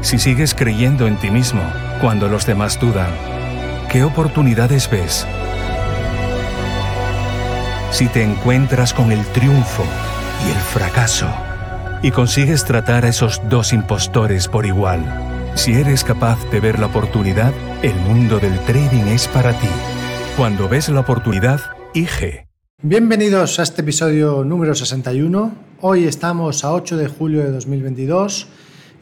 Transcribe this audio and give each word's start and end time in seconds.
si 0.00 0.18
sigues 0.18 0.54
creyendo 0.54 1.06
en 1.06 1.16
ti 1.16 1.30
mismo 1.30 1.62
cuando 2.00 2.28
los 2.28 2.46
demás 2.46 2.78
dudan, 2.80 3.10
¿qué 3.90 4.04
oportunidades 4.04 4.88
ves? 4.90 5.26
Si 7.90 8.06
te 8.06 8.22
encuentras 8.22 8.94
con 8.94 9.10
el 9.10 9.24
triunfo 9.26 9.84
y 10.46 10.50
el 10.50 10.56
fracaso 10.56 11.28
y 12.02 12.10
consigues 12.12 12.64
tratar 12.64 13.04
a 13.04 13.08
esos 13.08 13.40
dos 13.48 13.72
impostores 13.72 14.46
por 14.46 14.66
igual, 14.66 15.02
si 15.56 15.72
eres 15.72 16.04
capaz 16.04 16.38
de 16.50 16.60
ver 16.60 16.78
la 16.78 16.86
oportunidad, 16.86 17.52
el 17.82 17.94
mundo 17.96 18.38
del 18.38 18.58
trading 18.60 19.08
es 19.08 19.26
para 19.26 19.52
ti. 19.58 19.68
Cuando 20.36 20.68
ves 20.68 20.88
la 20.88 21.00
oportunidad, 21.00 21.60
IG. 21.94 22.46
Bienvenidos 22.80 23.58
a 23.58 23.64
este 23.64 23.82
episodio 23.82 24.44
número 24.44 24.76
61. 24.76 25.52
Hoy 25.80 26.04
estamos 26.04 26.64
a 26.64 26.72
8 26.72 26.96
de 26.96 27.08
julio 27.08 27.42
de 27.42 27.50
2022 27.50 28.46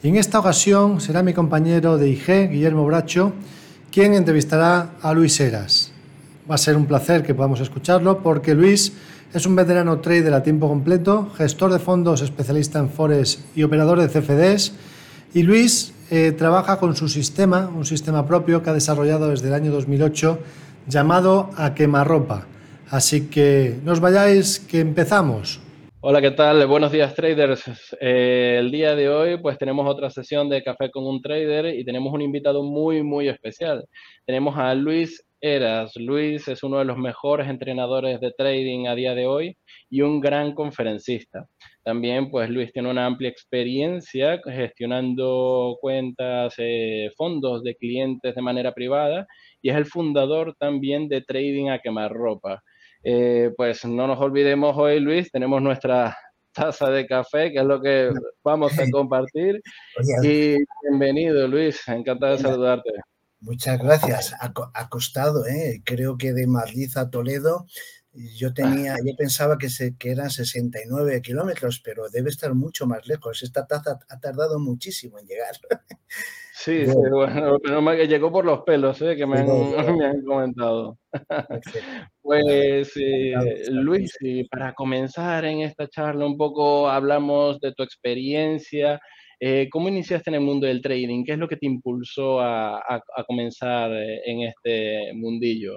y 0.02 0.08
en 0.08 0.16
esta 0.16 0.38
ocasión 0.38 1.00
será 1.00 1.22
mi 1.22 1.32
compañero 1.32 1.96
de 1.96 2.08
IG, 2.08 2.50
Guillermo 2.50 2.84
Bracho, 2.84 3.32
quien 3.90 4.14
entrevistará 4.14 4.90
a 5.00 5.12
Luis 5.14 5.40
Heras. 5.40 5.90
Va 6.48 6.56
a 6.56 6.58
ser 6.58 6.76
un 6.76 6.86
placer 6.86 7.22
que 7.22 7.34
podamos 7.34 7.60
escucharlo 7.60 8.22
porque 8.22 8.54
Luis 8.54 8.92
es 9.32 9.46
un 9.46 9.56
veterano 9.56 10.00
trader 10.00 10.34
a 10.34 10.42
tiempo 10.42 10.68
completo, 10.68 11.30
gestor 11.36 11.72
de 11.72 11.78
fondos 11.78 12.22
especialista 12.22 12.78
en 12.78 12.90
Forex 12.90 13.40
y 13.54 13.62
operador 13.62 14.00
de 14.00 14.08
CFDs. 14.08 14.72
Y 15.34 15.42
Luis 15.42 15.92
eh, 16.10 16.32
trabaja 16.32 16.78
con 16.78 16.94
su 16.94 17.08
sistema, 17.08 17.68
un 17.74 17.84
sistema 17.84 18.26
propio 18.26 18.62
que 18.62 18.70
ha 18.70 18.74
desarrollado 18.74 19.28
desde 19.28 19.48
el 19.48 19.54
año 19.54 19.72
2008 19.72 20.38
llamado 20.86 21.50
A 21.56 21.74
Quemarropa. 21.74 22.46
Así 22.90 23.22
que 23.22 23.78
no 23.84 23.92
os 23.92 24.00
vayáis, 24.00 24.60
que 24.60 24.80
empezamos. 24.80 25.60
Hola, 26.08 26.22
¿qué 26.22 26.30
tal? 26.30 26.64
Buenos 26.68 26.92
días, 26.92 27.16
traders. 27.16 27.64
Eh, 28.00 28.58
el 28.60 28.70
día 28.70 28.94
de 28.94 29.08
hoy, 29.08 29.38
pues 29.38 29.58
tenemos 29.58 29.88
otra 29.88 30.08
sesión 30.08 30.48
de 30.48 30.62
Café 30.62 30.88
con 30.88 31.04
un 31.04 31.20
Trader 31.20 31.74
y 31.74 31.84
tenemos 31.84 32.14
un 32.14 32.22
invitado 32.22 32.62
muy, 32.62 33.02
muy 33.02 33.28
especial. 33.28 33.84
Tenemos 34.24 34.56
a 34.56 34.72
Luis 34.76 35.26
Eras. 35.40 35.96
Luis 35.96 36.46
es 36.46 36.62
uno 36.62 36.78
de 36.78 36.84
los 36.84 36.96
mejores 36.96 37.48
entrenadores 37.48 38.20
de 38.20 38.30
trading 38.38 38.86
a 38.86 38.94
día 38.94 39.16
de 39.16 39.26
hoy 39.26 39.56
y 39.90 40.02
un 40.02 40.20
gran 40.20 40.54
conferencista. 40.54 41.48
También, 41.82 42.30
pues 42.30 42.50
Luis 42.50 42.72
tiene 42.72 42.88
una 42.88 43.06
amplia 43.06 43.28
experiencia 43.28 44.40
gestionando 44.44 45.76
cuentas, 45.80 46.54
eh, 46.58 47.10
fondos 47.16 47.64
de 47.64 47.74
clientes 47.74 48.32
de 48.32 48.42
manera 48.42 48.72
privada 48.72 49.26
y 49.60 49.70
es 49.70 49.76
el 49.76 49.86
fundador 49.86 50.54
también 50.56 51.08
de 51.08 51.22
Trading 51.22 51.70
a 51.70 51.80
Quemarropa. 51.80 52.62
Eh, 53.08 53.52
pues 53.56 53.84
no 53.84 54.08
nos 54.08 54.18
olvidemos 54.18 54.76
hoy, 54.76 54.98
Luis, 54.98 55.30
tenemos 55.30 55.62
nuestra 55.62 56.18
taza 56.50 56.90
de 56.90 57.06
café, 57.06 57.52
que 57.52 57.60
es 57.60 57.64
lo 57.64 57.80
que 57.80 58.10
vamos 58.42 58.76
a 58.76 58.84
compartir. 58.90 59.62
Y 60.24 60.56
bienvenido, 60.82 61.46
Luis, 61.46 61.86
encantado 61.86 62.36
de 62.36 62.42
saludarte. 62.42 62.90
Muchas 63.38 63.78
gracias. 63.78 64.34
Ha, 64.40 64.88
costado, 64.88 65.46
¿eh? 65.46 65.82
creo 65.84 66.18
que 66.18 66.32
de 66.32 66.48
Madrid 66.48 66.90
a 66.96 67.08
Toledo 67.08 67.66
yo 68.12 68.52
tenía, 68.52 68.96
yo 69.06 69.14
pensaba 69.16 69.56
que, 69.56 69.70
se, 69.70 69.94
que 69.96 70.10
eran 70.10 70.30
69 70.30 71.22
kilómetros, 71.22 71.80
pero 71.84 72.08
debe 72.10 72.30
estar 72.30 72.54
mucho 72.54 72.88
más 72.88 73.06
lejos. 73.06 73.40
Esta 73.44 73.68
taza 73.68 74.00
ha 74.08 74.18
tardado 74.18 74.58
muchísimo 74.58 75.20
en 75.20 75.26
llegar. 75.28 75.54
Sí, 76.58 76.86
bueno, 76.86 77.58
pero 77.62 77.84
que 77.96 78.08
llegó 78.08 78.32
por 78.32 78.46
los 78.46 78.62
pelos, 78.62 79.02
¿eh? 79.02 79.14
que 79.14 79.26
me 79.26 79.40
han, 80.08 80.22
comentado. 80.24 80.98
pues, 82.22 82.92
eh, 82.96 83.34
Luis, 83.68 84.10
para 84.50 84.72
comenzar 84.72 85.44
en 85.44 85.60
esta 85.60 85.86
charla 85.86 86.24
un 86.24 86.38
poco 86.38 86.88
hablamos 86.88 87.60
de 87.60 87.74
tu 87.74 87.82
experiencia. 87.82 88.98
Eh, 89.38 89.68
¿Cómo 89.70 89.90
iniciaste 89.90 90.30
en 90.30 90.36
el 90.36 90.40
mundo 90.40 90.66
del 90.66 90.80
trading? 90.80 91.24
¿Qué 91.24 91.32
es 91.32 91.38
lo 91.38 91.46
que 91.46 91.58
te 91.58 91.66
impulsó 91.66 92.40
a, 92.40 92.78
a 92.78 93.24
comenzar 93.26 93.92
en 93.92 94.48
este 94.48 95.12
mundillo? 95.12 95.74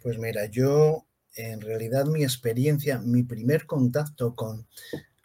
Pues 0.00 0.16
mira, 0.16 0.48
yo 0.48 1.08
en 1.34 1.60
realidad 1.60 2.06
mi 2.06 2.22
experiencia, 2.22 3.00
mi 3.00 3.24
primer 3.24 3.66
contacto 3.66 4.36
con, 4.36 4.68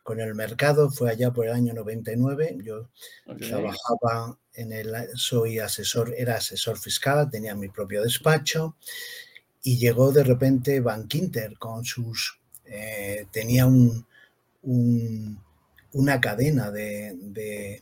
con 0.03 0.19
el 0.19 0.35
mercado 0.35 0.91
fue 0.91 1.09
allá 1.09 1.31
por 1.31 1.45
el 1.47 1.53
año 1.53 1.73
99. 1.73 2.57
Yo 2.61 2.89
trabajaba 3.39 4.37
en 4.53 4.73
el, 4.73 4.93
soy 5.15 5.59
asesor, 5.59 6.13
era 6.15 6.35
asesor 6.35 6.77
fiscal, 6.77 7.29
tenía 7.31 7.55
mi 7.55 7.69
propio 7.69 8.03
despacho 8.03 8.75
y 9.63 9.77
llegó 9.77 10.11
de 10.11 10.23
repente 10.23 10.81
Bankinter 10.81 11.57
con 11.57 11.85
sus, 11.85 12.39
eh, 12.65 13.25
tenía 13.31 13.65
un, 13.65 14.05
una 15.93 16.19
cadena 16.19 16.69
de, 16.69 17.81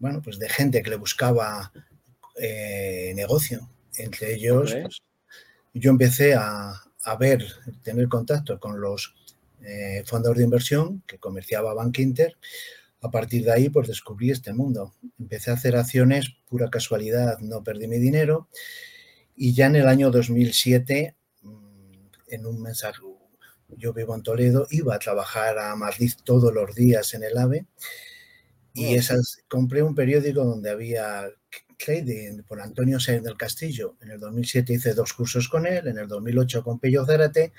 bueno, 0.00 0.20
pues 0.22 0.38
de 0.38 0.48
gente 0.48 0.82
que 0.82 0.90
le 0.90 0.96
buscaba 0.96 1.72
eh, 2.36 3.12
negocio. 3.14 3.70
Entre 3.96 4.34
ellos, 4.34 4.74
pues, 4.74 5.02
yo 5.72 5.90
empecé 5.90 6.34
a, 6.34 6.74
a 7.04 7.16
ver, 7.16 7.46
tener 7.84 8.08
contacto 8.08 8.58
con 8.58 8.80
los 8.80 9.14
eh, 9.66 10.02
fondos 10.06 10.36
de 10.36 10.44
inversión 10.44 11.02
que 11.06 11.18
comerciaba 11.18 11.74
Bank 11.74 11.98
Inter. 11.98 12.36
A 13.00 13.10
partir 13.10 13.44
de 13.44 13.52
ahí, 13.52 13.68
pues 13.68 13.88
descubrí 13.88 14.30
este 14.30 14.52
mundo. 14.52 14.94
Empecé 15.18 15.50
a 15.50 15.54
hacer 15.54 15.76
acciones, 15.76 16.36
pura 16.46 16.70
casualidad, 16.70 17.38
no 17.40 17.62
perdí 17.62 17.86
mi 17.86 17.98
dinero. 17.98 18.48
Y 19.36 19.54
ya 19.54 19.66
en 19.66 19.76
el 19.76 19.88
año 19.88 20.10
2007, 20.10 21.16
mm, 21.42 21.92
en 22.28 22.46
un 22.46 22.62
mensaje, 22.62 23.00
yo 23.68 23.92
vivo 23.92 24.14
en 24.14 24.22
Toledo, 24.22 24.66
iba 24.70 24.94
a 24.94 24.98
trabajar 24.98 25.58
a 25.58 25.74
Madrid 25.76 26.12
todos 26.24 26.52
los 26.52 26.74
días 26.74 27.12
en 27.14 27.24
el 27.24 27.36
AVE. 27.36 27.66
Y 28.72 28.94
esas, 28.94 29.38
compré 29.48 29.82
un 29.82 29.94
periódico 29.94 30.44
donde 30.44 30.70
había 30.70 31.28
trading 31.76 32.42
por 32.42 32.60
Antonio 32.60 33.00
Sáenz 33.00 33.24
del 33.24 33.36
Castillo. 33.36 33.96
En 34.00 34.10
el 34.10 34.20
2007 34.20 34.74
hice 34.74 34.94
dos 34.94 35.12
cursos 35.12 35.48
con 35.48 35.66
él, 35.66 35.86
en 35.86 35.98
el 35.98 36.08
2008 36.08 36.62
con 36.62 36.78
Pello 36.78 37.04
Zárate, 37.04 37.52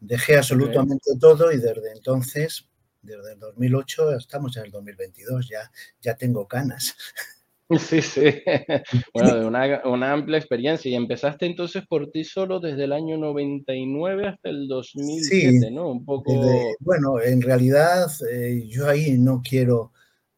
dejé 0.00 0.36
absolutamente 0.36 1.12
todo 1.18 1.52
y 1.52 1.58
desde 1.58 1.92
entonces, 1.92 2.68
desde 3.02 3.32
el 3.32 3.38
2008 3.38 4.16
estamos 4.16 4.56
en 4.56 4.64
el 4.64 4.70
2022, 4.70 5.48
ya, 5.48 5.70
ya 6.00 6.16
tengo 6.16 6.46
canas. 6.46 6.94
Sí, 7.78 8.02
sí. 8.02 8.20
Bueno, 9.14 9.48
una, 9.48 9.82
una, 9.86 10.12
amplia 10.12 10.38
experiencia. 10.38 10.90
Y 10.90 10.94
empezaste 10.94 11.46
entonces 11.46 11.84
por 11.86 12.10
ti 12.10 12.22
solo 12.22 12.60
desde 12.60 12.84
el 12.84 12.92
año 12.92 13.16
99 13.16 14.28
hasta 14.28 14.50
el 14.50 14.68
2007, 14.68 15.70
¿no? 15.70 15.90
Un 15.90 16.04
poco... 16.04 16.42
bueno, 16.80 17.20
en 17.20 17.40
realidad 17.40 18.10
eh, 18.30 18.64
yo 18.68 18.86
ahí 18.88 19.16
no 19.18 19.42
quiero 19.42 19.92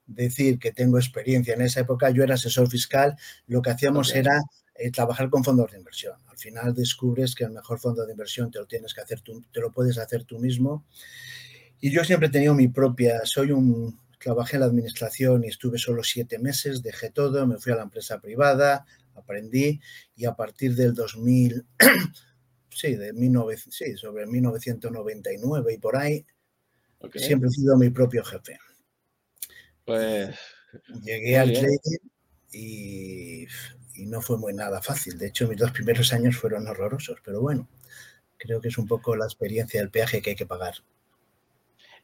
decir 0.06 0.58
que 0.58 0.72
tengo 0.72 0.98
experiencia 0.98 1.54
en 1.54 1.62
esa 1.62 1.80
época. 1.80 2.10
Yo 2.10 2.22
era 2.22 2.34
asesor 2.34 2.68
fiscal, 2.68 3.16
lo 3.46 3.62
que 3.62 3.70
hacíamos 3.70 4.14
era 4.14 4.40
eh, 4.74 4.90
trabajar 4.90 5.30
con 5.30 5.44
fondos 5.44 5.72
de 5.72 5.78
inversión. 5.78 6.14
Al 6.26 6.38
final 6.38 6.74
descubres 6.74 7.34
que 7.34 7.44
el 7.44 7.50
mejor 7.50 7.78
fondo 7.78 8.04
de 8.04 8.12
inversión 8.12 8.50
te 8.50 8.58
lo 8.58 8.66
tienes 8.66 8.94
que 8.94 9.00
hacer 9.00 9.20
tú, 9.20 9.42
te 9.52 9.60
lo 9.60 9.72
puedes 9.72 9.98
hacer 9.98 10.24
tú 10.24 10.38
mismo. 10.38 10.84
Y 11.80 11.90
yo 11.90 12.04
siempre 12.04 12.28
he 12.28 12.30
tenido 12.30 12.54
mi 12.54 12.68
propia, 12.68 13.20
soy 13.24 13.52
un, 13.52 13.98
trabajé 14.18 14.56
en 14.56 14.60
la 14.60 14.66
administración 14.66 15.44
y 15.44 15.48
estuve 15.48 15.78
solo 15.78 16.02
siete 16.02 16.38
meses, 16.38 16.82
dejé 16.82 17.10
todo, 17.10 17.46
me 17.46 17.58
fui 17.58 17.72
a 17.72 17.76
la 17.76 17.82
empresa 17.82 18.20
privada, 18.20 18.86
aprendí 19.14 19.80
y 20.14 20.24
a 20.24 20.34
partir 20.34 20.74
del 20.74 20.94
2000, 20.94 21.64
sí, 22.70 22.96
de 22.96 23.12
19, 23.12 23.56
sí, 23.56 23.96
sobre 23.96 24.26
1999 24.26 25.74
y 25.74 25.78
por 25.78 25.96
ahí, 25.96 26.26
siempre 27.14 27.48
he 27.48 27.52
sido 27.52 27.76
mi 27.76 27.90
propio 27.90 28.24
jefe. 28.24 28.58
Pues. 29.86 30.36
Llegué 31.04 31.38
al 31.38 31.52
trading 31.52 31.98
y, 32.52 33.46
no 34.06 34.20
fue 34.20 34.36
muy 34.36 34.52
nada 34.52 34.82
fácil. 34.82 35.16
De 35.16 35.28
hecho, 35.28 35.48
mis 35.48 35.58
dos 35.58 35.70
primeros 35.70 36.12
años 36.12 36.36
fueron 36.36 36.66
horrorosos, 36.68 37.18
pero 37.24 37.40
bueno, 37.40 37.68
creo 38.36 38.60
que 38.60 38.68
es 38.68 38.76
un 38.76 38.86
poco 38.86 39.16
la 39.16 39.24
experiencia 39.24 39.80
del 39.80 39.90
peaje 39.90 40.20
que 40.20 40.30
hay 40.30 40.36
que 40.36 40.44
pagar. 40.44 40.74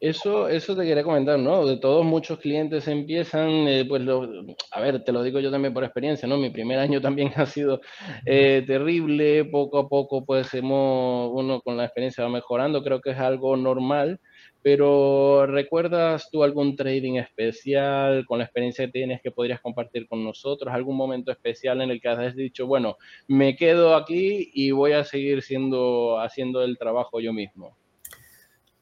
Eso, 0.01 0.49
eso 0.49 0.75
te 0.75 0.85
quería 0.85 1.05
comentar, 1.05 1.39
¿no? 1.39 1.65
De 1.65 1.77
todos 1.77 2.05
muchos 2.05 2.41
clientes 2.41 2.89
empiezan, 2.89 3.51
eh, 3.69 3.85
pues 3.89 4.03
lo, 4.03 4.29
a 4.73 4.81
ver, 4.81 5.05
te 5.05 5.13
lo 5.13 5.23
digo 5.23 5.39
yo 5.39 5.53
también 5.53 5.73
por 5.73 5.85
experiencia, 5.85 6.27
¿no? 6.27 6.39
Mi 6.39 6.51
primer 6.51 6.81
año 6.81 7.01
también 7.01 7.31
ha 7.37 7.47
sido 7.47 7.81
eh, 8.27 8.65
terrible, 8.67 9.45
poco 9.45 9.79
a 9.79 9.89
poco 9.89 10.25
pues 10.25 10.53
hemos, 10.55 11.31
uno 11.33 11.61
con 11.61 11.77
la 11.77 11.85
experiencia 11.85 12.25
va 12.25 12.31
mejorando, 12.31 12.83
creo 12.83 13.01
que 13.01 13.11
es 13.11 13.19
algo 13.19 13.57
normal, 13.57 14.19
pero 14.63 15.45
¿recuerdas 15.47 16.29
tú 16.31 16.45
algún 16.45 16.77
trading 16.77 17.15
especial 17.15 18.25
con 18.27 18.39
la 18.39 18.45
experiencia 18.45 18.87
que 18.87 18.93
tienes 18.93 19.21
que 19.21 19.33
podrías 19.33 19.61
compartir 19.61 20.07
con 20.07 20.23
nosotros? 20.23 20.73
¿Algún 20.73 20.97
momento 20.97 21.33
especial 21.33 21.81
en 21.81 21.91
el 21.91 22.01
que 22.01 22.09
has 22.09 22.37
dicho, 22.37 22.67
bueno, 22.67 22.97
me 23.27 23.57
quedo 23.57 23.97
aquí 23.97 24.51
y 24.55 24.71
voy 24.71 24.93
a 24.93 25.03
seguir 25.03 25.43
siendo, 25.43 26.21
haciendo 26.21 26.63
el 26.63 26.79
trabajo 26.79 27.21
yo 27.21 27.33
mismo? 27.33 27.77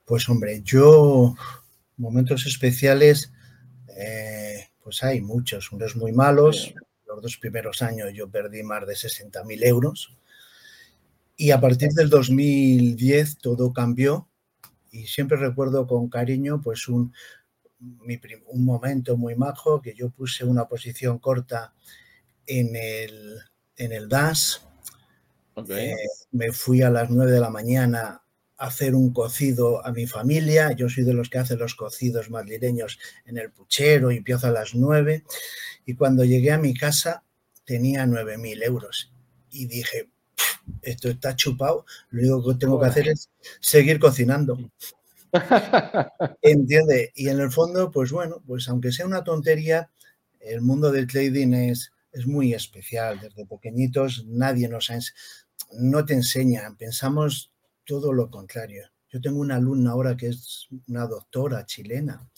Pues 0.04 0.28
hombre, 0.28 0.60
yo 0.62 1.34
momentos 1.96 2.46
especiales, 2.46 3.32
eh, 3.96 4.68
pues 4.84 5.02
hay 5.02 5.22
muchos, 5.22 5.72
unos 5.72 5.96
muy 5.96 6.12
malos. 6.12 6.74
Los 7.06 7.22
dos 7.22 7.38
primeros 7.38 7.80
años 7.80 8.10
yo 8.12 8.28
perdí 8.28 8.62
más 8.62 8.86
de 8.86 8.94
60.000 8.94 9.64
euros. 9.64 10.14
Y 11.36 11.52
a 11.52 11.60
partir 11.60 11.88
del 11.92 12.10
2010 12.10 13.38
todo 13.38 13.72
cambió 13.72 14.29
y 14.90 15.06
siempre 15.06 15.36
recuerdo 15.36 15.86
con 15.86 16.08
cariño 16.08 16.60
pues 16.62 16.88
un, 16.88 17.12
un 17.80 18.64
momento 18.64 19.16
muy 19.16 19.34
majo 19.36 19.80
que 19.80 19.94
yo 19.94 20.10
puse 20.10 20.44
una 20.44 20.66
posición 20.66 21.18
corta 21.18 21.72
en 22.46 22.74
el, 22.76 23.38
en 23.76 23.92
el 23.92 24.08
DAS. 24.08 24.66
Eh, 25.68 25.94
me 26.32 26.52
fui 26.52 26.82
a 26.82 26.90
las 26.90 27.10
9 27.10 27.32
de 27.32 27.40
la 27.40 27.50
mañana 27.50 28.22
hacer 28.60 28.94
un 28.94 29.12
cocido 29.12 29.84
a 29.84 29.90
mi 29.90 30.06
familia. 30.06 30.72
Yo 30.72 30.88
soy 30.88 31.04
de 31.04 31.14
los 31.14 31.30
que 31.30 31.38
hacen 31.38 31.58
los 31.58 31.74
cocidos 31.74 32.30
madrileños 32.30 32.98
en 33.24 33.38
el 33.38 33.50
puchero 33.50 34.10
y 34.10 34.18
empiezo 34.18 34.46
a 34.46 34.52
las 34.52 34.74
nueve. 34.74 35.24
Y 35.86 35.94
cuando 35.94 36.24
llegué 36.24 36.52
a 36.52 36.58
mi 36.58 36.74
casa 36.74 37.24
tenía 37.64 38.06
nueve 38.06 38.36
mil 38.36 38.62
euros. 38.62 39.12
Y 39.50 39.66
dije, 39.66 40.10
esto 40.82 41.08
está 41.08 41.36
chupado, 41.36 41.84
lo 42.10 42.36
único 42.36 42.52
que 42.52 42.58
tengo 42.58 42.80
que 42.80 42.86
hacer 42.86 43.08
es 43.08 43.30
seguir 43.60 43.98
cocinando. 43.98 44.56
¿Entiende? 46.42 47.12
Y 47.14 47.28
en 47.28 47.40
el 47.40 47.50
fondo, 47.50 47.90
pues 47.90 48.10
bueno, 48.10 48.42
pues 48.46 48.68
aunque 48.68 48.92
sea 48.92 49.06
una 49.06 49.24
tontería, 49.24 49.90
el 50.40 50.62
mundo 50.62 50.90
del 50.90 51.06
trading 51.06 51.52
es, 51.52 51.92
es 52.12 52.26
muy 52.26 52.54
especial. 52.54 53.20
Desde 53.20 53.46
pequeñitos 53.46 54.24
nadie 54.26 54.68
nos 54.68 54.90
ha, 54.90 54.98
no 55.78 56.04
te 56.04 56.14
enseña. 56.14 56.74
Pensamos 56.78 57.52
todo 57.84 58.12
lo 58.12 58.30
contrario. 58.30 58.90
Yo 59.08 59.20
tengo 59.20 59.40
una 59.40 59.56
alumna 59.56 59.90
ahora 59.90 60.16
que 60.16 60.28
es 60.28 60.68
una 60.88 61.06
doctora 61.06 61.66
chilena. 61.66 62.28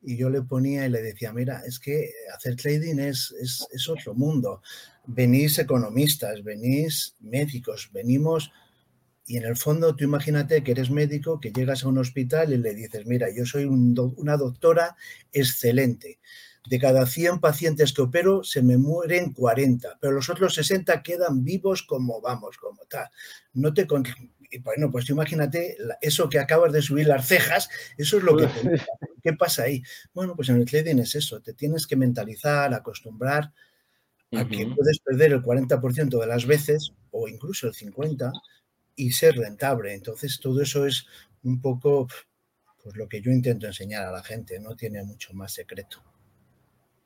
Y, 0.00 0.16
yo, 0.16 0.30
le 0.30 0.42
ponía 0.42 0.86
y 0.86 0.90
le 0.90 1.02
decía, 1.02 1.32
mira, 1.32 1.62
es 1.66 1.80
que 1.80 2.10
hacer 2.34 2.54
trading 2.54 2.98
es, 2.98 3.32
es, 3.40 3.88
otro 3.88 4.14
mundo. 4.14 4.62
Venís 5.10 5.58
economistas, 5.58 6.44
venís 6.44 7.16
médicos, 7.20 7.90
venimos... 7.92 8.52
Y 9.30 9.36
en 9.36 9.44
el 9.44 9.56
fondo, 9.58 9.94
tú 9.94 10.04
imagínate 10.04 10.64
que 10.64 10.70
eres 10.70 10.90
médico, 10.90 11.38
que 11.38 11.52
llegas 11.52 11.84
a 11.84 11.88
un 11.88 11.98
hospital 11.98 12.50
y 12.50 12.56
le 12.56 12.74
dices, 12.74 13.04
mira, 13.04 13.28
yo 13.34 13.44
soy 13.44 13.66
una 13.66 14.38
doctora 14.38 14.96
excelente 15.32 16.18
de 16.68 16.78
cada 16.78 17.06
100 17.06 17.40
pacientes 17.40 17.92
que 17.92 18.02
opero 18.02 18.44
se 18.44 18.62
me 18.62 18.76
mueren 18.76 19.32
40, 19.32 19.98
pero 20.00 20.12
los 20.12 20.28
otros 20.28 20.54
60 20.54 21.02
quedan 21.02 21.44
vivos 21.44 21.82
como 21.82 22.20
vamos, 22.20 22.58
como 22.58 22.84
tal. 22.86 23.08
No 23.54 23.72
te 23.72 23.86
bueno, 24.62 24.90
pues 24.90 25.08
imagínate 25.10 25.76
eso 26.00 26.28
que 26.28 26.38
acabas 26.38 26.72
de 26.72 26.80
subir 26.80 27.06
las 27.06 27.26
cejas, 27.26 27.68
eso 27.98 28.16
es 28.18 28.22
lo 28.22 28.36
que 28.36 28.48
¿Qué 29.22 29.32
pasa 29.34 29.64
ahí? 29.64 29.82
Bueno, 30.14 30.34
pues 30.36 30.48
en 30.48 30.56
el 30.56 30.64
trading 30.64 30.98
es 30.98 31.14
eso, 31.14 31.40
te 31.40 31.52
tienes 31.52 31.86
que 31.86 31.96
mentalizar, 31.96 32.72
acostumbrar 32.72 33.52
a 34.32 34.46
que 34.46 34.66
puedes 34.66 34.98
perder 35.00 35.32
el 35.32 35.42
40% 35.42 36.20
de 36.20 36.26
las 36.26 36.46
veces 36.46 36.92
o 37.10 37.28
incluso 37.28 37.66
el 37.66 37.74
50 37.74 38.32
y 38.96 39.12
ser 39.12 39.36
rentable. 39.36 39.94
Entonces, 39.94 40.38
todo 40.40 40.60
eso 40.60 40.86
es 40.86 41.06
un 41.42 41.60
poco 41.60 42.08
pues 42.82 42.96
lo 42.96 43.08
que 43.08 43.20
yo 43.20 43.30
intento 43.30 43.66
enseñar 43.66 44.04
a 44.04 44.12
la 44.12 44.22
gente, 44.22 44.60
no 44.60 44.76
tiene 44.76 45.02
mucho 45.02 45.34
más 45.34 45.52
secreto. 45.52 46.02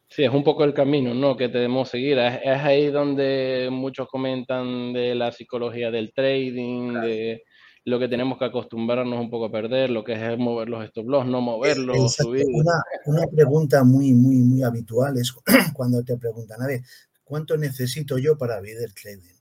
Sí, 0.08 0.24
es 0.24 0.30
un 0.30 0.44
poco 0.44 0.64
el 0.64 0.74
camino, 0.74 1.14
¿no? 1.14 1.36
Que 1.36 1.48
debemos 1.48 1.88
seguir. 1.88 2.18
Es, 2.18 2.60
ahí 2.60 2.88
donde 2.88 3.68
muchos 3.72 4.08
comentan 4.08 4.92
de 4.92 5.14
la 5.14 5.32
psicología 5.32 5.90
del 5.90 6.12
trading, 6.12 6.92
de 7.00 7.42
lo 7.84 7.98
que 7.98 8.08
tenemos 8.08 8.38
que 8.38 8.44
acostumbrarnos 8.44 9.18
un 9.18 9.30
poco 9.30 9.46
a 9.46 9.50
perder, 9.50 9.90
lo 9.90 10.04
que 10.04 10.12
es 10.12 10.38
mover 10.38 10.68
los 10.68 10.84
stop 10.84 11.08
loss, 11.08 11.26
no 11.26 11.40
moverlos, 11.40 12.12
subir. 12.12 12.44
Una, 12.52 12.74
una 13.06 13.26
pregunta 13.26 13.82
muy, 13.84 14.12
muy, 14.12 14.36
muy 14.36 14.62
habitual 14.62 15.16
es 15.16 15.32
cuando 15.74 16.04
te 16.04 16.18
preguntan, 16.18 16.60
a 16.62 16.66
ver, 16.66 16.82
¿cuánto 17.32 17.56
necesito 17.56 18.18
yo 18.18 18.36
para 18.36 18.60
vivir 18.60 18.82
el 18.82 18.92
trading? 18.92 19.32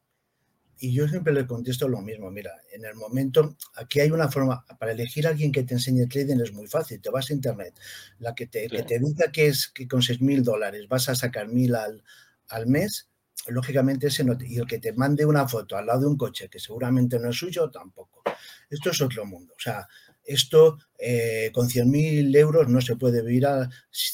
Y 0.79 0.93
yo 0.93 1.09
siempre 1.09 1.33
le 1.33 1.45
contesto 1.45 1.89
lo 1.89 1.99
mismo, 1.99 2.31
mira, 2.31 2.51
en 2.71 2.85
el 2.85 2.95
momento, 2.95 3.57
aquí 3.75 3.99
hay 3.99 4.11
una 4.11 4.31
forma, 4.31 4.65
para 4.79 4.93
elegir 4.93 5.27
a 5.27 5.31
alguien 5.31 5.51
que 5.51 5.63
te 5.63 5.73
enseñe 5.73 6.07
trading 6.07 6.39
es 6.39 6.53
muy 6.53 6.67
fácil, 6.67 7.01
te 7.01 7.09
vas 7.09 7.29
a 7.29 7.33
internet, 7.33 7.77
la 8.19 8.33
que 8.33 8.47
te, 8.47 8.69
que 8.69 8.83
te 8.83 8.97
diga 8.97 9.29
que 9.33 9.47
es 9.47 9.67
que 9.67 9.89
con 9.89 10.01
6 10.01 10.21
mil 10.21 10.41
dólares 10.41 10.87
vas 10.87 11.09
a 11.09 11.15
sacar 11.15 11.49
mil 11.49 11.75
al, 11.75 12.01
al 12.47 12.65
mes, 12.65 13.09
lógicamente 13.47 14.07
ese 14.07 14.23
no 14.23 14.37
y 14.39 14.57
el 14.57 14.67
que 14.67 14.79
te 14.79 14.93
mande 14.93 15.25
una 15.25 15.45
foto 15.45 15.75
al 15.75 15.87
lado 15.87 15.99
de 15.99 16.07
un 16.07 16.17
coche 16.17 16.47
que 16.47 16.59
seguramente 16.61 17.19
no 17.19 17.29
es 17.29 17.35
suyo, 17.35 17.69
tampoco. 17.69 18.23
Esto 18.69 18.91
es 18.91 19.01
otro 19.01 19.25
mundo, 19.25 19.53
o 19.53 19.59
sea, 19.59 19.85
esto 20.23 20.77
eh, 20.97 21.51
con 21.53 21.69
100 21.69 21.91
mil 21.91 22.33
euros 22.37 22.69
no 22.69 22.79
se 22.79 22.95
puede 22.95 23.21
vivir, 23.21 23.49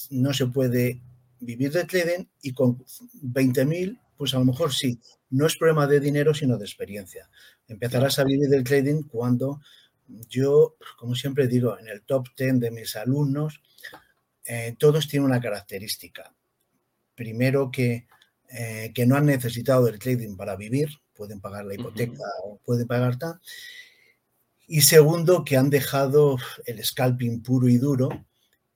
no 0.09 0.33
se 0.33 0.47
puede 0.47 1.03
vivir 1.39 1.71
de 1.71 1.85
trading 1.85 2.25
y 2.41 2.53
con 2.53 2.83
20 3.13 3.65
mil, 3.65 3.99
pues 4.17 4.33
a 4.33 4.39
lo 4.39 4.45
mejor 4.45 4.73
sí, 4.73 4.99
no 5.29 5.45
es 5.45 5.57
problema 5.57 5.87
de 5.87 5.99
dinero, 5.99 6.33
sino 6.33 6.57
de 6.57 6.65
experiencia. 6.65 7.29
Empezarás 7.67 8.19
a 8.19 8.23
vivir 8.23 8.49
del 8.49 8.63
trading 8.63 9.03
cuando 9.03 9.59
yo, 10.07 10.77
como 10.97 11.15
siempre 11.15 11.47
digo, 11.47 11.77
en 11.77 11.87
el 11.87 12.01
top 12.03 12.27
10 12.37 12.59
de 12.59 12.71
mis 12.71 12.95
alumnos, 12.95 13.61
eh, 14.45 14.75
todos 14.79 15.07
tienen 15.07 15.29
una 15.29 15.41
característica. 15.41 16.33
Primero, 17.15 17.69
que, 17.71 18.07
eh, 18.49 18.91
que, 18.93 19.05
no 19.05 19.15
han 19.15 19.25
necesitado 19.25 19.85
del 19.85 19.99
trading 19.99 20.37
para 20.37 20.55
vivir, 20.55 20.89
pueden 21.13 21.41
pagar 21.41 21.65
la 21.65 21.75
hipoteca 21.75 22.23
o 22.43 22.57
pueden 22.63 22.87
pagar 22.87 23.17
tal. 23.17 23.41
Y 24.67 24.81
segundo, 24.81 25.43
que 25.43 25.57
han 25.57 25.69
dejado 25.69 26.37
el 26.65 26.83
scalping 26.83 27.41
puro 27.41 27.67
y 27.67 27.77
duro 27.77 28.09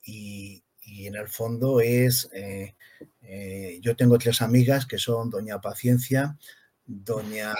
y, 0.04 0.61
en 1.08 1.16
el 1.16 1.28
fondo 1.28 1.82
es 1.82 2.30
eh, 2.34 2.76
eh, 3.24 3.80
yo 3.82 3.96
tengo 3.96 4.18
tres 4.18 4.42
amigas 4.42 4.86
que 4.86 4.98
son 4.98 5.30
Doña 5.30 5.60
Paciencia, 5.62 6.38
Doña 6.86 7.54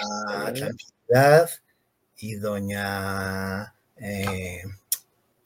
Tranquilidad 0.54 1.50
y 2.18 2.34
Doña 2.34 3.74
eh, 3.96 4.62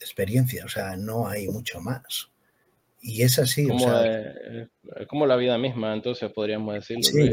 Experiencia. 0.01 0.65
O 0.65 0.69
sea, 0.69 0.97
no 0.97 1.29
hay 1.29 1.49
mucho 1.49 1.81
más. 1.81 2.31
Y 3.01 3.23
es 3.23 3.39
así. 3.39 3.69
Como, 3.69 3.87
como 5.09 5.27
la 5.27 5.37
vida 5.37 5.59
misma, 5.59 5.95
entonces 5.95 6.33
podríamos 6.33 6.75
decirlo. 6.75 7.03
Sí, 7.03 7.31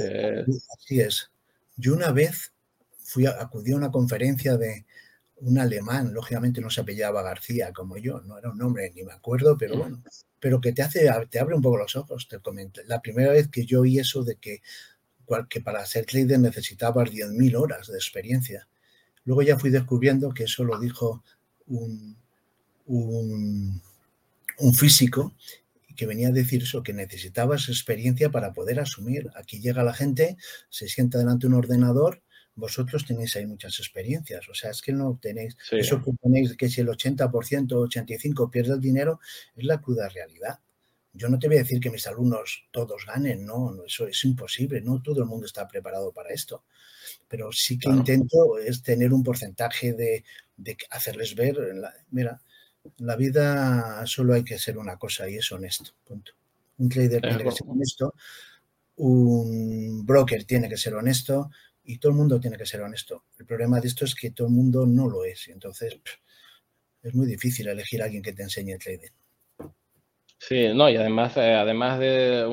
así 0.77 0.99
es. 0.99 1.31
Yo 1.77 1.93
una 1.93 2.11
vez 2.11 2.53
fui 2.99 3.25
a, 3.25 3.31
acudí 3.31 3.73
a 3.73 3.77
una 3.77 3.91
conferencia 3.91 4.57
de 4.57 4.85
un 5.37 5.59
alemán, 5.59 6.13
lógicamente 6.13 6.61
no 6.61 6.69
se 6.69 6.81
apellidaba 6.81 7.21
García 7.21 7.73
como 7.73 7.97
yo, 7.97 8.21
no 8.21 8.37
era 8.37 8.49
un 8.49 8.57
nombre, 8.57 8.91
ni 8.95 9.03
me 9.03 9.13
acuerdo, 9.13 9.57
pero 9.57 9.77
bueno, 9.77 10.01
pero 10.43 10.59
que 10.59 10.73
te 10.73 10.81
hace, 10.81 11.09
te 11.29 11.39
abre 11.39 11.55
un 11.55 11.61
poco 11.61 11.77
los 11.77 11.95
ojos, 11.95 12.27
te 12.27 12.37
comento. 12.39 12.81
La 12.85 13.01
primera 13.01 13.31
vez 13.31 13.47
que 13.47 13.65
yo 13.65 13.79
oí 13.79 13.97
eso 13.97 14.25
de 14.25 14.35
que, 14.35 14.61
que 15.49 15.61
para 15.61 15.85
ser 15.85 16.05
trader 16.05 16.37
necesitabas 16.37 17.09
10.000 17.09 17.55
horas 17.55 17.87
de 17.87 17.95
experiencia. 17.95 18.67
Luego 19.23 19.41
ya 19.41 19.57
fui 19.57 19.69
descubriendo 19.69 20.33
que 20.33 20.43
eso 20.43 20.65
lo 20.65 20.77
dijo 20.81 21.23
un, 21.67 22.17
un, 22.87 23.81
un 24.57 24.73
físico 24.73 25.33
que 25.95 26.07
venía 26.07 26.27
a 26.27 26.31
decir 26.31 26.63
eso, 26.63 26.83
que 26.83 26.91
necesitabas 26.91 27.69
experiencia 27.69 28.29
para 28.29 28.51
poder 28.51 28.81
asumir. 28.81 29.31
Aquí 29.37 29.61
llega 29.61 29.81
la 29.81 29.93
gente, 29.93 30.35
se 30.69 30.89
sienta 30.89 31.19
delante 31.19 31.47
de 31.47 31.53
un 31.53 31.59
ordenador 31.59 32.21
vosotros 32.55 33.05
tenéis 33.05 33.35
ahí 33.35 33.45
muchas 33.45 33.77
experiencias. 33.79 34.47
O 34.49 34.53
sea, 34.53 34.71
es 34.71 34.81
que 34.81 34.93
no 34.93 35.19
tenéis, 35.21 35.57
eso 35.71 36.01
que 36.03 36.11
ponéis 36.13 36.55
que 36.55 36.69
si 36.69 36.81
el 36.81 36.87
80%, 36.87 37.29
85% 37.31 38.49
pierde 38.49 38.73
el 38.73 38.81
dinero, 38.81 39.19
es 39.55 39.63
la 39.63 39.81
cruda 39.81 40.09
realidad. 40.09 40.59
Yo 41.15 41.29
no 41.29 41.37
te 41.37 41.47
voy 41.47 41.57
a 41.57 41.59
decir 41.59 41.79
que 41.79 41.91
mis 41.91 42.07
alumnos 42.07 42.67
todos 42.71 43.05
ganen, 43.05 43.45
no, 43.45 43.83
eso 43.85 44.07
es 44.07 44.23
imposible, 44.25 44.81
no 44.81 45.01
todo 45.01 45.21
el 45.21 45.27
mundo 45.27 45.45
está 45.45 45.67
preparado 45.67 46.11
para 46.11 46.33
esto. 46.33 46.63
Pero 47.27 47.51
sí 47.51 47.77
que 47.77 47.89
intento 47.89 48.57
es 48.57 48.81
tener 48.81 49.13
un 49.13 49.23
porcentaje 49.23 49.93
de, 49.93 50.23
hacerles 50.89 51.35
ver, 51.35 51.55
mira, 52.09 52.41
la 52.97 53.15
vida 53.15 54.05
solo 54.07 54.33
hay 54.33 54.43
que 54.43 54.57
ser 54.57 54.77
una 54.77 54.97
cosa 54.97 55.29
y 55.29 55.35
es 55.35 55.51
honesto, 55.51 55.91
punto. 56.03 56.33
Un 56.79 56.89
trader 56.89 57.21
tiene 57.21 57.43
que 57.43 57.51
ser 57.51 57.67
honesto, 57.67 58.15
un 58.95 60.05
broker 60.05 60.43
tiene 60.45 60.67
que 60.67 60.77
ser 60.77 60.95
honesto, 60.95 61.51
y 61.83 61.97
todo 61.97 62.11
el 62.11 62.17
mundo 62.17 62.39
tiene 62.39 62.57
que 62.57 62.65
ser 62.65 62.81
honesto. 62.81 63.25
El 63.37 63.45
problema 63.45 63.79
de 63.79 63.87
esto 63.87 64.05
es 64.05 64.15
que 64.15 64.31
todo 64.31 64.47
el 64.47 64.53
mundo 64.53 64.85
no 64.85 65.09
lo 65.09 65.23
es. 65.25 65.47
Entonces, 65.49 65.99
es 67.01 67.13
muy 67.13 67.27
difícil 67.27 67.67
elegir 67.67 68.01
a 68.01 68.05
alguien 68.05 68.23
que 68.23 68.33
te 68.33 68.43
enseñe 68.43 68.77
trading. 68.77 69.11
Sí, 70.37 70.67
no, 70.75 70.89
y 70.89 70.97
además, 70.97 71.37
eh, 71.37 71.53
además 71.53 71.99
de 71.99 72.45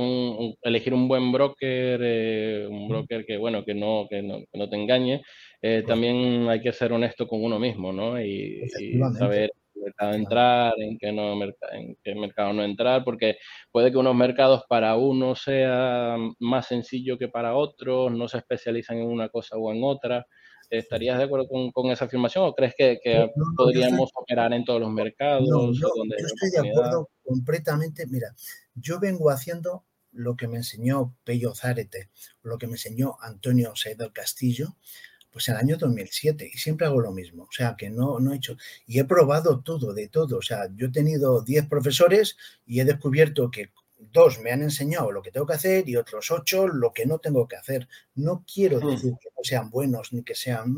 elegir 0.62 0.94
un 0.94 1.08
buen 1.08 1.32
broker, 1.32 2.00
eh, 2.00 2.66
un 2.70 2.88
broker 2.88 3.26
que, 3.26 3.36
bueno, 3.36 3.64
que 3.64 3.74
no, 3.74 4.06
que 4.08 4.22
no, 4.22 4.38
que 4.38 4.58
no 4.58 4.68
te 4.68 4.76
engañe, 4.76 5.22
eh, 5.60 5.82
también 5.84 6.48
hay 6.48 6.60
que 6.60 6.72
ser 6.72 6.92
honesto 6.92 7.26
con 7.26 7.42
uno 7.42 7.58
mismo, 7.58 7.92
¿no? 7.92 8.20
Y, 8.20 8.62
saber 9.18 9.42
en 9.42 9.48
qué 9.48 9.59
mercado 9.80 10.12
entrar, 10.12 10.74
en 10.78 10.98
qué, 10.98 11.12
no, 11.12 11.32
en 11.42 11.96
qué 12.02 12.14
mercado 12.14 12.52
no 12.52 12.62
entrar, 12.62 13.04
porque 13.04 13.36
puede 13.70 13.90
que 13.90 13.98
unos 13.98 14.14
mercados 14.14 14.64
para 14.68 14.96
uno 14.96 15.34
sea 15.34 16.16
más 16.38 16.66
sencillo 16.66 17.18
que 17.18 17.28
para 17.28 17.54
otros, 17.54 18.12
no 18.12 18.28
se 18.28 18.38
especializan 18.38 18.98
en 18.98 19.08
una 19.08 19.28
cosa 19.28 19.56
o 19.56 19.72
en 19.72 19.82
otra. 19.82 20.26
¿Estarías 20.70 21.18
de 21.18 21.24
acuerdo 21.24 21.48
con, 21.48 21.90
esa 21.90 22.04
afirmación 22.04 22.44
o 22.44 22.54
crees 22.54 22.74
que, 22.76 23.30
podríamos 23.56 24.10
operar 24.14 24.52
en 24.52 24.64
todos 24.64 24.80
los 24.80 24.90
mercados? 24.90 25.48
No, 25.48 25.72
yo 25.72 25.88
estoy 26.16 26.50
de 26.50 26.70
acuerdo 26.70 27.08
completamente. 27.24 28.06
Mira, 28.06 28.34
yo 28.74 29.00
vengo 29.00 29.30
haciendo 29.30 29.84
lo 30.12 30.36
que 30.36 30.48
me 30.48 30.58
enseñó 30.58 31.16
Pello 31.24 31.54
Zárete, 31.54 32.10
lo 32.42 32.58
que 32.58 32.66
me 32.66 32.74
enseñó 32.74 33.16
Antonio 33.20 33.74
Seidel 33.74 34.12
Castillo, 34.12 34.76
pues 35.30 35.48
en 35.48 35.54
el 35.54 35.60
año 35.60 35.76
2007 35.76 36.50
y 36.52 36.58
siempre 36.58 36.86
hago 36.86 37.00
lo 37.00 37.12
mismo, 37.12 37.44
o 37.44 37.52
sea 37.52 37.76
que 37.76 37.90
no, 37.90 38.18
no 38.20 38.32
he 38.32 38.36
hecho, 38.36 38.56
y 38.86 38.98
he 38.98 39.04
probado 39.04 39.60
todo, 39.60 39.94
de 39.94 40.08
todo, 40.08 40.38
o 40.38 40.42
sea, 40.42 40.68
yo 40.74 40.86
he 40.86 40.90
tenido 40.90 41.42
10 41.42 41.66
profesores 41.66 42.36
y 42.66 42.80
he 42.80 42.84
descubierto 42.84 43.50
que 43.50 43.70
dos 44.00 44.40
me 44.40 44.50
han 44.50 44.62
enseñado 44.62 45.12
lo 45.12 45.22
que 45.22 45.30
tengo 45.30 45.46
que 45.46 45.54
hacer 45.54 45.88
y 45.88 45.96
otros 45.96 46.30
ocho 46.30 46.66
lo 46.66 46.92
que 46.92 47.06
no 47.06 47.18
tengo 47.18 47.46
que 47.46 47.56
hacer. 47.56 47.88
No 48.14 48.44
quiero 48.52 48.80
hmm. 48.80 48.90
decir 48.90 49.12
que 49.20 49.28
no 49.36 49.42
sean 49.42 49.70
buenos 49.70 50.12
ni 50.12 50.22
que 50.22 50.34
sean... 50.34 50.76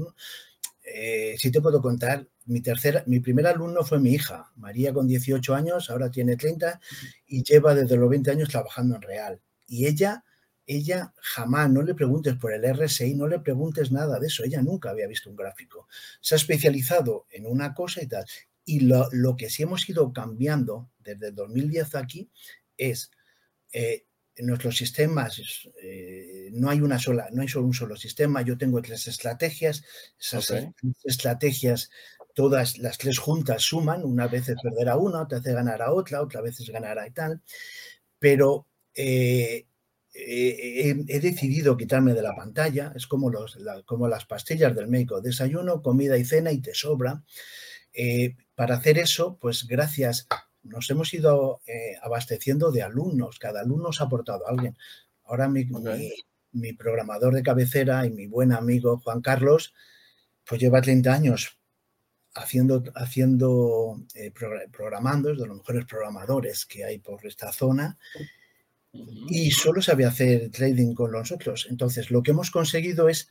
Eh, 0.85 1.37
si 1.39 1.53
te 1.53 1.61
puedo 1.61 1.81
contar, 1.81 2.27
mi, 2.47 2.61
tercera, 2.61 3.05
mi 3.07 3.21
primer 3.21 3.47
alumno 3.47 3.85
fue 3.85 4.01
mi 4.01 4.11
hija, 4.11 4.51
María 4.57 4.93
con 4.93 5.07
18 5.07 5.55
años, 5.55 5.89
ahora 5.91 6.11
tiene 6.11 6.37
30 6.37 6.81
y 7.29 7.45
lleva 7.45 7.73
desde 7.73 7.97
los 7.97 8.11
20 8.11 8.33
años 8.33 8.49
trabajando 8.49 8.97
en 8.97 9.03
Real. 9.03 9.41
Y 9.69 9.87
ella, 9.87 10.25
ella 10.67 11.13
jamás, 11.17 11.71
no 11.71 11.83
le 11.83 11.95
preguntes 11.95 12.37
por 12.37 12.53
el 12.53 12.65
RSI, 12.65 13.15
no 13.15 13.27
le 13.27 13.41
preguntes 13.41 13.91
nada 13.93 14.19
de 14.19 14.27
eso, 14.29 14.45
ella 14.45 14.63
nunca 14.63 14.91
había 14.91 15.09
visto 15.09 15.31
un 15.31 15.37
gráfico. 15.37 15.89
Se 16.21 16.35
ha 16.35 16.37
especializado 16.37 17.27
en 17.31 17.47
una 17.47 17.75
cosa 17.75 18.03
y 18.03 18.07
tal. 18.07 18.25
Y 18.65 18.81
lo, 18.81 19.09
lo 19.13 19.37
que 19.37 19.51
sí 19.51 19.65
hemos 19.65 19.89
ido 19.89 20.13
cambiando 20.13 20.91
desde 21.01 21.33
2010 21.33 21.95
aquí 21.97 22.31
es 22.77 23.11
eh, 23.73 24.05
en 24.37 24.47
nuestros 24.47 24.77
sistemas 24.77 25.41
eh, 25.83 26.49
no 26.53 26.71
hay 26.71 26.81
una 26.81 26.99
sola, 26.99 27.29
no 27.33 27.43
hay 27.43 27.49
solo 27.49 27.67
un 27.67 27.75
solo 27.75 27.97
sistema, 27.97 28.43
yo 28.43 28.57
tengo 28.57 28.81
tres 28.81 29.07
estrategias, 29.07 29.85
esas 30.19 30.53
estrategias, 31.05 31.91
todas 32.35 32.79
las 32.79 32.97
tres 32.99 33.19
juntas 33.19 33.63
suman, 33.63 34.05
una 34.05 34.29
vez 34.29 34.49
es 34.49 34.57
perder 34.63 34.89
a 34.89 34.97
una, 34.97 35.23
otra 35.23 35.41
vez 35.41 35.55
ganar 35.55 35.83
a 35.83 35.93
otra, 35.93 36.23
otra 36.23 36.41
vez 36.41 36.61
es 36.61 36.71
ganar 36.71 36.99
a 36.99 37.07
y 37.07 37.11
tal, 37.11 37.43
pero 38.19 38.67
eh, 38.95 39.67
he, 40.15 41.21
decidido 41.21 41.77
quitarme 41.77 42.15
de 42.15 42.23
la 42.23 42.35
pantalla, 42.35 42.93
es 42.95 43.07
como, 43.07 43.31
los, 43.31 43.59
como 43.87 44.09
las 44.09 44.25
pastillas 44.27 44.75
del 44.75 44.89
médico, 44.89 45.21
desayuno, 45.21 45.83
comida 45.83 46.19
y 46.19 46.25
cena 46.25 46.53
y 46.53 46.61
te 46.61 46.75
sobra. 46.75 47.23
para 48.55 48.77
hacer 48.77 48.99
eso, 48.99 49.39
pues 49.41 49.67
gracias 49.67 50.27
nos 50.63 50.89
hemos 50.91 51.13
ido 51.13 51.61
eh, 51.67 51.97
abasteciendo 52.03 52.71
de 52.71 52.83
alumnos, 52.83 53.39
cada 53.39 53.61
alumno 53.61 53.91
ha 53.99 54.05
aportado 54.05 54.47
a 54.47 54.51
alguien. 54.51 54.77
Ahora 55.25 55.49
mi, 55.49 55.65
programador 56.75 57.35
de 57.35 57.43
cabecera 57.43 58.07
y 58.07 58.11
mi 58.11 58.27
buen 58.27 58.53
amigo 58.53 58.99
Juan 58.99 59.23
Carlos, 59.23 59.75
pues 60.45 60.61
lleva 60.61 60.83
30 60.83 61.13
años 61.13 61.59
haciendo, 62.35 62.85
haciendo 62.95 64.03
eh, 64.15 64.33
programando, 64.71 65.31
es 65.33 65.39
de 65.39 65.47
los 65.47 65.57
mejores 65.57 65.85
programadores 65.87 66.67
que 66.67 66.85
hay 66.85 66.99
por 66.99 67.25
esta 67.27 67.53
zona, 67.53 67.99
y 68.93 69.51
solo 69.51 69.81
sabe 69.81 70.05
hacer 70.05 70.51
trading 70.51 70.95
con 70.95 71.13
nosotros. 71.13 71.67
Entonces, 71.71 72.11
lo 72.11 72.23
que 72.23 72.33
hemos 72.33 72.51
conseguido 72.51 73.09
es 73.09 73.29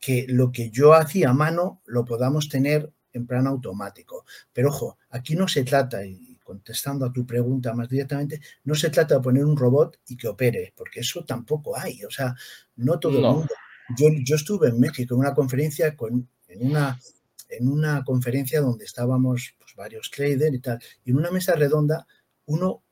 que 0.00 0.26
lo 0.28 0.52
que 0.52 0.70
yo 0.70 0.94
hacía 0.94 1.30
a 1.30 1.34
mano 1.34 1.80
lo 1.86 2.04
podamos 2.04 2.48
tener 2.48 2.92
en 3.12 3.26
plan 3.26 3.46
automático. 3.46 4.24
Pero 4.52 4.68
ojo, 4.68 4.98
aquí 5.10 5.36
no 5.36 5.48
se 5.48 5.64
trata, 5.64 6.04
y 6.04 6.38
contestando 6.44 7.06
a 7.06 7.12
tu 7.12 7.26
pregunta 7.26 7.72
más 7.74 7.88
directamente, 7.88 8.40
no 8.64 8.74
se 8.74 8.90
trata 8.90 9.16
de 9.16 9.20
poner 9.20 9.44
un 9.44 9.56
robot 9.56 9.98
y 10.06 10.16
que 10.16 10.28
opere, 10.28 10.72
porque 10.76 11.00
eso 11.00 11.24
tampoco 11.24 11.76
hay. 11.76 12.04
O 12.04 12.10
sea, 12.10 12.34
no 12.76 12.98
todo 12.98 13.18
el 13.18 13.24
mundo. 13.24 13.54
Yo, 13.96 14.34
estuve 14.34 14.68
en 14.68 14.80
México 14.80 15.14
en 15.14 15.20
una 15.20 15.34
conferencia, 15.34 15.96
con, 15.96 16.28
en, 16.48 16.66
una, 16.66 17.00
en 17.48 17.68
una 17.68 18.04
conferencia 18.04 18.60
donde 18.60 18.84
estábamos 18.84 19.54
pues, 19.58 19.74
varios 19.76 20.10
traders 20.10 20.54
y 20.54 20.58
tal, 20.58 20.78
y 21.04 21.10
en 21.10 21.16
una 21.16 21.30
mesa 21.30 21.54
redonda, 21.54 22.06
uno 22.46 22.82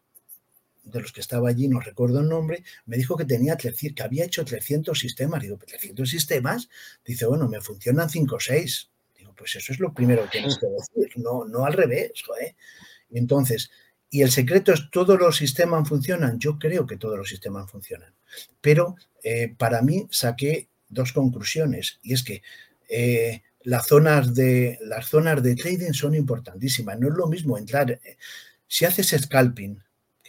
de 0.85 1.01
los 1.01 1.13
que 1.13 1.21
estaba 1.21 1.49
allí, 1.49 1.69
no 1.69 1.81
recuerdo 1.81 2.21
el 2.21 2.29
nombre, 2.29 2.63
me 2.87 2.97
dijo 2.97 3.17
que 3.17 3.25
tenía 3.25 3.57
que 3.57 3.73
había 4.03 4.25
hecho 4.25 4.45
300 4.45 4.99
sistemas. 4.99 5.43
Digo, 5.43 5.59
¿300 5.59 6.07
sistemas? 6.07 6.69
Dice, 7.05 7.27
bueno, 7.27 7.49
me 7.49 7.61
funcionan 7.61 8.11
5 8.11 8.37
o 8.37 8.41
6. 8.41 8.91
Digo, 9.19 9.35
pues 9.37 9.57
eso 9.57 9.73
es 9.73 9.81
lo 9.81 9.93
primero 9.93 10.25
que 10.25 10.39
tienes 10.39 10.59
que 10.59 10.67
decir, 10.67 11.13
no, 11.17 11.45
no 11.45 11.65
al 11.65 11.73
revés. 11.73 12.13
Entonces, 13.11 13.71
y 14.11 14.23
el 14.23 14.31
secreto 14.31 14.73
es, 14.73 14.91
¿todos 14.91 15.19
los 15.19 15.37
sistemas 15.37 15.89
funcionan? 15.89 16.39
Yo 16.39 16.59
creo 16.59 16.87
que 16.87 16.97
todos 16.97 17.19
los 17.19 17.29
sistemas 17.29 17.71
funcionan. 17.71 18.15
Pero 18.61 18.97
eh, 19.23 19.55
para 19.57 19.83
mí 19.83 20.07
saqué 20.11 20.69
dos 20.89 21.13
conclusiones 21.13 21.99
y 22.03 22.13
es 22.13 22.23
que 22.23 22.43
eh, 22.89 23.43
las, 23.63 23.87
zonas 23.87 24.35
de, 24.35 24.79
las 24.83 25.09
zonas 25.09 25.43
de 25.43 25.57
trading 25.57 25.93
son 25.93 26.15
importantísimas. 26.15 26.99
No 27.01 27.09
es 27.09 27.15
lo 27.15 27.27
mismo 27.27 27.59
entrar, 27.59 27.91
eh, 27.91 28.17
si 28.69 28.85
haces 28.85 29.17
scalping, 29.21 29.83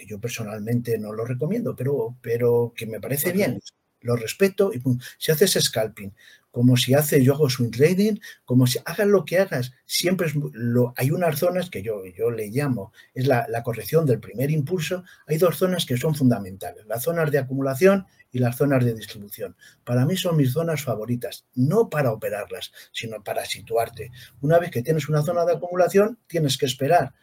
que 0.05 0.11
yo 0.11 0.19
personalmente 0.19 0.97
no 0.97 1.11
lo 1.11 1.25
recomiendo, 1.25 1.75
pero, 1.75 2.17
pero 2.21 2.73
que 2.75 2.85
me 2.85 2.99
parece 2.99 3.31
bien, 3.31 3.59
lo 4.01 4.15
respeto 4.15 4.71
y 4.73 4.81
si 5.17 5.31
haces 5.31 5.53
scalping 5.53 6.13
como 6.55 6.77
si 6.77 6.93
hace 6.93 7.21
yo 7.21 7.33
hago 7.33 7.49
swing 7.49 7.69
trading, 7.69 8.15
como 8.45 8.65
si 8.65 8.79
hagas 8.85 9.07
lo 9.07 9.25
que 9.25 9.39
hagas, 9.39 9.73
siempre 9.85 10.31
lo, 10.53 10.93
hay 10.95 11.11
unas 11.11 11.37
zonas 11.37 11.69
que 11.69 11.83
yo, 11.83 12.05
yo 12.05 12.31
le 12.31 12.47
llamo, 12.47 12.93
es 13.13 13.27
la, 13.27 13.45
corrección 13.61 14.05
del 14.05 14.21
primer 14.21 14.49
impulso, 14.51 15.03
hay 15.27 15.37
dos 15.37 15.57
zonas 15.57 15.85
que 15.85 15.97
son 15.97 16.15
fundamentales, 16.15 16.85
las 16.85 17.03
zonas 17.03 17.29
de 17.29 17.39
acumulación 17.39 18.05
y 18.31 18.39
las 18.39 18.55
zonas 18.55 18.85
de 18.85 18.93
distribución. 18.93 19.57
Para 19.83 20.05
mí 20.05 20.15
son 20.15 20.37
mis 20.37 20.53
zonas 20.53 20.81
favoritas, 20.81 21.45
no 21.55 21.89
para 21.89 22.13
operarlas, 22.13 22.71
sino 22.93 23.21
para 23.21 23.43
situarte. 23.43 24.11
Una 24.39 24.57
vez 24.57 24.71
que 24.71 24.81
tienes 24.81 25.09
una 25.09 25.23
zona 25.23 25.43
de 25.43 25.55
acumulación, 25.55 26.19
tienes 26.25 26.57
que 26.57 26.67
esperar 26.67 27.13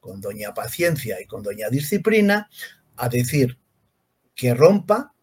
con 0.00 0.20
doña 0.20 0.54
paciencia 0.54 1.20
y 1.20 1.26
con 1.26 1.42
doña 1.42 1.68
disciplina 1.68 2.48
a 2.96 3.08
decir 3.08 3.58
que 4.34 4.54
rompa 4.54 5.14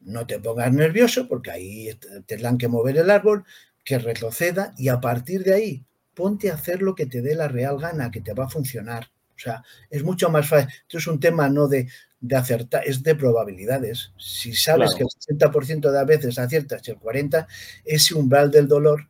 no 0.00 0.26
te 0.26 0.38
pongas 0.38 0.72
nervioso 0.72 1.28
porque 1.28 1.50
ahí 1.50 1.90
tendrán 2.26 2.58
que 2.58 2.68
mover 2.68 2.96
el 2.96 3.10
árbol, 3.10 3.44
que 3.84 3.98
retroceda 3.98 4.74
y 4.76 4.88
a 4.88 5.00
partir 5.00 5.44
de 5.44 5.54
ahí 5.54 5.84
ponte 6.14 6.50
a 6.50 6.54
hacer 6.54 6.82
lo 6.82 6.94
que 6.94 7.06
te 7.06 7.22
dé 7.22 7.34
la 7.34 7.48
real 7.48 7.78
gana, 7.78 8.10
que 8.10 8.20
te 8.20 8.34
va 8.34 8.44
a 8.44 8.48
funcionar. 8.48 9.10
O 9.36 9.38
sea, 9.38 9.62
es 9.88 10.02
mucho 10.02 10.28
más 10.28 10.48
fácil. 10.48 10.68
Esto 10.82 10.98
es 10.98 11.06
un 11.06 11.18
tema 11.18 11.48
no 11.48 11.66
de, 11.66 11.88
de 12.20 12.36
acertar, 12.36 12.82
es 12.86 13.02
de 13.02 13.14
probabilidades. 13.14 14.12
Si 14.18 14.54
sabes 14.54 14.90
que 14.94 15.04
el 15.04 15.38
60% 15.38 15.80
de 15.80 15.92
las 15.92 16.06
veces 16.06 16.38
aciertas 16.38 16.86
y 16.86 16.90
el 16.90 16.98
40%, 16.98 17.46
ese 17.84 18.14
umbral 18.14 18.50
del 18.50 18.68
dolor. 18.68 19.08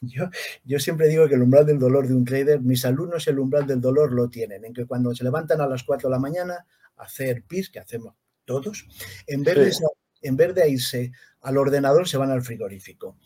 Yo, 0.00 0.30
yo 0.64 0.78
siempre 0.78 1.08
digo 1.08 1.28
que 1.28 1.34
el 1.34 1.42
umbral 1.42 1.66
del 1.66 1.78
dolor 1.78 2.06
de 2.06 2.14
un 2.14 2.24
trader, 2.24 2.60
mis 2.60 2.84
alumnos 2.84 3.26
el 3.26 3.38
umbral 3.38 3.66
del 3.66 3.80
dolor 3.80 4.12
lo 4.12 4.28
tienen, 4.28 4.64
en 4.64 4.72
que 4.72 4.86
cuando 4.86 5.14
se 5.14 5.24
levantan 5.24 5.60
a 5.60 5.66
las 5.66 5.82
4 5.82 6.08
de 6.08 6.12
la 6.12 6.20
mañana 6.20 6.66
a 6.96 7.02
hacer 7.02 7.42
PIS, 7.42 7.70
que 7.70 7.80
hacemos 7.80 8.14
todos, 8.44 8.86
en 9.26 9.42
vez 9.42 9.56
de 9.56 9.86
en 10.22 10.36
vez 10.36 10.54
de 10.54 10.68
irse 10.68 11.12
al 11.40 11.58
ordenador, 11.58 12.08
se 12.08 12.16
van 12.16 12.30
al 12.30 12.42
frigorífico. 12.42 13.16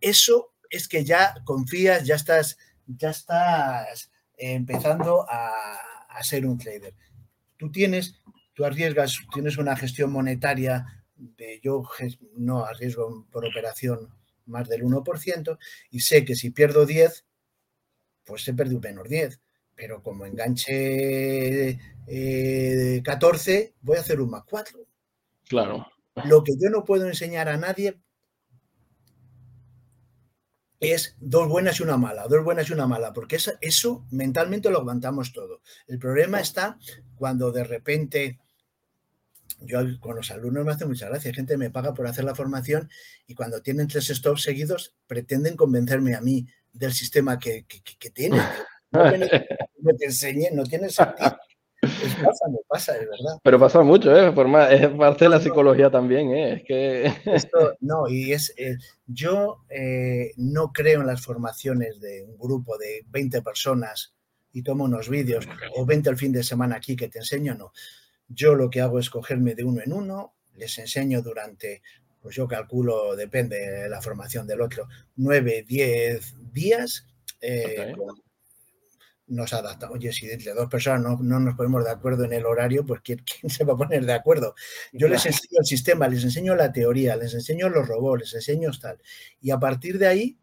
Eso 0.00 0.54
es 0.70 0.88
que 0.88 1.04
ya 1.04 1.34
confías, 1.44 2.04
ya 2.04 2.16
estás, 2.16 2.58
ya 2.86 3.10
estás 3.10 4.10
empezando 4.36 5.26
a, 5.28 5.78
ser 6.22 6.46
un 6.46 6.58
trader. 6.58 6.94
Tú 7.56 7.70
tienes, 7.70 8.20
tú 8.52 8.64
arriesgas, 8.64 9.20
tienes 9.32 9.56
una 9.56 9.76
gestión 9.76 10.10
monetaria 10.10 11.04
de 11.14 11.60
yo 11.62 11.84
no 12.34 12.64
arriesgo 12.64 13.24
por 13.30 13.46
operación 13.46 14.08
más 14.48 14.68
del 14.68 14.82
1% 14.82 15.58
y 15.90 16.00
sé 16.00 16.24
que 16.24 16.34
si 16.34 16.50
pierdo 16.50 16.86
10, 16.86 17.24
pues 18.24 18.46
he 18.48 18.54
perdido 18.54 18.80
menos 18.80 19.08
10. 19.08 19.40
Pero 19.74 20.02
como 20.02 20.26
enganche 20.26 21.78
14, 23.04 23.58
eh, 23.58 23.74
voy 23.80 23.96
a 23.96 24.00
hacer 24.00 24.20
un 24.20 24.30
más 24.30 24.42
4. 24.44 24.78
Claro. 25.48 25.86
Lo 26.24 26.42
que 26.42 26.52
yo 26.60 26.68
no 26.70 26.84
puedo 26.84 27.06
enseñar 27.06 27.48
a 27.48 27.56
nadie 27.56 28.00
es 30.80 31.16
dos 31.20 31.48
buenas 31.48 31.80
y 31.80 31.82
una 31.82 31.96
mala, 31.96 32.26
dos 32.28 32.44
buenas 32.44 32.70
y 32.70 32.72
una 32.72 32.86
mala, 32.86 33.12
porque 33.12 33.36
eso, 33.36 33.52
eso 33.60 34.06
mentalmente 34.10 34.70
lo 34.70 34.78
aguantamos 34.78 35.32
todo. 35.32 35.60
El 35.86 35.98
problema 35.98 36.40
está 36.40 36.78
cuando 37.16 37.50
de 37.50 37.64
repente, 37.64 38.38
yo 39.60 39.80
con 40.00 40.16
los 40.16 40.30
alumnos 40.30 40.64
me 40.64 40.72
hace 40.72 40.86
mucha 40.86 41.08
gracia, 41.08 41.32
gente 41.32 41.56
me 41.56 41.70
paga 41.70 41.94
por 41.94 42.06
hacer 42.06 42.24
la 42.24 42.34
formación 42.34 42.88
y 43.26 43.34
cuando 43.34 43.60
tienen 43.62 43.88
tres 43.88 44.08
stops 44.08 44.42
seguidos 44.42 44.94
pretenden 45.06 45.56
convencerme 45.56 46.14
a 46.14 46.20
mí 46.20 46.46
del 46.72 46.92
sistema 46.92 47.38
que, 47.38 47.64
que, 47.66 48.10
tienen. 48.10 48.40
te 48.92 50.04
enseñé, 50.04 50.50
no 50.52 50.64
tiene 50.64 50.88
sentido. 50.88 51.38
Es 51.80 52.14
pasa, 52.14 52.48
me 52.50 52.58
pasa, 52.66 52.92
es 52.94 53.08
verdad. 53.08 53.38
Pero 53.42 53.58
pasa 53.58 53.82
mucho, 53.82 54.14
¿eh? 54.16 54.34
es 54.70 54.88
parte 54.88 55.24
de 55.24 55.28
la 55.28 55.40
psicología 55.40 55.90
también, 55.90 56.30
¿eh? 56.32 56.52
Es 56.54 56.64
que... 56.64 57.12
no, 57.80 58.08
y 58.08 58.32
es, 58.32 58.52
eh, 58.56 58.76
yo 59.06 59.64
eh, 59.68 60.32
no 60.36 60.72
creo 60.72 61.02
en 61.02 61.06
las 61.06 61.20
formaciones 61.20 62.00
de 62.00 62.24
un 62.24 62.36
grupo 62.36 62.76
de 62.78 63.04
20 63.08 63.42
personas 63.42 64.14
y 64.52 64.62
tomo 64.62 64.84
unos 64.84 65.08
vídeos, 65.08 65.46
o 65.76 65.86
20 65.86 66.10
el 66.10 66.16
fin 66.16 66.32
de 66.32 66.42
semana 66.42 66.76
aquí 66.76 66.96
que 66.96 67.08
te 67.08 67.18
enseño, 67.18 67.54
no. 67.54 67.72
Yo 68.28 68.54
lo 68.54 68.70
que 68.70 68.80
hago 68.80 68.98
es 68.98 69.10
cogerme 69.10 69.54
de 69.54 69.64
uno 69.64 69.82
en 69.82 69.92
uno, 69.92 70.34
les 70.54 70.78
enseño 70.78 71.22
durante, 71.22 71.82
pues 72.20 72.36
yo 72.36 72.46
calculo, 72.46 73.16
depende 73.16 73.58
de 73.58 73.88
la 73.88 74.02
formación 74.02 74.46
del 74.46 74.60
otro, 74.60 74.88
9, 75.16 75.64
10 75.66 76.52
días, 76.52 77.06
eh, 77.40 77.94
nos 79.28 79.52
adaptamos. 79.52 79.96
Oye, 79.96 80.12
si 80.12 80.30
entre 80.30 80.52
dos 80.54 80.68
personas 80.68 81.02
no, 81.02 81.18
no, 81.22 81.38
nos 81.38 81.54
ponemos 81.54 81.84
de 81.84 81.90
acuerdo 81.90 82.24
en 82.24 82.32
el 82.32 82.46
horario, 82.46 82.84
pues 82.84 83.00
¿quién, 83.02 83.22
se 83.48 83.64
va 83.64 83.74
a 83.74 83.76
poner 83.76 84.04
de 84.04 84.12
acuerdo? 84.12 84.54
Yo 84.92 85.08
les 85.08 85.24
enseño 85.26 85.58
el 85.60 85.66
sistema, 85.66 86.08
les 86.08 86.24
enseño 86.24 86.54
la 86.54 86.72
teoría, 86.72 87.16
les 87.16 87.34
enseño 87.34 87.68
los 87.68 87.86
robots, 87.86 88.20
les 88.20 88.34
enseño 88.34 88.70
tal. 88.80 88.98
Y 89.40 89.50
a 89.50 89.58
partir 89.58 89.98
de 89.98 90.06
ahí, 90.06 90.38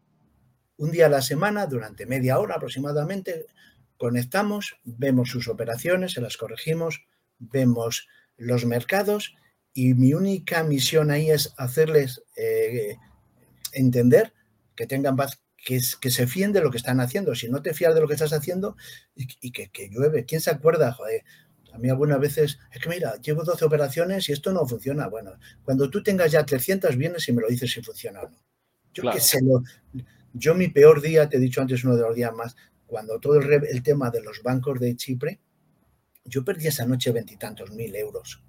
un 0.78 0.90
día 0.90 1.06
a 1.06 1.10
la 1.10 1.22
semana, 1.22 1.66
durante 1.66 2.06
media 2.06 2.38
hora 2.38 2.56
aproximadamente, 2.56 3.46
conectamos, 3.96 4.78
vemos 4.84 5.30
sus 5.30 5.48
operaciones, 5.48 6.12
se 6.12 6.20
las 6.20 6.36
corregimos, 6.36 7.06
vemos 7.38 8.08
los 8.36 8.64
mercados 8.64 9.34
y 9.72 9.94
mi 9.94 10.14
única 10.14 10.62
misión 10.62 11.10
ahí 11.10 11.30
es 11.30 11.52
hacerles 11.56 12.22
eh, 12.36 12.96
entender 13.72 14.32
que 14.74 14.86
tengan 14.86 15.16
paz, 15.16 15.42
que, 15.56 15.80
que, 16.00 16.10
se 16.10 16.26
fíen 16.26 16.52
de 16.52 16.60
lo 16.60 16.70
que 16.70 16.78
están 16.78 17.00
haciendo. 17.00 17.34
Si 17.34 17.48
no 17.48 17.62
te 17.62 17.74
fías 17.74 17.94
de 17.94 18.00
lo 18.00 18.08
que 18.08 18.14
estás 18.14 18.32
haciendo 18.32 18.76
y, 19.14 19.50
que, 19.50 19.90
llueve, 19.90 20.24
¿quién 20.24 20.40
se 20.40 20.50
acuerda? 20.50 20.92
Joder, 20.92 21.24
a 21.72 21.78
mí 21.78 21.90
algunas 21.90 22.20
veces, 22.20 22.58
es 22.72 22.80
que 22.80 22.88
mira, 22.88 23.16
llevo 23.20 23.44
12 23.44 23.64
operaciones 23.64 24.28
y 24.28 24.32
esto 24.32 24.52
no 24.52 24.66
funciona. 24.66 25.08
Bueno, 25.08 25.32
cuando 25.62 25.90
tú 25.90 26.02
tengas 26.02 26.32
ya 26.32 26.46
300 26.46 26.96
vienes 26.96 27.28
y 27.28 27.32
me 27.32 27.42
lo 27.42 27.48
dices 27.48 27.70
si 27.70 27.82
funciona 27.82 28.22
o 28.22 28.30
no. 28.30 28.38
Yo 28.94 29.10
que 29.10 29.20
sé, 29.20 29.40
yo 30.32 30.54
mi 30.54 30.68
peor 30.68 31.02
día, 31.02 31.28
te 31.28 31.36
he 31.36 31.40
dicho 31.40 31.60
antes 31.60 31.84
uno 31.84 31.96
de 31.96 32.02
los 32.02 32.14
días 32.14 32.32
más, 32.32 32.56
cuando 32.86 33.18
todo 33.18 33.40
el, 33.40 33.82
tema 33.82 34.10
de 34.10 34.22
los 34.22 34.42
bancos 34.42 34.78
de 34.80 34.96
Chipre, 34.96 35.40
yo 36.26 36.44
perdí 36.44 36.66
esa 36.66 36.86
noche 36.86 37.12
veintitantos 37.12 37.70
mil 37.70 37.94
euros. 37.94 38.42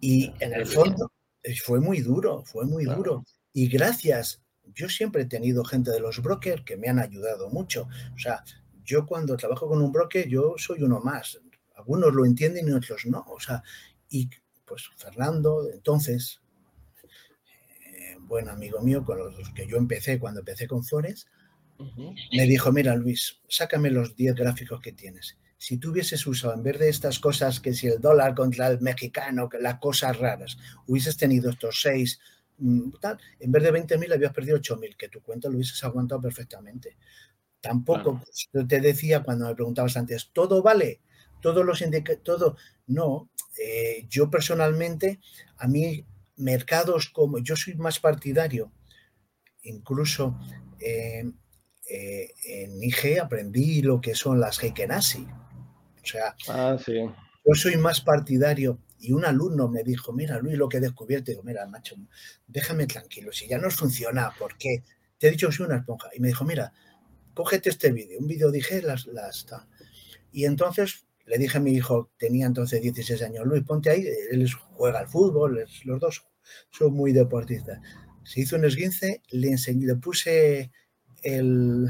Y 0.00 0.32
en 0.40 0.52
el 0.52 0.66
fondo 0.66 1.12
eh, 1.42 1.54
fue 1.56 1.80
muy 1.80 2.00
duro, 2.00 2.44
fue 2.44 2.66
muy 2.66 2.84
duro. 2.84 3.24
Y 3.52 3.68
gracias, 3.68 4.42
yo 4.74 4.88
siempre 4.88 5.22
he 5.22 5.26
tenido 5.26 5.64
gente 5.64 5.90
de 5.90 6.00
los 6.00 6.22
brokers 6.22 6.64
que 6.64 6.76
me 6.76 6.88
han 6.88 6.98
ayudado 6.98 7.50
mucho. 7.50 7.88
O 8.14 8.18
sea, 8.18 8.42
yo 8.84 9.06
cuando 9.06 9.36
trabajo 9.36 9.68
con 9.68 9.82
un 9.82 9.92
broker, 9.92 10.28
yo 10.28 10.54
soy 10.56 10.82
uno 10.82 11.00
más. 11.00 11.40
Algunos 11.76 12.12
lo 12.14 12.24
entienden 12.24 12.68
y 12.68 12.72
otros 12.72 13.06
no. 13.06 13.24
O 13.28 13.40
sea, 13.40 13.62
y 14.08 14.28
pues 14.64 14.88
Fernando, 14.96 15.68
entonces, 15.72 16.40
eh, 17.86 18.16
buen 18.20 18.48
amigo 18.48 18.80
mío 18.80 19.04
con 19.04 19.18
los 19.18 19.50
que 19.50 19.66
yo 19.66 19.76
empecé 19.76 20.18
cuando 20.18 20.40
empecé 20.40 20.66
con 20.66 20.84
Fores, 20.84 21.26
me 22.32 22.44
dijo, 22.44 22.70
mira 22.70 22.94
Luis, 22.94 23.40
sácame 23.48 23.90
los 23.90 24.14
10 24.14 24.36
gráficos 24.36 24.80
que 24.80 24.92
tienes. 24.92 25.36
Si 25.62 25.76
tú 25.76 25.92
hubieses 25.92 26.26
usado, 26.26 26.54
en 26.54 26.64
vez 26.64 26.76
de 26.80 26.88
estas 26.88 27.20
cosas, 27.20 27.60
que 27.60 27.72
si 27.72 27.86
el 27.86 28.00
dólar 28.00 28.34
contra 28.34 28.66
el 28.66 28.80
mexicano, 28.80 29.48
que 29.48 29.60
las 29.60 29.78
cosas 29.78 30.18
raras, 30.18 30.58
hubieses 30.88 31.16
tenido 31.16 31.50
estos 31.50 31.80
6, 31.82 32.18
mm, 32.58 32.90
tal, 33.00 33.16
en 33.38 33.52
vez 33.52 33.62
de 33.62 33.70
20.000 33.70 34.12
habías 34.12 34.32
perdido 34.32 34.58
8.000, 34.58 34.96
que 34.96 35.08
tu 35.08 35.22
cuenta 35.22 35.48
lo 35.48 35.54
hubieses 35.54 35.84
aguantado 35.84 36.20
perfectamente. 36.20 36.96
Tampoco, 37.60 38.20
yo 38.52 38.66
te 38.66 38.80
decía 38.80 39.22
cuando 39.22 39.46
me 39.46 39.54
preguntabas 39.54 39.96
antes, 39.96 40.30
¿todo 40.32 40.64
vale? 40.64 41.00
Todos 41.40 41.64
los 41.64 41.80
indicadores, 41.80 42.24
todo. 42.24 42.56
No, 42.88 43.30
eh, 43.56 44.04
yo 44.08 44.28
personalmente, 44.28 45.20
a 45.58 45.68
mí, 45.68 46.04
mercados 46.34 47.08
como, 47.08 47.38
yo 47.38 47.54
soy 47.54 47.76
más 47.76 48.00
partidario, 48.00 48.72
incluso 49.62 50.36
eh, 50.80 51.24
eh, 51.88 52.34
en 52.46 52.82
IG 52.82 53.20
aprendí 53.20 53.80
lo 53.80 54.00
que 54.00 54.16
son 54.16 54.40
las 54.40 54.60
Heikenasi. 54.60 55.24
O 56.02 56.06
sea, 56.06 56.34
ah, 56.48 56.76
yo 56.86 57.54
soy 57.54 57.76
más 57.76 58.00
partidario. 58.00 58.78
Y 58.98 59.12
un 59.12 59.24
alumno 59.24 59.68
me 59.68 59.82
dijo, 59.82 60.12
mira, 60.12 60.38
Luis, 60.38 60.56
lo 60.56 60.68
que 60.68 60.76
he 60.76 60.80
descubierto. 60.80 61.32
Digo, 61.32 61.42
mira, 61.42 61.66
macho, 61.66 61.96
déjame 62.46 62.86
tranquilo. 62.86 63.32
Si 63.32 63.48
ya 63.48 63.58
no 63.58 63.70
funciona, 63.70 64.32
¿por 64.38 64.56
qué? 64.56 64.84
Te 65.18 65.26
he 65.26 65.30
dicho 65.30 65.48
que 65.48 65.56
soy 65.56 65.66
una 65.66 65.78
esponja. 65.78 66.08
Y 66.14 66.20
me 66.20 66.28
dijo, 66.28 66.44
mira, 66.44 66.72
cógete 67.34 67.70
este 67.70 67.90
vídeo. 67.90 68.20
Un 68.20 68.28
vídeo 68.28 68.50
dije, 68.50 68.80
las, 68.80 69.06
las, 69.06 69.46
Y 70.30 70.44
entonces 70.44 71.06
le 71.26 71.38
dije 71.38 71.58
a 71.58 71.60
mi 71.60 71.72
hijo, 71.72 72.10
tenía 72.16 72.46
entonces 72.46 72.80
16 72.80 73.22
años, 73.22 73.46
Luis, 73.46 73.64
ponte 73.64 73.90
ahí. 73.90 74.06
Él 74.30 74.48
juega 74.72 75.00
al 75.00 75.08
fútbol, 75.08 75.64
los 75.84 76.00
dos 76.00 76.24
son 76.70 76.92
muy 76.92 77.12
deportistas. 77.12 77.80
Se 78.24 78.40
hizo 78.40 78.56
un 78.56 78.64
esguince, 78.64 79.20
le 79.30 79.48
enseñé, 79.48 79.86
le 79.86 79.96
puse 79.96 80.70
el, 81.22 81.88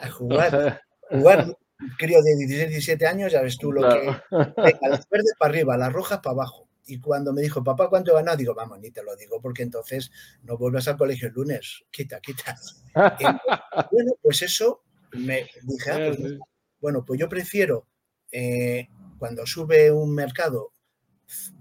a 0.00 0.10
jugar, 0.10 0.82
jugar 1.10 1.56
crío 1.96 2.22
de 2.22 2.36
16, 2.36 2.70
17 2.70 3.06
años, 3.06 3.32
ya 3.32 3.42
ves 3.42 3.58
tú 3.58 3.72
lo 3.72 3.88
que... 3.88 3.98
Venga, 4.30 4.88
las 4.88 5.08
verdes 5.08 5.34
para 5.38 5.52
arriba, 5.52 5.76
las 5.76 5.92
rojas 5.92 6.18
para 6.18 6.32
abajo. 6.32 6.68
Y 6.86 7.00
cuando 7.00 7.32
me 7.32 7.42
dijo, 7.42 7.62
papá, 7.62 7.88
¿cuánto 7.88 8.14
ganado? 8.14 8.38
Digo, 8.38 8.54
vamos, 8.54 8.80
ni 8.80 8.90
te 8.90 9.02
lo 9.02 9.14
digo, 9.14 9.40
porque 9.40 9.62
entonces 9.62 10.10
no 10.42 10.56
vuelvas 10.56 10.88
al 10.88 10.96
colegio 10.96 11.28
el 11.28 11.34
lunes. 11.34 11.84
Quita, 11.90 12.18
quita. 12.20 12.56
bueno, 13.92 14.12
pues 14.22 14.42
eso 14.42 14.82
me 15.12 15.46
dije, 15.62 15.90
ah, 15.90 16.14
pues, 16.16 16.38
bueno, 16.80 17.04
pues 17.04 17.20
yo 17.20 17.28
prefiero, 17.28 17.86
eh, 18.32 18.88
cuando 19.18 19.46
sube 19.46 19.90
un 19.90 20.14
mercado 20.14 20.72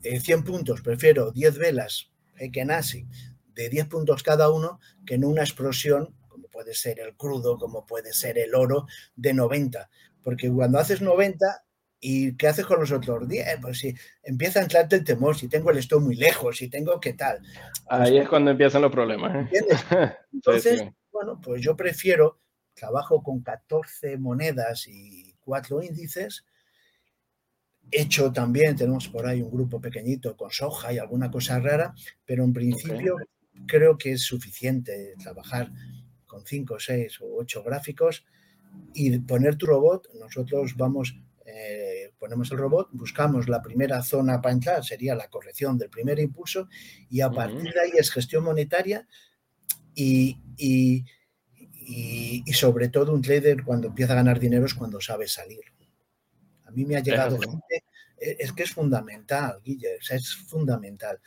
100 0.01 0.39
eh, 0.39 0.43
puntos, 0.43 0.81
prefiero 0.81 1.31
10 1.31 1.57
velas, 1.57 2.09
eh, 2.37 2.49
que 2.49 2.63
nazi, 2.63 3.05
de 3.53 3.67
10 3.67 3.87
puntos 3.87 4.23
cada 4.23 4.49
uno, 4.49 4.79
que 5.05 5.15
en 5.15 5.25
una 5.25 5.41
explosión 5.41 6.15
puede 6.57 6.73
ser 6.73 6.99
el 6.99 7.15
crudo, 7.15 7.57
como 7.59 7.85
puede 7.85 8.13
ser 8.13 8.39
el 8.39 8.55
oro, 8.55 8.87
de 9.15 9.31
90. 9.33 9.89
Porque 10.27 10.51
cuando 10.51 10.77
haces 10.77 11.01
90, 11.01 11.63
¿y 12.01 12.35
qué 12.35 12.49
haces 12.49 12.65
con 12.65 12.81
los 12.81 12.91
otros 12.91 13.29
10? 13.29 13.59
Pues 13.61 13.79
si 13.79 13.95
empieza 14.21 14.59
a 14.59 14.63
entrarte 14.63 14.97
el 14.97 15.05
temor, 15.05 15.37
si 15.37 15.47
tengo 15.47 15.71
el 15.71 15.77
esto 15.77 16.01
muy 16.01 16.17
lejos, 16.17 16.57
si 16.57 16.67
tengo 16.67 16.99
qué 16.99 17.13
tal. 17.13 17.39
Ahí 17.87 18.11
pues 18.11 18.23
es 18.23 18.27
cuando 18.27 18.51
empiezan 18.51 18.81
los 18.81 18.91
problemas. 18.91 19.47
¿eh? 19.53 19.63
Entonces, 20.33 20.83
bueno, 21.13 21.39
pues 21.41 21.61
yo 21.61 21.77
prefiero, 21.77 22.41
trabajo 22.73 23.23
con 23.23 23.41
14 23.41 24.17
monedas 24.17 24.85
y 24.89 25.33
4 25.45 25.81
índices, 25.83 26.43
hecho 27.89 28.33
también, 28.33 28.75
tenemos 28.75 29.07
por 29.07 29.27
ahí 29.27 29.41
un 29.41 29.49
grupo 29.49 29.79
pequeñito 29.79 30.35
con 30.35 30.51
soja 30.51 30.91
y 30.91 30.97
alguna 30.97 31.31
cosa 31.31 31.57
rara, 31.57 31.93
pero 32.25 32.43
en 32.43 32.51
principio 32.51 33.15
creo 33.65 33.97
que 33.97 34.11
es 34.11 34.23
suficiente 34.23 35.15
trabajar 35.23 35.71
con 36.25 36.45
5, 36.45 36.81
6 36.81 37.21
o 37.21 37.37
8 37.37 37.63
gráficos 37.63 38.25
y 38.93 39.17
poner 39.19 39.55
tu 39.55 39.65
robot, 39.65 40.09
nosotros 40.19 40.75
vamos, 40.75 41.15
eh, 41.45 42.11
ponemos 42.17 42.51
el 42.51 42.57
robot, 42.57 42.89
buscamos 42.91 43.47
la 43.47 43.61
primera 43.61 44.01
zona 44.03 44.41
para 44.41 44.53
entrar, 44.53 44.83
sería 44.83 45.15
la 45.15 45.27
corrección 45.27 45.77
del 45.77 45.89
primer 45.89 46.19
impulso 46.19 46.67
y 47.09 47.21
a 47.21 47.29
partir 47.29 47.73
de 47.73 47.79
ahí 47.79 47.91
es 47.97 48.11
gestión 48.11 48.43
monetaria 48.43 49.07
y, 49.93 50.37
y, 50.57 51.05
sobre 52.53 52.89
todo 52.89 53.13
un 53.13 53.21
trader 53.21 53.63
cuando 53.63 53.87
empieza 53.87 54.13
a 54.13 54.17
ganar 54.17 54.39
dinero 54.39 54.65
es 54.65 54.73
cuando 54.73 54.99
sabe 54.99 55.27
salir. 55.27 55.61
A 56.65 56.71
mí 56.71 56.85
me 56.85 56.97
ha 56.97 57.01
llegado 57.01 57.39
gente, 57.39 57.83
e, 58.19 58.37
es 58.39 58.51
que 58.51 58.63
es 58.63 58.71
fundamental, 58.71 59.59
Guille, 59.63 59.97
es 60.09 60.35
fundamental. 60.35 61.19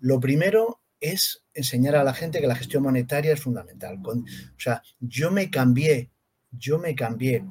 Lo 0.00 0.18
primero 0.18 0.80
es 1.00 1.44
enseñar 1.54 1.96
a 1.96 2.04
la 2.04 2.14
gente 2.14 2.40
que 2.40 2.46
la 2.46 2.56
gestión 2.56 2.82
monetaria 2.82 3.32
es 3.32 3.40
fundamental. 3.40 3.98
o 4.04 4.24
sea, 4.56 4.82
yo 5.00 5.30
me 5.30 5.50
cambié, 5.50 6.10
yo 6.50 6.78
me 6.78 6.94
cambié 6.94 7.44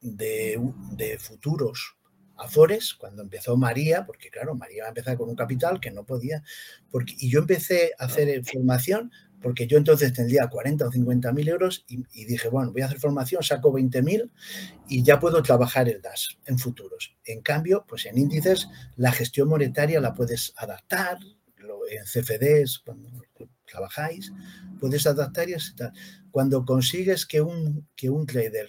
de, 0.00 0.60
de 0.92 1.18
futuros 1.18 1.96
a 2.36 2.48
Fores 2.48 2.94
cuando 2.94 3.22
empezó 3.22 3.56
María, 3.56 4.06
porque 4.06 4.30
claro, 4.30 4.54
María 4.54 4.84
va 4.84 4.86
a 4.86 4.90
empezar 4.90 5.16
con 5.16 5.28
un 5.28 5.34
capital 5.34 5.80
que 5.80 5.90
no 5.90 6.04
podía, 6.04 6.42
porque, 6.90 7.14
y 7.18 7.30
yo 7.30 7.40
empecé 7.40 7.92
a 7.98 8.04
hacer 8.04 8.44
formación 8.44 9.10
porque 9.40 9.68
yo 9.68 9.78
entonces 9.78 10.12
tendría 10.12 10.48
40 10.48 10.86
o 10.86 10.90
50 10.90 11.32
mil 11.32 11.48
euros 11.48 11.84
y, 11.86 12.02
y, 12.12 12.24
dije, 12.24 12.48
bueno, 12.48 12.72
voy 12.72 12.82
a 12.82 12.86
hacer 12.86 12.98
formación, 12.98 13.42
saco 13.44 13.72
20 13.72 14.02
mil 14.02 14.32
y 14.88 15.04
ya 15.04 15.20
puedo 15.20 15.40
trabajar 15.42 15.88
el 15.88 16.02
DAS 16.02 16.38
en 16.46 16.58
futuros. 16.58 17.16
En 17.24 17.40
cambio, 17.40 17.84
pues 17.88 18.06
en 18.06 18.18
índices 18.18 18.68
la 18.96 19.12
gestión 19.12 19.48
monetaria 19.48 20.00
la 20.00 20.12
puedes 20.14 20.54
adaptar, 20.56 21.18
en 21.90 22.04
CFDs, 22.04 22.80
cuando 22.80 23.08
trabajáis, 23.70 24.32
puedes 24.80 25.06
adaptar 25.06 25.48
y 25.48 25.54
tal. 25.76 25.92
Cuando 26.30 26.64
consigues 26.64 27.26
que 27.26 27.40
un, 27.40 27.88
que 27.94 28.10
un 28.10 28.26
trader, 28.26 28.68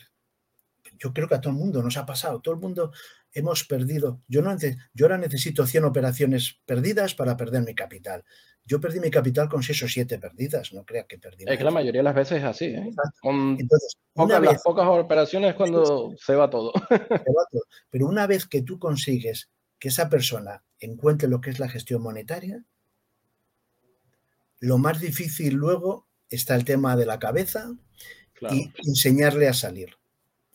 yo 0.97 1.13
creo 1.13 1.27
que 1.27 1.35
a 1.35 1.41
todo 1.41 1.53
el 1.53 1.59
mundo 1.59 1.81
nos 1.81 1.97
ha 1.97 2.05
pasado, 2.05 2.41
todo 2.41 2.53
el 2.53 2.59
mundo 2.59 2.91
hemos 3.33 3.63
perdido, 3.63 4.21
yo, 4.27 4.41
no, 4.41 4.55
yo 4.93 5.05
ahora 5.05 5.17
necesito 5.17 5.65
100 5.65 5.85
operaciones 5.85 6.59
perdidas 6.65 7.15
para 7.15 7.37
perder 7.37 7.63
mi 7.63 7.75
capital. 7.75 8.23
Yo 8.65 8.79
perdí 8.79 8.99
mi 8.99 9.09
capital 9.09 9.49
con 9.49 9.63
6 9.63 9.83
o 9.83 9.87
7 9.87 10.19
perdidas, 10.19 10.73
no 10.73 10.85
crea 10.85 11.05
que 11.05 11.17
perdí. 11.17 11.45
Es 11.47 11.57
que 11.57 11.63
la 11.63 11.71
mayoría 11.71 11.99
de 11.99 12.03
las 12.03 12.13
veces 12.13 12.39
es 12.39 12.43
así. 12.43 12.65
¿eh? 12.65 12.91
Con 13.21 13.57
Entonces, 13.59 13.97
pocas, 14.13 14.41
las 14.41 14.61
pocas 14.61 14.87
operaciones 14.87 15.51
es 15.51 15.55
cuando 15.55 16.13
se 16.17 16.35
va, 16.35 16.49
todo. 16.49 16.71
se 16.87 16.95
va 16.95 17.45
todo. 17.51 17.63
Pero 17.89 18.05
una 18.05 18.27
vez 18.27 18.45
que 18.45 18.61
tú 18.61 18.77
consigues 18.77 19.49
que 19.79 19.87
esa 19.87 20.09
persona 20.09 20.63
encuentre 20.79 21.27
lo 21.27 21.41
que 21.41 21.49
es 21.49 21.59
la 21.59 21.69
gestión 21.69 22.03
monetaria, 22.03 22.63
lo 24.59 24.77
más 24.77 24.99
difícil 24.99 25.55
luego 25.55 26.07
está 26.29 26.55
el 26.55 26.65
tema 26.65 26.95
de 26.95 27.05
la 27.05 27.19
cabeza 27.19 27.71
y 28.51 28.71
enseñarle 28.85 29.47
a 29.47 29.53
salir. 29.53 29.97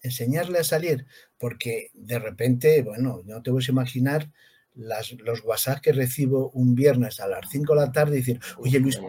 Enseñarle 0.03 0.59
a 0.59 0.65
salir, 0.65 1.07
porque 1.39 1.91
de 1.95 2.19
repente, 2.19 2.83
bueno, 2.83 3.23
no 3.25 3.43
te 3.43 3.51
puedes 3.51 3.69
imaginar 3.69 4.31
los 4.75 5.45
WhatsApp 5.45 5.81
que 5.81 5.93
recibo 5.93 6.51
un 6.51 6.75
viernes 6.75 7.21
a 7.21 7.29
las 7.29 7.49
5 7.51 7.75
de 7.75 7.81
la 7.81 7.93
tarde 7.93 8.17
y 8.17 8.19
decir, 8.21 8.41
oye 8.59 8.81
Luis, 8.81 9.01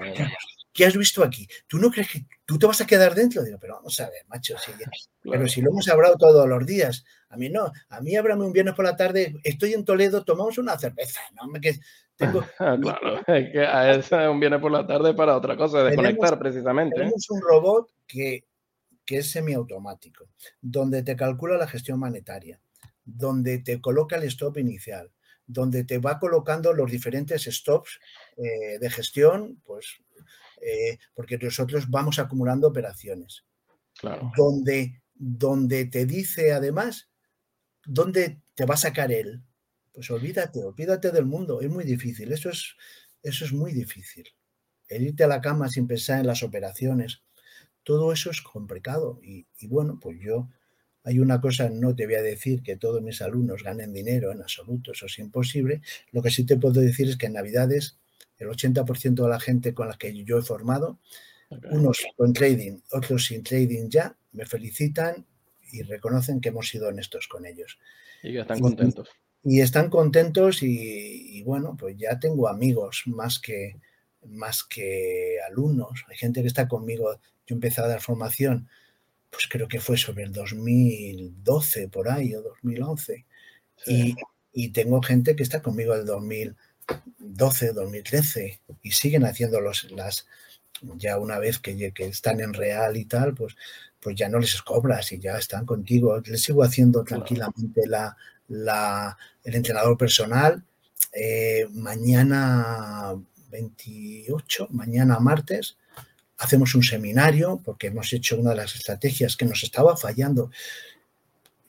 ¿qué 0.71 0.85
has 0.85 0.95
visto 0.95 1.23
aquí? 1.23 1.47
¿Tú 1.67 1.79
no 1.79 1.89
crees 1.89 2.11
que 2.11 2.25
tú 2.45 2.59
te 2.59 2.67
vas 2.67 2.79
a 2.81 2.85
quedar 2.85 3.15
dentro? 3.15 3.43
Digo, 3.43 3.57
pero 3.59 3.75
vamos 3.75 3.99
a 3.99 4.09
ver, 4.09 4.25
macho, 4.27 4.55
pero 5.23 5.47
si 5.47 5.61
lo 5.61 5.71
hemos 5.71 5.87
hablado 5.89 6.15
todos 6.17 6.47
los 6.47 6.65
días. 6.65 7.03
A 7.29 7.37
mí 7.37 7.49
no, 7.49 7.71
a 7.89 8.01
mí 8.01 8.15
ábrame 8.15 8.45
un 8.45 8.53
viernes 8.53 8.75
por 8.75 8.85
la 8.85 8.95
tarde, 8.95 9.35
estoy 9.43 9.73
en 9.73 9.83
Toledo, 9.83 10.23
tomamos 10.23 10.57
una 10.57 10.77
cerveza, 10.77 11.19
¿no? 11.33 11.51
Que 11.59 11.79
tengo... 12.17 12.43
claro, 12.57 13.21
es 13.27 13.51
que 13.51 13.59
a 13.59 13.93
ese 13.93 14.27
un 14.27 14.39
viernes 14.39 14.61
por 14.61 14.71
la 14.71 14.85
tarde 14.85 15.13
para 15.13 15.37
otra 15.37 15.57
cosa, 15.57 15.83
desconectar 15.83 16.39
precisamente. 16.39 16.95
¿eh? 16.95 16.99
Tenemos 16.99 17.29
un 17.29 17.41
robot 17.41 17.91
que, 18.07 18.45
que 19.05 19.17
es 19.17 19.31
semiautomático, 19.31 20.29
donde 20.61 21.03
te 21.03 21.15
calcula 21.15 21.57
la 21.57 21.67
gestión 21.67 21.99
monetaria, 21.99 22.59
donde 23.03 23.59
te 23.59 23.81
coloca 23.81 24.15
el 24.15 24.23
stop 24.23 24.57
inicial, 24.57 25.11
donde 25.45 25.83
te 25.83 25.99
va 25.99 26.19
colocando 26.19 26.73
los 26.73 26.89
diferentes 26.89 27.43
stops 27.43 27.99
eh, 28.37 28.79
de 28.79 28.89
gestión, 28.89 29.61
pues 29.63 29.97
eh, 30.61 30.97
porque 31.13 31.37
nosotros 31.37 31.89
vamos 31.89 32.19
acumulando 32.19 32.67
operaciones. 32.67 33.45
Claro. 33.97 34.31
Donde, 34.35 35.01
donde 35.13 35.85
te 35.85 36.05
dice 36.05 36.51
además 36.51 37.09
dónde 37.85 38.41
te 38.55 38.65
va 38.65 38.73
a 38.73 38.77
sacar 38.77 39.11
él. 39.11 39.43
Pues 39.95 40.11
olvídate, 40.11 40.63
olvídate 40.63 41.11
del 41.11 41.25
mundo, 41.25 41.61
es 41.61 41.69
muy 41.69 41.85
difícil, 41.85 42.33
eso 42.33 42.49
es, 42.49 42.75
eso 43.23 43.45
es 43.45 43.53
muy 43.53 43.71
difícil. 43.71 44.25
El 44.89 45.03
irte 45.03 45.23
a 45.23 45.27
la 45.27 45.39
cama 45.39 45.69
sin 45.69 45.87
pensar 45.87 46.19
en 46.19 46.27
las 46.27 46.43
operaciones, 46.43 47.23
todo 47.83 48.11
eso 48.11 48.29
es 48.29 48.41
complicado. 48.41 49.19
Y, 49.23 49.47
y 49.57 49.67
bueno, 49.67 49.97
pues 50.01 50.17
yo 50.21 50.49
hay 51.03 51.19
una 51.19 51.39
cosa, 51.39 51.69
no 51.69 51.95
te 51.95 52.07
voy 52.07 52.15
a 52.15 52.21
decir 52.21 52.61
que 52.61 52.75
todos 52.75 53.01
mis 53.01 53.21
alumnos 53.21 53.63
ganen 53.63 53.93
dinero 53.93 54.31
en 54.31 54.41
absoluto, 54.41 54.91
eso 54.91 55.05
es 55.05 55.17
imposible. 55.19 55.81
Lo 56.11 56.21
que 56.21 56.29
sí 56.29 56.45
te 56.45 56.57
puedo 56.57 56.81
decir 56.81 57.07
es 57.07 57.15
que 57.15 57.27
en 57.27 57.33
Navidades 57.33 57.97
el 58.37 58.49
80% 58.49 59.23
de 59.23 59.29
la 59.29 59.39
gente 59.39 59.73
con 59.73 59.87
la 59.87 59.97
que 59.97 60.13
yo 60.25 60.39
he 60.39 60.41
formado, 60.41 60.99
unos 61.71 62.05
con 62.17 62.33
trading, 62.33 62.79
otros 62.91 63.25
sin 63.25 63.43
trading 63.43 63.87
ya, 63.89 64.17
me 64.33 64.45
felicitan 64.45 65.25
y 65.71 65.83
reconocen 65.83 66.41
que 66.41 66.49
hemos 66.49 66.67
sido 66.67 66.89
honestos 66.89 67.27
con 67.27 67.45
ellos. 67.45 67.79
Y 68.23 68.33
que 68.33 68.41
están 68.41 68.59
contentos. 68.59 69.09
Y, 69.45 69.61
están 69.61 69.89
contentos 69.89 70.63
y, 70.63 71.41
bueno, 71.43 71.77
pues 71.79 71.95
ya 71.97 72.19
tengo 72.19 72.49
amigos 72.49 73.03
más 73.05 73.39
que, 73.39 73.77
más 74.25 74.63
que 74.63 75.37
alumnos. 75.47 76.03
Hay 76.09 76.17
gente 76.17 76.41
que 76.41 76.47
está 76.47 76.67
conmigo. 76.67 77.19
Yo 77.45 77.55
empecé 77.55 77.81
a 77.81 77.87
dar 77.87 78.01
formación 78.01 78.67
pues 79.35 79.47
creo 79.49 79.67
que 79.67 79.81
fue 79.81 79.97
sobre 79.97 80.23
el 80.23 80.31
2012 80.31 81.89
por 81.89 82.09
ahí 82.09 82.33
o 82.35 82.41
2011. 82.41 83.25
Y, 84.53 84.69
tengo 84.69 85.01
gente 85.01 85.35
que 85.35 85.43
está 85.43 85.61
conmigo 85.61 85.93
del 85.97 86.05
2012, 86.05 87.73
2013 87.73 88.61
y 88.81 88.91
siguen 88.91 89.25
haciendo 89.25 89.59
los, 89.59 89.91
las, 89.91 90.25
ya 90.95 91.19
una 91.19 91.39
vez 91.39 91.59
que, 91.59 91.91
que, 91.93 92.05
están 92.05 92.39
en 92.39 92.53
real 92.53 92.95
y 92.95 93.03
tal, 93.03 93.35
pues, 93.35 93.57
pues 93.99 94.15
ya 94.15 94.29
no 94.29 94.39
les 94.39 94.61
cobras 94.61 95.11
y 95.11 95.19
ya 95.19 95.37
están 95.37 95.65
contigo. 95.65 96.21
Les 96.21 96.41
sigo 96.41 96.63
haciendo 96.63 97.03
tranquilamente 97.03 97.85
la, 97.85 98.15
la, 98.47 99.17
el 99.43 99.55
entrenador 99.55 99.97
personal. 99.97 100.63
Eh, 101.11 101.67
mañana 101.71 103.15
28, 103.49 104.67
mañana 104.71 105.19
martes, 105.19 105.77
hacemos 106.37 106.75
un 106.75 106.83
seminario 106.83 107.61
porque 107.63 107.87
hemos 107.87 108.11
hecho 108.13 108.37
una 108.37 108.51
de 108.51 108.57
las 108.57 108.75
estrategias 108.75 109.37
que 109.37 109.45
nos 109.45 109.63
estaba 109.63 109.95
fallando. 109.95 110.51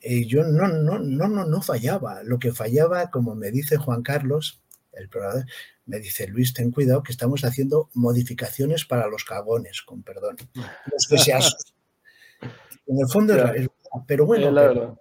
Eh, 0.01 0.25
yo 0.25 0.43
no, 0.43 0.67
no, 0.67 0.99
no, 0.99 1.27
no, 1.27 1.45
no 1.45 1.61
fallaba. 1.61 2.23
Lo 2.23 2.39
que 2.39 2.53
fallaba, 2.53 3.09
como 3.09 3.35
me 3.35 3.51
dice 3.51 3.77
Juan 3.77 4.03
Carlos, 4.03 4.61
el 4.93 5.09
programa, 5.09 5.45
me 5.85 5.99
dice, 5.99 6.27
Luis, 6.27 6.53
ten 6.53 6.71
cuidado 6.71 7.01
que 7.01 7.11
estamos 7.11 7.43
haciendo 7.45 7.89
modificaciones 7.93 8.85
para 8.85 9.07
los 9.07 9.23
cagones, 9.23 9.81
con 9.81 10.03
perdón. 10.03 10.35
Los 10.91 11.07
que 11.07 11.17
se 11.17 11.31
En 11.31 12.99
el 12.99 13.07
fondo, 13.07 13.33
es, 13.53 13.69
pero 14.05 14.25
bueno, 14.25 14.53
pero, 14.53 14.99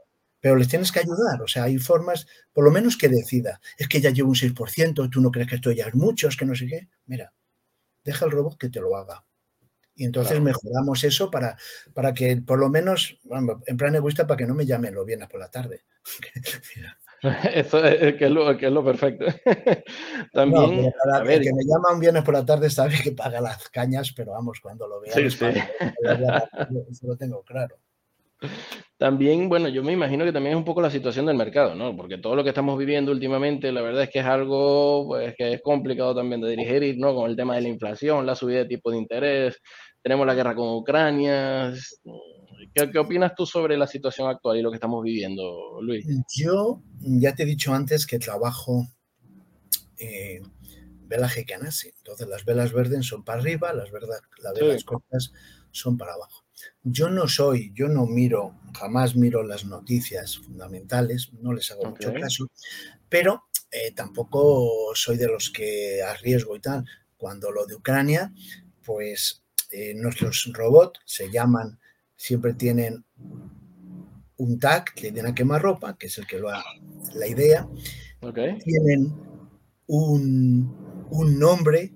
les 0.55 0.69
tienes 0.69 0.93
que 0.93 1.01
ayudar. 1.01 1.43
O 1.43 1.49
sea, 1.49 1.65
hay 1.65 1.79
formas, 1.79 2.27
por 2.53 2.65
lo 2.65 2.71
menos 2.71 2.97
que 2.97 3.09
decida. 3.09 3.61
Es 3.77 3.89
que 3.89 4.01
ya 4.01 4.11
llevo 4.11 4.29
un 4.29 4.37
6%, 4.37 5.11
tú 5.11 5.21
no 5.21 5.31
crees 5.31 5.49
que 5.49 5.57
esto 5.57 5.73
ya 5.73 5.87
es 5.87 5.95
mucho, 5.95 6.29
es 6.29 6.37
que 6.37 6.45
no 6.47 6.55
sé 6.55 6.67
qué. 6.67 6.89
Mira, 7.07 7.33
deja 8.05 8.27
el 8.27 8.31
robot 8.31 8.59
que 8.59 8.69
te 8.69 8.81
lo 8.81 8.97
haga. 8.97 9.25
Y 9.95 10.05
entonces 10.05 10.41
mejoramos 10.41 11.03
eso 11.05 11.31
para, 11.31 11.57
para 11.95 12.13
que 12.13 12.37
por 12.37 12.59
lo 12.59 12.69
menos, 12.69 13.19
en 13.67 13.77
plan 13.79 13.95
egoísta, 13.95 14.27
para 14.27 14.37
que 14.37 14.47
no 14.47 14.55
me 14.55 14.67
llamen 14.67 14.95
los 14.95 15.07
viernes 15.07 15.29
por 15.29 15.41
la 15.41 15.51
tarde. 15.51 15.85
Eso 17.55 17.83
es, 17.85 18.15
que 18.17 18.27
es, 18.27 18.31
lo, 18.31 18.57
que 18.57 18.67
es 18.67 18.73
lo 18.73 18.85
perfecto. 18.85 19.25
También, 20.33 20.93
a 21.13 21.21
ver, 21.21 21.41
que 21.41 21.53
me 21.53 21.65
llama 21.65 21.95
un 21.95 22.01
viernes 22.01 22.23
por 22.23 22.35
la 22.35 22.45
tarde 22.45 22.69
sabe 22.71 22.95
que 23.03 23.13
paga 23.13 23.41
las 23.41 23.69
cañas, 23.71 24.13
pero 24.15 24.33
vamos, 24.33 24.61
cuando 24.61 24.87
lo 24.87 25.01
vea, 25.01 25.15
sí, 25.15 25.31
sí. 25.31 25.47
eso 25.47 25.63
lo 27.07 27.17
tengo 27.17 27.43
claro. 27.43 27.79
También, 28.99 29.51
bueno, 29.51 29.69
yo 29.69 29.83
me 29.83 29.93
imagino 29.93 30.25
que 30.25 30.33
también 30.33 30.55
es 30.55 30.59
un 30.59 30.65
poco 30.65 30.81
la 30.81 30.91
situación 30.91 31.27
del 31.27 31.37
mercado, 31.37 31.75
¿no? 31.75 31.95
Porque 31.95 32.17
todo 32.17 32.35
lo 32.35 32.43
que 32.43 32.49
estamos 32.49 32.79
viviendo 32.79 33.13
últimamente, 33.13 33.71
la 33.71 33.83
verdad 33.83 34.05
es 34.05 34.11
que 34.11 34.21
es 34.21 34.25
algo 34.25 35.07
pues, 35.09 35.35
que 35.37 35.53
es 35.53 35.63
complicado 35.63 36.15
también 36.15 36.41
de 36.41 36.51
dirigir, 36.51 36.97
¿no? 36.99 37.15
Con 37.15 37.31
el 37.31 37.37
tema 37.37 37.57
de 37.57 37.61
la 37.61 37.69
inflación, 37.69 38.25
la 38.25 38.35
subida 38.35 38.59
de 38.59 38.67
tipo 38.67 38.91
de 38.91 38.97
interés, 38.97 39.61
tenemos 40.03 40.27
la 40.27 40.35
guerra 40.35 40.55
con 40.55 40.69
Ucrania. 40.77 41.75
¿Qué, 42.73 42.99
opinas 42.99 43.35
tú 43.35 43.45
sobre 43.45 43.77
la 43.77 43.87
situación 43.87 44.29
actual 44.29 44.57
y 44.57 44.63
lo 44.63 44.71
que 44.71 44.77
estamos 44.77 45.03
viviendo, 45.03 45.81
Luis? 45.83 46.07
Yo 46.35 46.81
ya 47.01 47.35
te 47.35 47.43
he 47.43 47.47
dicho 47.47 47.75
antes 47.75 48.07
que 48.07 48.19
trabajo 48.19 48.87
eh, 49.99 50.41
velaje 51.03 51.45
canasi. 51.45 51.91
Entonces, 51.99 52.29
las 52.29 52.45
velas 52.45 52.73
verdes 52.73 53.07
son 53.07 53.25
para 53.25 53.41
arriba, 53.41 53.75
las, 53.75 53.91
las 53.91 54.55
velas 54.55 54.85
cortas 54.85 55.33
son 55.71 55.99
para 55.99 56.15
abajo. 56.15 56.46
Yo 56.83 57.11
no 57.11 57.29
soy, 57.29 57.73
yo 57.75 57.89
no 57.89 58.07
miro, 58.07 58.55
jamás 58.79 59.17
miro 59.17 59.43
las 59.43 59.65
noticias 59.65 60.39
fundamentales, 60.39 61.33
no 61.41 61.53
les 61.53 61.71
hago 61.71 61.85
mucho 61.87 62.13
caso, 62.15 62.47
pero 63.09 63.45
eh, 63.71 63.93
tampoco 63.93 64.95
soy 64.95 65.17
de 65.17 65.27
los 65.27 65.51
que 65.51 66.03
arriesgo 66.03 66.57
y 66.57 66.61
tal. 66.61 66.85
Cuando 67.17 67.51
lo 67.51 67.67
de 67.67 67.75
Ucrania, 67.75 68.33
pues 68.85 69.43
eh, 69.71 69.95
nuestros 69.95 70.51
robots 70.53 71.01
se 71.05 71.31
llaman, 71.31 71.79
siempre 72.15 72.55
tienen 72.55 73.05
un 74.37 74.59
tag 74.59 74.95
que 74.95 75.13
tienen 75.13 75.33
a 75.33 75.35
quemar 75.35 75.63
ropa, 75.63 75.97
que 75.99 76.07
es 76.07 76.19
el 76.19 76.27
que 76.27 76.39
lo 76.39 76.51
ha, 76.51 76.65
la 77.15 77.27
idea. 77.27 77.69
Tienen 78.65 79.13
un, 79.87 81.07
un 81.11 81.39
nombre 81.39 81.93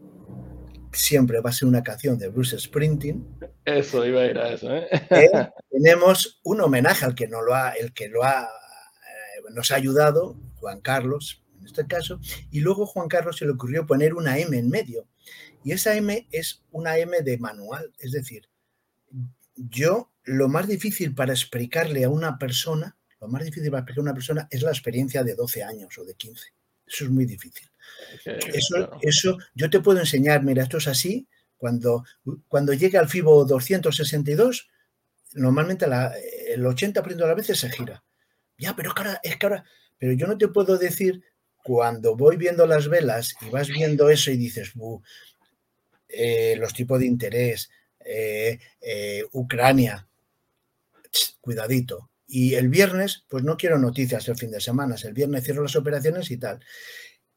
siempre 0.93 1.41
va 1.41 1.51
a 1.51 1.53
ser 1.53 1.69
una 1.69 1.83
canción 1.83 2.19
de 2.19 2.29
Bruce 2.29 2.59
Springsteen. 2.59 3.25
Eso, 3.65 4.05
iba 4.07 4.23
a 4.23 4.27
ir 4.27 4.39
a 4.39 4.53
eso. 4.53 4.75
¿eh? 4.75 4.89
tenemos 5.71 6.41
un 6.43 6.61
homenaje 6.61 7.05
al 7.05 7.15
que, 7.15 7.29
no 7.29 7.43
lo 7.43 7.55
ha, 7.55 7.71
el 7.71 7.93
que 7.93 8.09
lo 8.09 8.25
ha, 8.25 8.43
eh, 8.43 9.43
nos 9.53 9.71
ha 9.71 9.77
ayudado, 9.77 10.37
Juan 10.57 10.81
Carlos, 10.81 11.43
en 11.59 11.67
este 11.67 11.87
caso, 11.87 12.21
y 12.51 12.61
luego 12.61 12.87
Juan 12.87 13.09
Carlos 13.09 13.37
se 13.37 13.45
le 13.45 13.53
ocurrió 13.53 13.87
poner 13.87 14.15
una 14.15 14.39
M 14.39 14.57
en 14.57 14.69
medio. 14.69 15.07
Y 15.63 15.73
esa 15.73 15.95
M 15.95 16.27
es 16.33 16.63
una 16.71 16.99
M 16.99 17.21
de 17.23 17.39
manual, 17.39 17.93
es 17.99 18.13
decir, 18.13 18.49
yo 19.55 20.11
lo 20.25 20.49
más 20.49 20.69
difícil 20.69 21.15
para 21.15 21.33
explicarle 21.33 22.05
a 22.05 22.09
una 22.09 22.39
persona, 22.39 22.97
lo 23.21 23.29
más 23.29 23.45
difícil 23.45 23.71
para 23.71 23.81
explicar 23.81 24.01
a 24.01 24.03
una 24.03 24.15
persona 24.15 24.49
es 24.51 24.63
la 24.63 24.71
experiencia 24.71 25.23
de 25.23 25.35
12 25.35 25.63
años 25.63 25.99
o 25.99 26.05
de 26.05 26.15
15. 26.15 26.49
Eso 26.87 27.05
es 27.05 27.11
muy 27.11 27.27
difícil. 27.27 27.70
Eso, 28.25 28.91
eso 29.03 29.39
yo 29.55 29.71
te 29.71 29.81
puedo 29.81 30.01
enseñar, 30.01 30.43
mira, 30.43 30.63
esto 30.63 30.79
es 30.79 30.89
así, 30.89 31.29
cuando, 31.57 32.05
cuando 32.49 32.73
llega 32.73 33.01
al 33.01 33.09
FIBO 33.09 33.45
262, 33.45 34.69
normalmente 35.35 35.85
el 35.85 36.65
80% 36.65 37.03
de 37.03 37.27
las 37.27 37.37
veces 37.37 37.59
se 37.59 37.71
gira. 37.71 38.03
Ya, 38.57 38.75
pero 38.75 38.91
es 38.91 38.95
que 38.95 39.03
ahora, 39.03 39.21
es 39.23 39.37
que 39.37 39.47
ahora, 39.47 39.65
pero 39.99 40.13
yo 40.13 40.27
no 40.27 40.39
te 40.39 40.49
puedo 40.49 40.79
decir 40.79 41.23
cuando 41.63 42.17
voy 42.17 42.37
viendo 42.37 42.67
las 42.67 42.89
velas 42.89 43.35
y 43.43 43.51
vas 43.51 43.69
viendo 43.69 44.09
eso 44.09 44.31
y 44.31 44.37
dices, 44.37 44.73
eh, 46.09 46.57
los 46.57 46.73
tipos 46.73 46.99
de 46.99 47.07
interés, 47.07 47.71
eh, 48.05 48.59
eh, 48.81 49.25
Ucrania, 49.33 50.09
cuidadito. 51.41 52.11
Y 52.27 52.55
el 52.55 52.69
viernes, 52.69 53.25
pues 53.29 53.45
no 53.45 53.57
quiero 53.57 53.79
noticias 53.79 54.29
el 54.29 54.37
fin 54.37 54.51
de 54.51 54.61
semana. 54.61 54.95
El 55.03 55.13
viernes 55.13 55.45
cierro 55.45 55.63
las 55.63 55.77
operaciones 55.77 56.31
y 56.31 56.37
tal. 56.37 56.61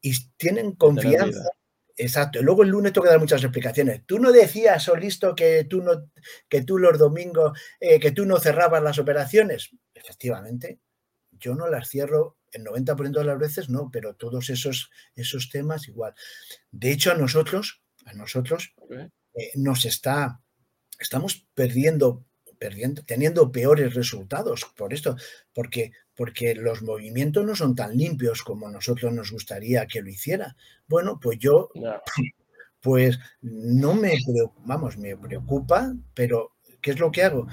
Y 0.04 0.14
tienen 0.38 0.74
confianza. 0.74 1.50
Exacto. 1.96 2.40
Y 2.40 2.44
luego 2.44 2.64
el 2.64 2.70
lunes 2.70 2.92
tengo 2.92 3.06
que 3.06 3.12
dar 3.12 3.20
muchas 3.20 3.44
explicaciones. 3.44 4.02
Tú 4.06 4.20
no 4.20 4.32
decías, 4.32 4.92
listo 5.00 5.34
que 5.34 5.64
tú, 5.64 5.82
no, 5.82 6.12
que 6.50 6.64
tú 6.64 6.78
los 6.78 7.00
domingos, 7.00 7.58
eh, 7.80 8.00
que 8.00 8.12
tú 8.12 8.26
no 8.26 8.38
cerrabas 8.38 8.84
las 8.84 9.00
operaciones. 9.00 9.72
Efectivamente, 9.94 10.80
yo 11.32 11.56
no 11.56 11.68
las 11.68 11.90
cierro 11.90 12.38
el 12.52 12.64
90% 12.64 13.12
de 13.12 13.24
las 13.24 13.40
veces, 13.40 13.70
no, 13.70 13.90
pero 13.92 14.16
todos 14.16 14.50
esos, 14.50 14.92
esos 15.16 15.50
temas 15.50 15.88
igual. 15.88 16.14
De 16.72 16.92
hecho, 16.92 17.12
a 17.12 17.16
nosotros, 17.16 17.82
a 18.06 18.14
nosotros 18.14 18.76
eh, 18.92 19.52
nos 19.56 19.86
está, 19.86 20.42
estamos 21.00 21.48
perdiendo 21.54 22.26
teniendo 23.06 23.52
peores 23.52 23.94
resultados 23.94 24.66
por 24.76 24.94
esto, 24.94 25.18
porque, 25.54 25.92
porque 26.16 26.56
los 26.56 26.82
movimientos 26.82 27.46
no 27.46 27.56
son 27.56 27.76
tan 27.76 27.98
limpios 27.98 28.44
como 28.44 28.70
nosotros 28.70 29.14
nos 29.14 29.32
gustaría 29.32 29.88
que 29.88 30.02
lo 30.02 30.10
hiciera. 30.10 30.56
Bueno, 30.88 31.20
pues 31.22 31.40
yo, 31.40 31.70
pues 32.82 33.20
no 33.42 33.94
me, 33.94 34.14
vamos, 34.66 34.98
me 34.98 35.18
preocupa, 35.18 35.94
pero 36.14 36.54
¿qué 36.82 36.92
es 36.92 37.00
lo 37.00 37.12
que 37.12 37.24
hago? 37.24 37.48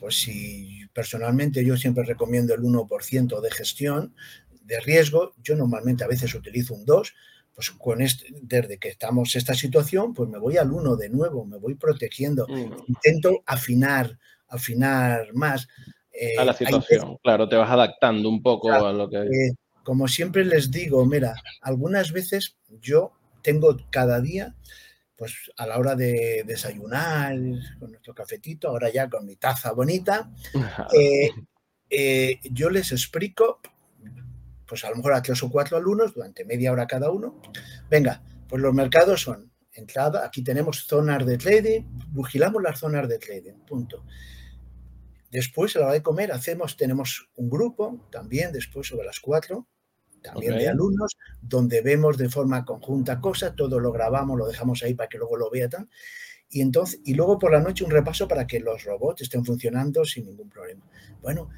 Pues 0.00 0.16
si 0.16 0.80
personalmente 0.92 1.64
yo 1.64 1.76
siempre 1.76 2.04
recomiendo 2.04 2.54
el 2.54 2.62
1% 2.62 3.40
de 3.40 3.50
gestión 3.50 4.14
de 4.62 4.80
riesgo, 4.80 5.34
yo 5.42 5.56
normalmente 5.56 6.04
a 6.04 6.08
veces 6.08 6.34
utilizo 6.34 6.74
un 6.74 6.86
2%, 6.86 7.12
pues 7.54 7.72
con 7.72 8.00
este, 8.00 8.26
desde 8.40 8.78
que 8.78 8.88
estamos 8.88 9.34
en 9.34 9.40
esta 9.40 9.54
situación, 9.54 10.14
pues 10.14 10.28
me 10.28 10.38
voy 10.38 10.58
al 10.58 10.70
1 10.70 10.94
de 10.94 11.08
nuevo, 11.08 11.44
me 11.44 11.56
voy 11.58 11.74
protegiendo, 11.74 12.46
mm. 12.46 12.84
intento 12.86 13.42
afinar 13.46 14.16
afinar 14.48 15.32
más. 15.34 15.68
A 16.38 16.44
la 16.44 16.52
eh, 16.52 16.56
situación, 16.56 17.16
claro, 17.22 17.48
te 17.48 17.56
vas 17.56 17.70
adaptando 17.70 18.28
un 18.28 18.42
poco 18.42 18.72
a 18.72 18.92
lo 18.92 19.08
que... 19.08 19.18
Eh, 19.18 19.54
como 19.82 20.06
siempre 20.06 20.44
les 20.44 20.70
digo, 20.70 21.04
mira, 21.06 21.34
algunas 21.62 22.12
veces 22.12 22.56
yo 22.80 23.12
tengo 23.42 23.76
cada 23.90 24.20
día, 24.20 24.54
pues 25.16 25.34
a 25.56 25.66
la 25.66 25.78
hora 25.78 25.94
de 25.94 26.44
desayunar, 26.46 27.34
con 27.78 27.92
nuestro 27.92 28.14
cafetito, 28.14 28.68
ahora 28.68 28.90
ya 28.90 29.08
con 29.08 29.24
mi 29.24 29.36
taza 29.36 29.72
bonita, 29.72 30.30
eh, 31.90 32.40
yo 32.50 32.70
les 32.70 32.92
explico, 32.92 33.60
pues 34.66 34.84
a 34.84 34.90
lo 34.90 34.96
mejor 34.96 35.14
a 35.14 35.22
tres 35.22 35.42
o 35.42 35.50
cuatro 35.50 35.76
alumnos, 35.78 36.14
durante 36.14 36.44
media 36.44 36.72
hora 36.72 36.86
cada 36.86 37.10
uno, 37.10 37.40
venga, 37.88 38.22
pues 38.48 38.60
los 38.60 38.74
mercados 38.74 39.22
son 39.22 39.50
entrada, 39.72 40.26
aquí 40.26 40.42
tenemos 40.42 40.84
zonas 40.84 41.24
de 41.24 41.38
trading, 41.38 41.82
vigilamos 42.10 42.62
las 42.62 42.78
zonas 42.78 43.08
de 43.08 43.18
trading, 43.18 43.54
punto. 43.66 44.04
Después, 45.30 45.76
a 45.76 45.80
la 45.80 45.86
hora 45.86 45.94
de 45.94 46.02
comer, 46.02 46.32
hacemos, 46.32 46.76
tenemos 46.76 47.28
un 47.36 47.50
grupo 47.50 48.08
también, 48.10 48.52
después 48.52 48.86
sobre 48.86 49.06
las 49.06 49.20
cuatro, 49.20 49.66
también 50.22 50.56
de 50.58 50.68
alumnos, 50.68 51.16
donde 51.40 51.80
vemos 51.80 52.16
de 52.18 52.28
forma 52.28 52.64
conjunta 52.64 53.20
cosas, 53.20 53.54
todo 53.54 53.78
lo 53.78 53.92
grabamos, 53.92 54.38
lo 54.38 54.46
dejamos 54.46 54.82
ahí 54.82 54.94
para 54.94 55.08
que 55.08 55.18
luego 55.18 55.36
lo 55.36 55.50
vean. 55.50 55.88
Y, 56.50 56.62
entonces, 56.62 57.00
y 57.04 57.14
luego 57.14 57.38
por 57.38 57.52
la 57.52 57.60
noche 57.60 57.84
un 57.84 57.90
repaso 57.90 58.26
para 58.26 58.46
que 58.46 58.60
los 58.60 58.84
robots 58.84 59.22
estén 59.22 59.44
funcionando 59.44 60.04
sin 60.04 60.26
ningún 60.26 60.48
problema. 60.48 60.84
Bueno, 61.20 61.50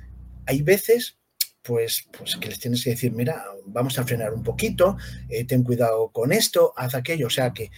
hay 0.46 0.62
veces 0.62 1.20
pues, 1.62 2.08
pues 2.16 2.36
que 2.36 2.48
les 2.48 2.58
tienes 2.58 2.82
que 2.82 2.90
decir, 2.90 3.12
mira, 3.12 3.44
vamos 3.66 3.98
a 3.98 4.04
frenar 4.04 4.32
un 4.32 4.42
poquito, 4.42 4.96
eh, 5.28 5.44
ten 5.44 5.62
cuidado 5.62 6.08
con 6.10 6.32
esto, 6.32 6.72
haz 6.76 6.94
aquello. 6.94 7.26
O 7.26 7.30
sea 7.30 7.52
que 7.52 7.70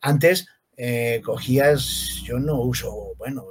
antes 0.00 0.46
eh, 0.76 1.20
cogías, 1.24 2.22
yo 2.24 2.38
no 2.38 2.60
uso, 2.60 3.14
bueno, 3.16 3.44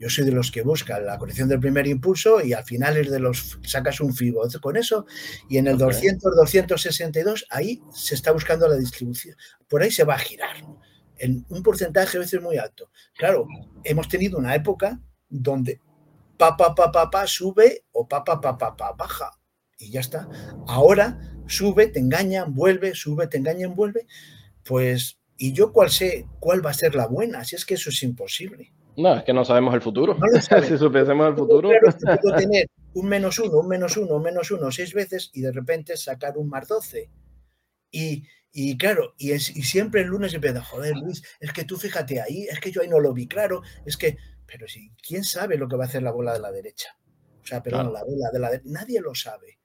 yo 0.00 0.08
soy 0.08 0.24
de 0.24 0.32
los 0.32 0.50
que 0.50 0.62
buscan 0.62 1.04
la 1.04 1.18
corrección 1.18 1.46
del 1.46 1.60
primer 1.60 1.86
impulso 1.86 2.42
y 2.42 2.54
al 2.54 2.64
final 2.64 2.96
es 2.96 3.10
de 3.10 3.20
los 3.20 3.58
sacas 3.62 4.00
un 4.00 4.14
FIBO 4.14 4.48
con 4.62 4.78
eso 4.78 5.04
y 5.46 5.58
en 5.58 5.66
el 5.66 5.76
200, 5.76 6.36
262 6.36 7.46
ahí 7.50 7.82
se 7.92 8.14
está 8.14 8.32
buscando 8.32 8.66
la 8.66 8.76
distribución. 8.76 9.36
Por 9.68 9.82
ahí 9.82 9.90
se 9.90 10.04
va 10.04 10.14
a 10.14 10.18
girar 10.18 10.56
en 11.18 11.44
un 11.50 11.62
porcentaje 11.62 12.16
a 12.16 12.20
veces 12.20 12.40
muy 12.40 12.56
alto. 12.56 12.90
Claro, 13.14 13.46
hemos 13.84 14.08
tenido 14.08 14.38
una 14.38 14.54
época 14.54 14.98
donde 15.28 15.82
pa 16.38 16.56
pa 16.56 16.74
pa 16.74 16.90
pa, 16.90 17.10
pa 17.10 17.26
sube 17.26 17.84
o 17.92 18.08
pa 18.08 18.24
pa 18.24 18.40
pa 18.40 18.56
pa, 18.56 18.74
pa 18.74 18.92
baja 18.92 19.38
y 19.76 19.90
ya 19.90 20.00
está. 20.00 20.26
Ahora 20.66 21.20
sube, 21.46 21.88
te 21.88 21.98
engañan, 21.98 22.54
vuelve, 22.54 22.94
sube, 22.94 23.26
te 23.26 23.36
engañan, 23.36 23.74
vuelve. 23.74 24.06
Pues 24.64 25.18
y 25.36 25.52
yo 25.52 25.74
cuál 25.74 25.90
sé 25.90 26.26
cuál 26.38 26.64
va 26.64 26.70
a 26.70 26.74
ser 26.74 26.94
la 26.94 27.06
buena, 27.06 27.44
si 27.44 27.54
es 27.54 27.66
que 27.66 27.74
eso 27.74 27.90
es 27.90 28.02
imposible. 28.02 28.72
No, 28.96 29.16
es 29.16 29.24
que 29.24 29.32
no 29.32 29.44
sabemos 29.44 29.74
el 29.74 29.82
futuro. 29.82 30.16
si 30.68 30.78
supiésemos 30.78 31.28
el 31.28 31.34
futuro. 31.34 31.70
puedo 32.22 32.36
tener 32.36 32.66
un 32.94 33.08
menos 33.08 33.38
uno, 33.38 33.58
un 33.58 33.68
menos 33.68 33.96
uno, 33.96 34.16
un 34.16 34.22
menos 34.22 34.50
uno 34.50 34.70
seis 34.70 34.92
veces 34.94 35.30
y 35.32 35.40
de 35.40 35.52
repente 35.52 35.96
sacar 35.96 36.36
un 36.36 36.48
más 36.48 36.68
doce. 36.68 37.10
Y, 37.90 38.26
y 38.52 38.76
claro, 38.76 39.14
y, 39.16 39.32
es, 39.32 39.56
y 39.56 39.62
siempre 39.62 40.02
el 40.02 40.08
lunes 40.08 40.34
empieza, 40.34 40.62
joder, 40.62 40.96
Luis, 40.96 41.22
es 41.40 41.52
que 41.52 41.64
tú 41.64 41.76
fíjate 41.76 42.20
ahí, 42.20 42.46
es 42.50 42.60
que 42.60 42.70
yo 42.70 42.82
ahí 42.82 42.88
no 42.88 43.00
lo 43.00 43.12
vi 43.12 43.26
claro, 43.26 43.62
es 43.84 43.96
que, 43.96 44.16
pero 44.46 44.68
si, 44.68 44.92
¿quién 45.06 45.24
sabe 45.24 45.56
lo 45.56 45.68
que 45.68 45.76
va 45.76 45.84
a 45.84 45.86
hacer 45.86 46.02
la 46.02 46.12
bola 46.12 46.32
de 46.32 46.40
la 46.40 46.52
derecha? 46.52 46.96
O 47.42 47.46
sea, 47.46 47.62
perdón, 47.62 47.92
la 47.92 48.04
bola 48.04 48.30
de 48.32 48.38
la 48.38 48.50
derecha, 48.50 48.70
nadie 48.70 49.00
lo 49.00 49.14
sabe. 49.14 49.58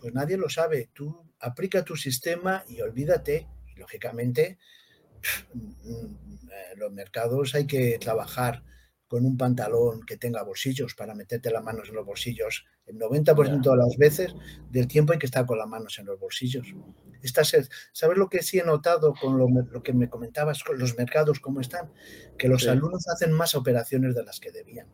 Pues 0.00 0.12
nadie 0.12 0.36
lo 0.36 0.48
sabe. 0.50 0.90
Tú 0.92 1.32
aplica 1.40 1.84
tu 1.84 1.96
sistema 1.96 2.64
y 2.68 2.80
olvídate. 2.80 3.48
Y 3.74 3.78
lógicamente, 3.78 4.58
los 6.76 6.92
mercados 6.92 7.54
hay 7.54 7.66
que 7.66 7.98
trabajar 7.98 8.62
con 9.06 9.26
un 9.26 9.36
pantalón 9.36 10.02
que 10.04 10.16
tenga 10.16 10.42
bolsillos 10.42 10.94
para 10.94 11.14
meterte 11.14 11.50
las 11.50 11.62
manos 11.62 11.88
en 11.88 11.94
los 11.94 12.06
bolsillos. 12.06 12.64
El 12.86 12.98
90% 12.98 13.62
de 13.62 13.76
las 13.76 13.96
veces 13.96 14.34
del 14.70 14.88
tiempo 14.88 15.12
hay 15.12 15.18
que 15.18 15.26
estar 15.26 15.46
con 15.46 15.58
las 15.58 15.68
manos 15.68 15.98
en 15.98 16.06
los 16.06 16.18
bolsillos. 16.18 16.66
¿Sabes 17.92 18.18
lo 18.18 18.28
que 18.28 18.42
sí 18.42 18.58
he 18.58 18.64
notado 18.64 19.14
con 19.14 19.38
lo, 19.38 19.82
que 19.82 19.92
me 19.92 20.08
comentabas 20.08 20.64
con 20.64 20.78
los 20.78 20.96
mercados, 20.96 21.40
cómo 21.40 21.60
están? 21.60 21.92
Que 22.38 22.48
los 22.48 22.66
alumnos 22.66 23.06
hacen 23.08 23.32
más 23.32 23.54
operaciones 23.54 24.14
de 24.14 24.24
las 24.24 24.40
que 24.40 24.50
debían. 24.50 24.88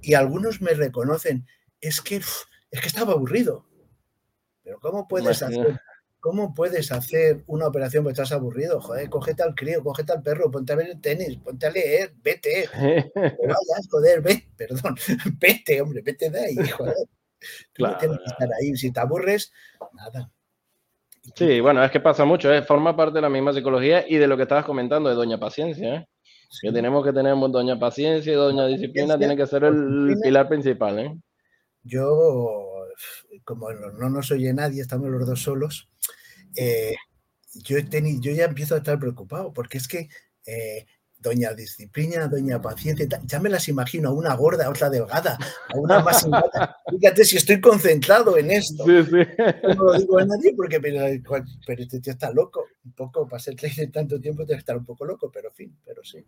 Y 0.00 0.14
algunos 0.14 0.60
me 0.60 0.74
reconocen, 0.74 1.46
es 1.80 2.00
que, 2.00 2.16
es 2.16 2.80
que 2.80 2.86
estaba 2.86 3.12
aburrido. 3.12 3.66
Pero 4.62 4.78
¿cómo 4.78 5.08
puedes 5.08 5.42
hacer 5.42 5.80
¿Cómo 6.22 6.54
puedes 6.54 6.92
hacer 6.92 7.42
una 7.48 7.66
operación 7.66 8.04
porque 8.04 8.12
estás 8.12 8.30
aburrido? 8.30 8.80
Joder, 8.80 9.10
cógete 9.10 9.42
al 9.42 9.56
crío, 9.56 9.82
cógete 9.82 10.12
al 10.12 10.22
perro, 10.22 10.52
ponte 10.52 10.72
a 10.72 10.76
ver 10.76 10.90
el 10.90 11.00
tenis, 11.00 11.36
ponte 11.38 11.66
a 11.66 11.70
leer, 11.72 12.12
vete. 12.22 12.68
vayas, 13.16 13.88
joder, 13.90 14.22
ve, 14.22 14.46
perdón, 14.56 14.94
vete, 15.40 15.80
hombre, 15.82 16.00
vete 16.00 16.30
de 16.30 16.38
ahí, 16.38 16.54
joder. 16.68 16.94
No 17.76 17.96
tienes 17.98 18.18
que 18.18 18.24
estar 18.30 18.48
ahí. 18.52 18.76
Si 18.76 18.92
te 18.92 19.00
aburres, 19.00 19.52
nada. 19.94 20.30
Sí, 21.34 21.58
bueno, 21.58 21.82
es 21.82 21.90
que 21.90 21.98
pasa 21.98 22.24
mucho, 22.24 22.54
¿eh? 22.54 22.62
forma 22.62 22.94
parte 22.94 23.14
de 23.14 23.22
la 23.22 23.28
misma 23.28 23.52
psicología 23.52 24.04
y 24.08 24.14
de 24.14 24.28
lo 24.28 24.36
que 24.36 24.44
estabas 24.44 24.64
comentando 24.64 25.08
de 25.08 25.16
Doña 25.16 25.40
Paciencia. 25.40 25.96
¿eh? 25.96 26.06
Que 26.60 26.70
tenemos 26.70 27.04
que 27.04 27.12
tener 27.12 27.34
Doña 27.34 27.80
Paciencia 27.80 28.32
y 28.32 28.36
Doña 28.36 28.68
Disciplina, 28.68 29.18
tiene 29.18 29.36
que 29.36 29.48
ser 29.48 29.64
el 29.64 30.16
pilar 30.22 30.48
principal. 30.48 31.00
¿eh? 31.00 31.18
Yo, 31.82 32.71
como 33.44 33.72
no 33.72 34.10
nos 34.10 34.30
oye 34.30 34.52
nadie, 34.52 34.82
estamos 34.82 35.10
los 35.10 35.26
dos 35.26 35.42
solos, 35.42 35.88
eh, 36.56 36.94
yo, 37.54 37.78
yo 37.78 38.32
ya 38.32 38.44
empiezo 38.44 38.74
a 38.74 38.78
estar 38.78 38.98
preocupado 38.98 39.52
porque 39.52 39.78
es 39.78 39.88
que 39.88 40.08
eh, 40.46 40.86
doña 41.22 41.54
disciplina, 41.54 42.26
doña 42.26 42.60
paciencia, 42.60 43.06
ya 43.24 43.40
me 43.40 43.48
las 43.48 43.68
imagino 43.68 44.10
a 44.10 44.12
una 44.12 44.34
gorda, 44.34 44.66
a 44.66 44.70
otra 44.70 44.90
delgada, 44.90 45.38
a 45.72 45.78
una 45.78 46.00
más 46.00 46.26
Fíjate 46.90 47.24
si 47.24 47.36
estoy 47.36 47.60
concentrado 47.60 48.36
en 48.36 48.50
esto. 48.50 48.84
Sí, 48.84 49.04
sí. 49.04 49.44
No 49.62 49.84
lo 49.84 49.92
digo 49.98 50.18
a 50.18 50.26
nadie 50.26 50.54
porque 50.54 50.80
pero, 50.80 51.06
este 51.06 52.00
tío 52.00 52.12
está 52.12 52.32
loco. 52.32 52.64
Un 52.84 52.92
poco, 52.92 53.28
para 53.28 53.40
ser 53.40 53.54
trader 53.54 53.90
tanto 53.92 54.20
tiempo, 54.20 54.44
tiene 54.44 54.56
que 54.56 54.60
estar 54.60 54.76
un 54.76 54.84
poco 54.84 55.04
loco, 55.04 55.30
pero 55.32 55.48
en 55.48 55.54
fin, 55.54 55.78
pero 55.84 56.02
sí. 56.02 56.24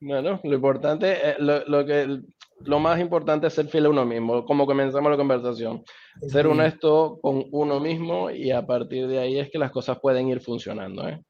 Bueno, 0.00 0.40
lo 0.42 0.54
importante, 0.54 1.12
eh, 1.12 1.36
lo, 1.38 1.64
lo, 1.66 1.84
que, 1.84 2.20
lo 2.64 2.78
más 2.78 2.98
importante 3.00 3.46
es 3.46 3.52
ser 3.52 3.68
fiel 3.68 3.86
a 3.86 3.90
uno 3.90 4.06
mismo, 4.06 4.44
como 4.44 4.66
comenzamos 4.66 5.10
la 5.10 5.16
conversación. 5.16 5.84
Ser 6.26 6.46
honesto 6.46 7.18
con 7.20 7.44
uno 7.52 7.80
mismo 7.80 8.30
y 8.30 8.50
a 8.50 8.66
partir 8.66 9.06
de 9.08 9.18
ahí 9.18 9.38
es 9.38 9.50
que 9.50 9.58
las 9.58 9.70
cosas 9.70 9.98
pueden 10.00 10.28
ir 10.28 10.40
funcionando. 10.40 11.06
¿eh? 11.06 11.22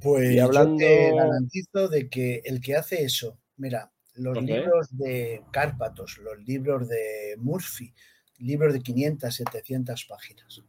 Pues 0.00 0.40
hablando... 0.40 0.80
yo 0.80 0.86
te 0.86 1.14
garantizo 1.14 1.88
de 1.88 2.08
que 2.08 2.42
el 2.44 2.60
que 2.60 2.76
hace 2.76 3.02
eso, 3.02 3.38
mira, 3.56 3.92
los 4.14 4.42
libros 4.42 4.88
de 4.96 5.42
Cárpatos, 5.52 6.18
los 6.18 6.38
libros 6.44 6.88
de 6.88 7.36
Murphy, 7.38 7.94
libros 8.38 8.72
de 8.72 8.80
500, 8.80 9.34
700 9.34 10.04
páginas. 10.04 10.62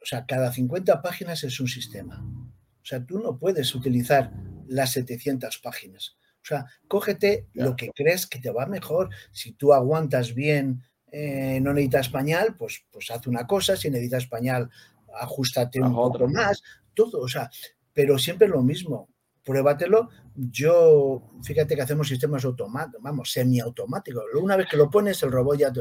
O 0.00 0.06
sea, 0.06 0.26
cada 0.26 0.52
50 0.52 1.00
páginas 1.02 1.44
es 1.44 1.58
un 1.60 1.68
sistema. 1.68 2.22
O 2.22 2.86
sea, 2.86 3.04
tú 3.04 3.18
no 3.18 3.38
puedes 3.38 3.74
utilizar 3.74 4.32
las 4.68 4.92
700 4.92 5.58
páginas. 5.58 6.16
O 6.42 6.46
sea, 6.46 6.66
cógete 6.88 7.48
lo 7.54 7.74
que 7.74 7.90
crees 7.94 8.26
que 8.26 8.38
te 8.38 8.50
va 8.50 8.66
mejor. 8.66 9.08
Si 9.32 9.52
tú 9.52 9.72
aguantas 9.72 10.34
bien, 10.34 10.82
eh, 11.10 11.58
no 11.62 11.72
necesitas 11.72 12.06
español, 12.06 12.54
pues, 12.58 12.84
pues 12.90 13.10
haz 13.10 13.26
una 13.26 13.46
cosa. 13.46 13.76
Si 13.76 13.88
necesitas 13.88 14.24
español, 14.24 14.70
ajustate 15.18 15.80
un 15.80 15.94
poco 15.94 16.28
más. 16.28 16.62
Todo, 16.92 17.20
o 17.20 17.28
sea, 17.28 17.50
pero 17.94 18.18
siempre 18.18 18.48
lo 18.48 18.62
mismo. 18.62 19.08
pruébatelo. 19.44 20.08
Yo, 20.34 21.30
fíjate 21.42 21.76
que 21.76 21.82
hacemos 21.82 22.08
sistemas 22.08 22.44
automáticos, 22.44 23.02
vamos, 23.02 23.30
semiautomáticos. 23.30 24.24
Una 24.40 24.56
vez 24.56 24.66
que 24.70 24.76
lo 24.76 24.90
pones, 24.90 25.22
el 25.22 25.32
robot 25.32 25.58
ya... 25.58 25.72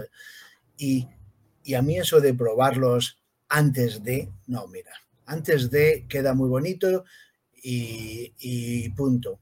Y, 0.78 1.08
y 1.64 1.74
a 1.76 1.82
mí 1.82 1.98
eso 1.98 2.20
de 2.20 2.34
probarlos 2.34 3.24
antes 3.50 4.04
de, 4.04 4.32
no, 4.48 4.68
mira, 4.68 4.92
antes 5.26 5.70
de 5.70 6.06
queda 6.08 6.34
muy 6.34 6.50
bonito 6.50 7.06
y, 7.62 8.90
punto. 8.90 9.40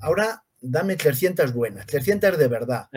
Ahora 0.00 0.44
dame 0.60 0.96
300 0.96 1.52
buenas, 1.52 1.86
300 1.86 2.38
de 2.38 2.48
verdad. 2.48 2.88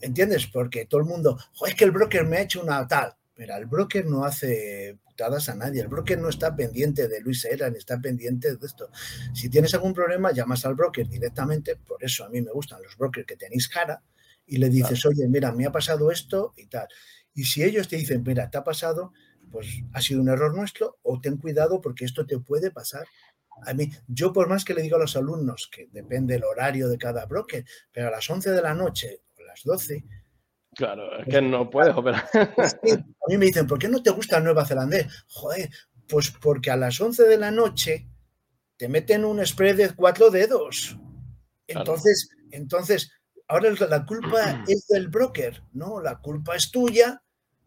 ¿Entiendes? 0.00 0.46
Porque 0.46 0.86
todo 0.86 1.00
el 1.00 1.06
mundo, 1.06 1.38
es 1.66 1.74
que 1.74 1.84
el 1.84 1.90
broker 1.90 2.24
me 2.24 2.38
ha 2.38 2.42
hecho 2.42 2.62
una 2.62 2.86
tal. 2.86 3.14
Pero 3.40 3.56
el 3.56 3.64
broker 3.64 4.04
no 4.04 4.26
hace 4.26 4.98
putadas 5.02 5.48
a 5.48 5.54
nadie. 5.54 5.80
El 5.80 5.88
broker 5.88 6.18
no 6.18 6.28
está 6.28 6.54
pendiente 6.54 7.08
de 7.08 7.22
Luis 7.22 7.46
Era 7.46 7.70
ni 7.70 7.78
está 7.78 7.98
pendiente 7.98 8.54
de 8.54 8.66
esto. 8.66 8.90
Si 9.32 9.48
tienes 9.48 9.72
algún 9.72 9.94
problema, 9.94 10.30
llamas 10.30 10.66
al 10.66 10.74
broker 10.74 11.08
directamente. 11.08 11.76
Por 11.76 12.04
eso 12.04 12.26
a 12.26 12.28
mí 12.28 12.42
me 12.42 12.50
gustan 12.52 12.82
los 12.82 12.98
brokers 12.98 13.26
que 13.26 13.36
tenéis 13.36 13.66
cara 13.66 14.02
y 14.44 14.58
le 14.58 14.68
dices, 14.68 15.06
oye, 15.06 15.26
mira, 15.26 15.52
me 15.52 15.64
ha 15.64 15.72
pasado 15.72 16.10
esto 16.10 16.52
y 16.54 16.66
tal. 16.66 16.86
Y 17.32 17.44
si 17.44 17.62
ellos 17.62 17.88
te 17.88 17.96
dicen, 17.96 18.22
mira, 18.22 18.50
te 18.50 18.58
ha 18.58 18.62
pasado, 18.62 19.14
pues 19.50 19.68
ha 19.94 20.02
sido 20.02 20.20
un 20.20 20.28
error 20.28 20.54
nuestro 20.54 20.98
o 21.00 21.18
ten 21.18 21.38
cuidado 21.38 21.80
porque 21.80 22.04
esto 22.04 22.26
te 22.26 22.38
puede 22.40 22.70
pasar. 22.70 23.06
A 23.64 23.72
mí, 23.72 23.90
yo 24.06 24.34
por 24.34 24.50
más 24.50 24.66
que 24.66 24.74
le 24.74 24.82
digo 24.82 24.96
a 24.96 25.00
los 25.00 25.16
alumnos 25.16 25.70
que 25.72 25.88
depende 25.90 26.34
el 26.34 26.44
horario 26.44 26.90
de 26.90 26.98
cada 26.98 27.24
broker, 27.24 27.64
pero 27.90 28.08
a 28.08 28.10
las 28.10 28.28
11 28.28 28.50
de 28.50 28.60
la 28.60 28.74
noche 28.74 29.22
o 29.38 29.40
a 29.40 29.46
las 29.46 29.62
12... 29.64 30.04
Claro, 30.74 31.18
es 31.18 31.26
que 31.26 31.42
no 31.42 31.68
puedes 31.68 31.94
operar. 31.96 32.24
a 32.34 33.26
mí 33.28 33.36
me 33.36 33.46
dicen, 33.46 33.66
¿por 33.66 33.78
qué 33.78 33.88
no 33.88 34.02
te 34.02 34.10
gusta 34.10 34.38
el 34.38 34.44
Nueva 34.44 34.64
Zelandés? 34.64 35.06
Joder, 35.28 35.68
pues 36.08 36.30
porque 36.30 36.70
a 36.70 36.76
las 36.76 37.00
11 37.00 37.24
de 37.24 37.36
la 37.36 37.50
noche 37.50 38.08
te 38.76 38.88
meten 38.88 39.24
un 39.24 39.44
spread 39.44 39.76
de 39.76 39.94
cuatro 39.94 40.30
dedos. 40.30 40.96
Entonces, 41.66 42.30
entonces, 42.50 43.12
ahora 43.46 43.70
la 43.88 44.06
culpa 44.06 44.64
es 44.68 44.86
del 44.86 45.08
broker, 45.08 45.62
¿no? 45.72 46.00
La 46.00 46.18
culpa 46.20 46.56
es 46.56 46.70
tuya 46.70 47.22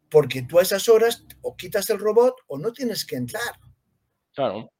porque 0.10 0.44
tú 0.44 0.60
a 0.60 0.62
esas 0.62 0.88
horas 0.90 1.26
o 1.42 1.56
quitas 1.56 1.90
el 1.90 2.00
robot 2.00 2.36
o 2.48 2.58
no 2.58 2.72
tienes 2.72 3.06
que 3.06 3.16
entrar. 3.16 3.54
Claro, 4.34 4.72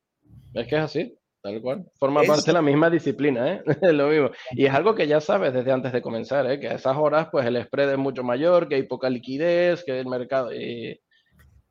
es 0.54 0.68
que 0.68 0.76
es 0.76 0.82
así, 0.82 1.18
tal 1.44 1.62
cual. 1.62 1.86
Forma 2.00 2.24
parte 2.24 2.48
de 2.48 2.54
la 2.54 2.62
misma 2.62 2.90
disciplina, 2.90 3.54
¿eh? 3.54 3.64
lo 3.94 4.08
mismo. 4.08 4.32
Y 4.52 4.66
es 4.66 4.74
algo 4.74 4.96
que 4.96 5.08
ya 5.08 5.20
sabes 5.20 5.54
desde 5.54 5.72
antes 5.72 5.92
de 5.92 6.02
comenzar, 6.02 6.50
¿eh? 6.50 6.60
Que 6.60 6.70
a 6.70 6.76
esas 6.76 6.98
horas, 6.98 7.28
pues 7.32 7.46
el 7.46 7.62
spread 7.64 7.92
es 7.92 7.98
mucho 7.98 8.24
mayor, 8.24 8.68
que 8.68 8.76
hay 8.76 8.84
poca 8.84 9.10
liquidez, 9.10 9.84
que 9.84 10.00
el 10.00 10.08
mercado... 10.08 10.54
Y... 10.54 11.00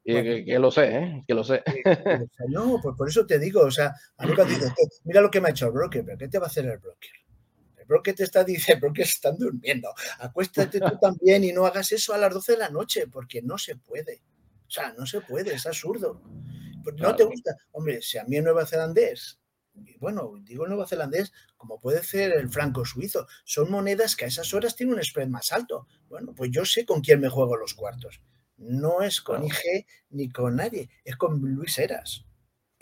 que, 0.04 0.58
lo 0.60 0.70
sé, 0.70 0.96
¿eh? 0.96 1.24
que 1.26 1.34
lo 1.34 1.42
sé. 1.42 1.62
no, 2.48 2.78
pues 2.82 2.94
por 2.96 3.08
eso 3.08 3.24
te 3.26 3.38
digo, 3.38 3.62
o 3.62 3.70
sea, 3.70 3.94
a 4.18 4.26
mí 4.26 4.34
cuando 4.34 4.54
dices, 4.54 4.72
mira 5.04 5.20
lo 5.20 5.30
que 5.30 5.40
me 5.40 5.48
ha 5.48 5.52
hecho 5.52 5.66
el 5.66 5.72
broker, 5.72 6.04
pero 6.04 6.18
¿qué 6.18 6.28
te 6.28 6.38
va 6.38 6.44
a 6.44 6.48
hacer 6.48 6.66
el 6.66 6.78
broker? 6.78 7.10
¿Por 7.86 8.02
te 8.02 8.24
está 8.24 8.42
diciendo? 8.44 8.86
Porque 8.86 9.02
están 9.02 9.36
durmiendo. 9.36 9.92
Acuéstate 10.20 10.80
tú 10.80 10.98
también 11.00 11.44
y 11.44 11.52
no 11.52 11.66
hagas 11.66 11.92
eso 11.92 12.14
a 12.14 12.18
las 12.18 12.32
12 12.32 12.52
de 12.52 12.58
la 12.58 12.68
noche, 12.70 13.06
porque 13.06 13.42
no 13.42 13.58
se 13.58 13.76
puede. 13.76 14.22
O 14.66 14.70
sea, 14.70 14.94
no 14.94 15.04
se 15.04 15.20
puede, 15.20 15.54
es 15.54 15.66
absurdo. 15.66 16.22
Pues 16.82 16.96
no 16.96 17.14
te 17.14 17.24
gusta. 17.24 17.54
Hombre, 17.72 18.00
si 18.00 18.18
a 18.18 18.24
mí 18.24 18.36
en 18.36 18.44
Nueva 18.44 18.66
Zelandés, 18.66 19.41
bueno, 19.98 20.32
digo 20.42 20.66
Nueva 20.66 20.86
Zelandés, 20.86 21.32
como 21.56 21.80
puede 21.80 22.02
ser 22.02 22.32
el 22.32 22.48
franco 22.48 22.84
suizo, 22.84 23.26
son 23.44 23.70
monedas 23.70 24.16
que 24.16 24.24
a 24.24 24.28
esas 24.28 24.52
horas 24.52 24.76
tienen 24.76 24.96
un 24.96 25.04
spread 25.04 25.28
más 25.28 25.52
alto. 25.52 25.86
Bueno, 26.08 26.34
pues 26.34 26.50
yo 26.50 26.64
sé 26.64 26.84
con 26.84 27.00
quién 27.00 27.20
me 27.20 27.28
juego 27.28 27.56
los 27.56 27.74
cuartos. 27.74 28.20
No 28.56 29.02
es 29.02 29.20
con 29.20 29.44
IG 29.44 29.86
ni 30.10 30.30
con 30.30 30.56
nadie, 30.56 30.90
es 31.04 31.16
con 31.16 31.40
Luis 31.40 31.78
Eras. 31.78 32.24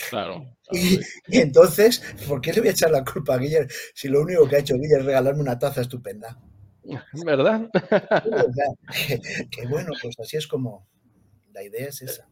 Claro. 0.08 0.56
Y, 0.72 1.00
entonces, 1.38 2.00
¿por 2.28 2.40
qué 2.40 2.52
le 2.52 2.60
voy 2.60 2.68
a 2.68 2.72
echar 2.72 2.92
la 2.92 3.04
culpa 3.04 3.34
a 3.34 3.38
Guillermo 3.38 3.68
si 3.92 4.06
lo 4.06 4.20
único 4.20 4.48
que 4.48 4.54
ha 4.54 4.60
hecho 4.60 4.74
Guillermo 4.74 5.00
es 5.00 5.06
regalarme 5.06 5.40
una 5.40 5.58
taza 5.58 5.80
estupenda? 5.80 6.38
¿Verdad? 7.24 7.68
que, 9.50 9.66
bueno, 9.66 9.90
pues 10.00 10.18
así 10.20 10.36
es 10.36 10.46
como 10.46 10.86
la 11.52 11.64
idea 11.64 11.88
es 11.88 12.02
esa. 12.02 12.28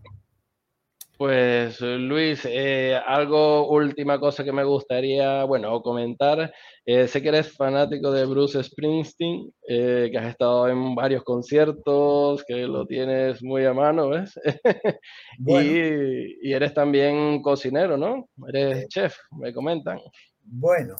Pues 1.19 1.81
Luis, 1.81 2.43
eh, 2.45 2.95
algo, 2.95 3.69
última 3.73 4.21
cosa 4.21 4.45
que 4.45 4.53
me 4.53 4.63
gustaría, 4.63 5.43
bueno, 5.43 5.83
comentar. 5.83 6.55
Eh, 6.87 7.09
sé 7.09 7.21
que 7.21 7.31
eres 7.31 7.57
fanático 7.57 8.13
de 8.13 8.25
Bruce 8.25 8.63
Springsteen, 8.63 9.53
eh, 9.67 10.11
que 10.13 10.17
has 10.17 10.29
estado 10.29 10.69
en 10.69 10.95
varios 10.95 11.25
conciertos, 11.25 12.45
que 12.47 12.69
lo 12.69 12.87
tienes 12.87 13.43
muy 13.43 13.65
a 13.65 13.75
mano, 13.75 14.11
¿ves? 14.11 14.39
y, 15.45 16.53
eres 16.53 16.73
también 16.73 17.43
cocinero, 17.43 17.97
¿no? 17.97 18.29
Eres 18.47 18.87
chef, 18.87 19.17
me 19.33 19.53
comentan. 19.53 19.99
Bueno, 20.45 20.95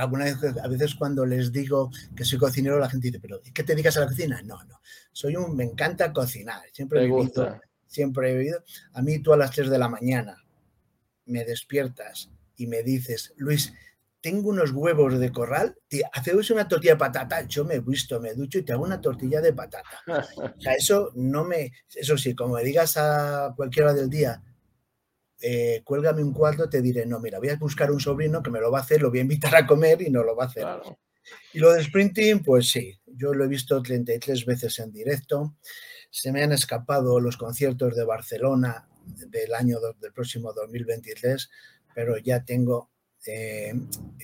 a 0.00 0.68
veces 0.68 0.94
cuando 0.94 1.26
les 1.26 1.52
digo 1.52 1.90
que 2.16 2.24
soy 2.24 2.38
cocinero, 2.38 2.78
la 2.78 2.88
gente 2.88 3.08
dice, 3.08 3.20
pero 3.20 3.38
¿qué 3.52 3.62
te 3.62 3.74
dedicas 3.74 3.98
a 3.98 4.00
la 4.00 4.06
cocina? 4.06 4.40
No, 4.42 4.64
no, 4.64 4.80
soy 5.12 5.36
un, 5.36 5.54
me 5.54 5.64
encanta 5.64 6.10
cocinar, 6.10 6.62
siempre 6.72 7.02
me 7.02 7.08
gusta 7.08 7.60
siempre 7.94 8.30
he 8.30 8.34
vivido. 8.36 8.62
A 8.92 9.02
mí 9.02 9.20
tú 9.20 9.32
a 9.32 9.36
las 9.36 9.52
3 9.52 9.70
de 9.70 9.78
la 9.78 9.88
mañana 9.88 10.44
me 11.26 11.44
despiertas 11.44 12.30
y 12.56 12.66
me 12.66 12.82
dices, 12.82 13.32
Luis, 13.36 13.72
tengo 14.20 14.48
unos 14.48 14.70
huevos 14.70 15.18
de 15.18 15.30
corral, 15.30 15.76
hacemos 16.12 16.50
una 16.50 16.66
tortilla 16.66 16.94
de 16.94 16.98
patata, 16.98 17.42
yo 17.42 17.64
me 17.64 17.74
he 17.74 17.80
visto, 17.80 18.20
me 18.20 18.32
ducho 18.32 18.58
y 18.58 18.62
te 18.62 18.72
hago 18.72 18.84
una 18.84 19.00
tortilla 19.00 19.40
de 19.42 19.52
patata. 19.52 20.00
O 20.06 20.60
sea, 20.60 20.72
eso 20.72 21.12
no 21.14 21.44
me, 21.44 21.72
eso 21.94 22.16
sí, 22.16 22.34
como 22.34 22.54
me 22.54 22.64
digas 22.64 22.96
a 22.96 23.52
cualquier 23.54 23.84
hora 23.84 23.94
del 23.94 24.08
día, 24.08 24.42
eh, 25.42 25.82
cuélgame 25.84 26.22
un 26.22 26.32
cuarto, 26.32 26.70
te 26.70 26.80
diré, 26.80 27.04
no, 27.04 27.20
mira, 27.20 27.38
voy 27.38 27.50
a 27.50 27.56
buscar 27.56 27.90
un 27.90 28.00
sobrino 28.00 28.42
que 28.42 28.50
me 28.50 28.60
lo 28.60 28.70
va 28.70 28.78
a 28.78 28.82
hacer, 28.82 29.02
lo 29.02 29.10
voy 29.10 29.18
a 29.18 29.22
invitar 29.22 29.54
a 29.56 29.66
comer 29.66 30.00
y 30.00 30.08
no 30.08 30.22
lo 30.22 30.34
va 30.34 30.44
a 30.44 30.46
hacer. 30.46 30.66
Y 31.52 31.58
lo 31.58 31.72
de 31.72 31.84
sprinting, 31.84 32.42
pues 32.42 32.70
sí, 32.70 32.98
yo 33.04 33.34
lo 33.34 33.44
he 33.44 33.48
visto 33.48 33.82
33 33.82 34.46
veces 34.46 34.78
en 34.78 34.90
directo 34.90 35.54
se 36.14 36.30
me 36.30 36.44
han 36.44 36.52
escapado 36.52 37.18
los 37.18 37.36
conciertos 37.36 37.96
de 37.96 38.04
Barcelona 38.04 38.86
del 39.04 39.52
año 39.52 39.78
del 40.00 40.12
próximo 40.12 40.52
2023, 40.52 41.50
pero 41.92 42.18
ya 42.18 42.44
tengo, 42.44 42.90
eh, 43.26 43.74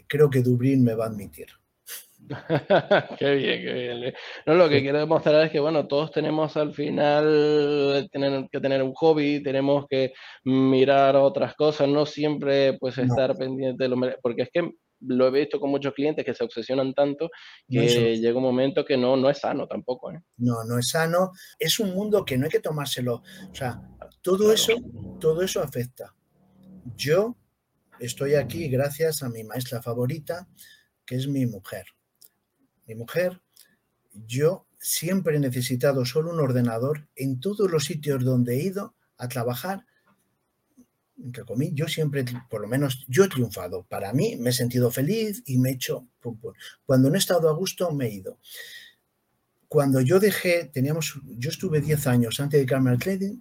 creo 0.07 0.31
que 0.31 0.41
Dublín 0.41 0.85
me 0.85 0.95
va 0.95 1.07
a 1.07 1.09
admitir. 1.09 1.49
qué 3.19 3.35
bien, 3.35 3.63
qué 3.63 3.73
bien. 3.73 4.15
No, 4.47 4.55
lo 4.55 4.69
que 4.69 4.83
quiero 4.83 5.01
demostrar 5.01 5.45
es 5.45 5.51
que, 5.51 5.59
bueno, 5.59 5.89
todos 5.89 6.13
tenemos 6.13 6.57
al 6.57 6.73
final 6.75 8.09
que 8.13 8.61
tener 8.61 8.83
un 8.85 8.95
hobby, 8.95 9.43
tenemos 9.43 9.87
que 9.89 10.13
mirar 10.45 11.17
otras 11.17 11.57
cosas, 11.57 11.89
no 11.89 12.07
siempre 12.07 12.79
pues 12.79 12.99
estar 12.99 13.37
pendiente 13.37 13.83
de 13.83 13.89
lo... 13.89 13.97
Porque 14.23 14.43
es 14.43 14.51
que 14.53 14.71
lo 15.01 15.27
he 15.27 15.31
visto 15.31 15.59
con 15.59 15.71
muchos 15.71 15.95
clientes 15.95 16.25
que 16.25 16.35
se 16.35 16.45
obsesionan 16.45 16.95
tanto 16.95 17.31
que 17.69 18.17
llega 18.17 18.37
un 18.37 18.43
momento 18.43 18.85
que 18.85 18.97
no, 18.97 19.17
no 19.17 19.31
es 19.31 19.39
sano 19.39 19.67
tampoco. 19.67 20.13
¿eh? 20.13 20.23
No, 20.39 20.65
no 20.65 20.79
es 20.79 20.89
sano. 20.91 21.33
Es 21.59 21.79
un 21.81 21.95
mundo 21.95 22.25
que 22.25 22.37
no 22.37 22.45
hay 22.45 22.51
que 22.51 22.61
tomárselo. 22.61 23.23
O 23.51 23.55
sea, 23.55 23.81
todo 24.23 24.53
eso, 24.53 24.75
todo 25.19 25.43
eso 25.43 25.63
afecta. 25.63 26.15
Yo 26.97 27.37
estoy 27.99 28.35
aquí 28.35 28.69
gracias 28.69 29.23
a 29.23 29.29
mi 29.29 29.45
maestra 29.45 29.83
favorita, 29.83 30.49
que 31.05 31.17
es 31.17 31.27
mi 31.27 31.47
mujer. 31.47 31.87
Mi 32.87 32.95
mujer, 32.95 33.41
yo 34.13 34.67
siempre 34.79 35.37
he 35.37 35.41
necesitado 35.41 36.05
solo 36.05 36.33
un 36.33 36.41
ordenador 36.41 37.09
en 37.15 37.41
todos 37.41 37.71
los 37.71 37.85
sitios 37.85 38.25
donde 38.25 38.57
he 38.57 38.63
ido 38.65 38.95
a 39.17 39.29
trabajar 39.29 39.87
entre 41.25 41.45
comillas, 41.45 41.75
yo 41.75 41.89
siempre, 41.89 42.25
por 42.49 42.61
lo 42.61 42.69
menos, 42.69 43.05
yo 43.09 43.25
he 43.25 43.29
triunfado. 43.29 43.85
Para 43.85 44.13
mí 44.13 44.37
me 44.37 44.51
he 44.51 44.53
sentido 44.53 44.91
feliz 44.91 45.43
y 45.47 45.59
me 45.59 45.71
he 45.71 45.73
hecho... 45.75 46.07
Cuando 46.85 47.09
no 47.09 47.15
he 47.15 47.19
estado 47.19 47.49
a 47.49 47.53
gusto, 47.53 47.91
me 47.93 48.07
he 48.07 48.11
ido. 48.15 48.39
Cuando 49.69 50.01
yo 50.01 50.19
dejé, 50.19 50.65
teníamos, 50.65 51.21
yo 51.39 51.49
estuve 51.49 51.81
10 51.81 52.07
años 52.09 52.41
antes 52.41 52.67
de 52.67 52.75
al 52.75 52.99
trading, 52.99 53.39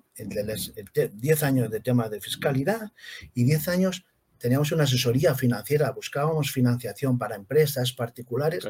10 1.13 1.43
años 1.43 1.71
de 1.71 1.79
tema 1.79 2.07
de 2.07 2.21
fiscalidad 2.21 2.91
y 3.33 3.45
10 3.45 3.67
años 3.67 4.05
teníamos 4.37 4.71
una 4.71 4.83
asesoría 4.83 5.33
financiera, 5.35 5.91
buscábamos 5.91 6.51
financiación 6.51 7.17
para 7.17 7.35
empresas 7.35 7.93
particulares 7.93 8.63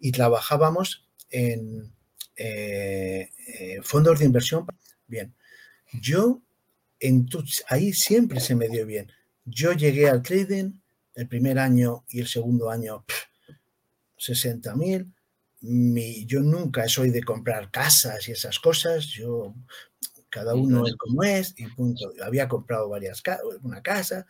y 0.00 0.12
trabajábamos 0.12 1.08
en 1.30 1.92
eh, 2.36 3.30
eh, 3.48 3.80
fondos 3.82 4.18
de 4.18 4.26
inversión. 4.26 4.66
Bien, 5.06 5.32
yo 6.00 6.42
ahí 7.68 7.92
siempre 7.92 8.40
se 8.40 8.54
me 8.54 8.68
dio 8.68 8.86
bien. 8.86 9.10
Yo 9.44 9.72
llegué 9.72 10.08
al 10.08 10.22
trading 10.22 10.80
el 11.14 11.28
primer 11.28 11.58
año 11.58 12.04
y 12.08 12.20
el 12.20 12.26
segundo 12.26 12.70
año 12.70 13.04
60 14.16 14.74
mil. 14.76 15.12
Yo 16.26 16.40
nunca 16.40 16.88
soy 16.88 17.10
de 17.10 17.22
comprar 17.22 17.70
casas 17.70 18.28
y 18.28 18.32
esas 18.32 18.58
cosas. 18.58 19.06
Yo, 19.06 19.54
cada 20.28 20.54
uno 20.54 20.86
es 20.86 20.94
como 20.96 21.22
es 21.22 21.54
y 21.56 21.66
punto. 21.68 22.12
Había 22.22 22.48
comprado 22.48 22.88
varias 22.88 23.22
una 23.62 23.82
casa. 23.82 24.26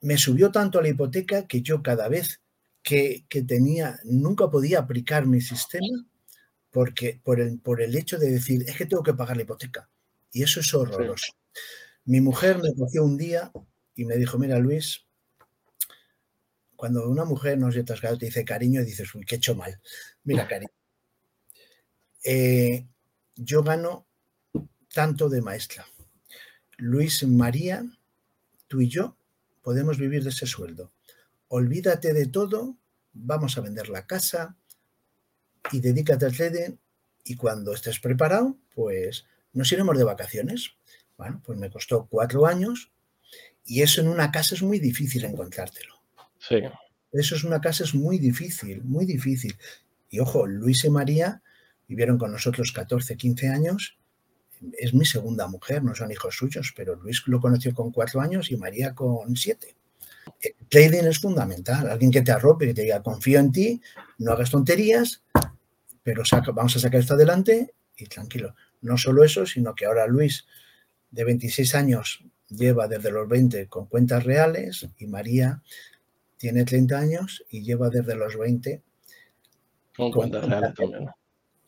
Me 0.00 0.16
subió 0.16 0.50
tanto 0.50 0.80
la 0.80 0.88
hipoteca 0.88 1.46
que 1.46 1.60
yo 1.60 1.82
cada 1.82 2.08
vez 2.08 2.40
que, 2.82 3.26
que 3.28 3.42
tenía, 3.42 4.00
nunca 4.04 4.48
podía 4.48 4.78
aplicar 4.78 5.26
mi 5.26 5.42
sistema 5.42 6.06
porque 6.70 7.20
por 7.22 7.40
el, 7.40 7.58
por 7.58 7.82
el 7.82 7.96
hecho 7.96 8.18
de 8.18 8.30
decir, 8.30 8.64
es 8.66 8.76
que 8.76 8.86
tengo 8.86 9.02
que 9.02 9.14
pagar 9.14 9.36
la 9.36 9.42
hipoteca. 9.42 9.89
Y 10.32 10.42
eso 10.42 10.60
es 10.60 10.72
horroroso. 10.74 11.32
Mi 12.04 12.20
mujer 12.20 12.58
me 12.58 12.74
cogió 12.74 13.04
un 13.04 13.16
día 13.16 13.52
y 13.94 14.04
me 14.04 14.16
dijo, 14.16 14.38
mira 14.38 14.58
Luis, 14.58 15.04
cuando 16.76 17.08
una 17.08 17.24
mujer 17.24 17.58
no 17.58 17.70
se 17.70 17.84
te 17.84 17.94
te 17.94 18.16
dice 18.16 18.44
cariño, 18.44 18.82
dices, 18.82 19.14
uy, 19.14 19.24
qué 19.24 19.34
he 19.34 19.38
hecho 19.38 19.54
mal. 19.54 19.80
Mira, 20.24 20.48
cariño. 20.48 20.72
Eh, 22.24 22.86
yo 23.36 23.62
gano 23.62 24.06
tanto 24.92 25.28
de 25.28 25.42
maestra. 25.42 25.86
Luis 26.78 27.22
María, 27.26 27.84
tú 28.66 28.80
y 28.80 28.88
yo 28.88 29.16
podemos 29.62 29.98
vivir 29.98 30.22
de 30.24 30.30
ese 30.30 30.46
sueldo. 30.46 30.92
Olvídate 31.48 32.12
de 32.12 32.26
todo, 32.26 32.76
vamos 33.12 33.58
a 33.58 33.60
vender 33.60 33.88
la 33.88 34.06
casa 34.06 34.56
y 35.72 35.80
dedícate 35.80 36.26
al 36.26 36.36
trading 36.36 36.76
y 37.24 37.36
cuando 37.36 37.74
estés 37.74 38.00
preparado, 38.00 38.56
pues 38.74 39.26
nos 39.52 39.70
iremos 39.72 39.96
de 39.96 40.04
vacaciones. 40.04 40.72
Bueno, 41.16 41.42
pues 41.44 41.58
me 41.58 41.70
costó 41.70 42.06
cuatro 42.06 42.46
años 42.46 42.90
y 43.64 43.82
eso 43.82 44.00
en 44.00 44.08
una 44.08 44.30
casa 44.30 44.54
es 44.54 44.62
muy 44.62 44.78
difícil 44.78 45.24
encontrártelo. 45.24 45.94
Sí. 46.38 46.56
Eso 47.12 47.34
es 47.34 47.44
una 47.44 47.60
casa, 47.60 47.84
es 47.84 47.94
muy 47.94 48.18
difícil, 48.18 48.82
muy 48.84 49.04
difícil. 49.04 49.56
Y 50.08 50.20
ojo, 50.20 50.46
Luis 50.46 50.84
y 50.84 50.90
María 50.90 51.42
vivieron 51.88 52.18
con 52.18 52.32
nosotros 52.32 52.72
14, 52.72 53.16
15 53.16 53.48
años. 53.48 53.98
Es 54.78 54.94
mi 54.94 55.04
segunda 55.04 55.46
mujer, 55.48 55.82
no 55.82 55.94
son 55.94 56.12
hijos 56.12 56.36
suyos, 56.36 56.72
pero 56.76 56.94
Luis 56.96 57.22
lo 57.26 57.40
conoció 57.40 57.74
con 57.74 57.90
cuatro 57.90 58.20
años 58.20 58.50
y 58.50 58.56
María 58.56 58.94
con 58.94 59.36
siete. 59.36 59.76
El 60.40 60.54
trading 60.68 61.04
es 61.04 61.18
fundamental. 61.18 61.88
Alguien 61.88 62.10
que 62.10 62.22
te 62.22 62.30
arrope, 62.30 62.66
que 62.66 62.74
te 62.74 62.82
diga, 62.82 63.02
confío 63.02 63.40
en 63.40 63.52
ti, 63.52 63.82
no 64.18 64.32
hagas 64.32 64.50
tonterías, 64.50 65.22
pero 66.02 66.22
vamos 66.54 66.76
a 66.76 66.80
sacar 66.80 67.00
esto 67.00 67.14
adelante 67.14 67.74
y 67.96 68.06
tranquilo. 68.06 68.54
No 68.80 68.96
solo 68.96 69.24
eso, 69.24 69.46
sino 69.46 69.74
que 69.74 69.86
ahora 69.86 70.06
Luis, 70.06 70.46
de 71.10 71.24
26 71.24 71.74
años, 71.74 72.24
lleva 72.48 72.88
desde 72.88 73.10
los 73.10 73.28
20 73.28 73.68
con 73.68 73.86
cuentas 73.86 74.24
reales 74.24 74.88
y 74.98 75.06
María 75.06 75.62
tiene 76.36 76.64
30 76.64 76.98
años 76.98 77.44
y 77.50 77.62
lleva 77.62 77.90
desde 77.90 78.16
los 78.16 78.36
20 78.36 78.82
con, 79.96 80.12
cuentas 80.12 80.48
reales 80.48 80.74
también. 80.74 81.08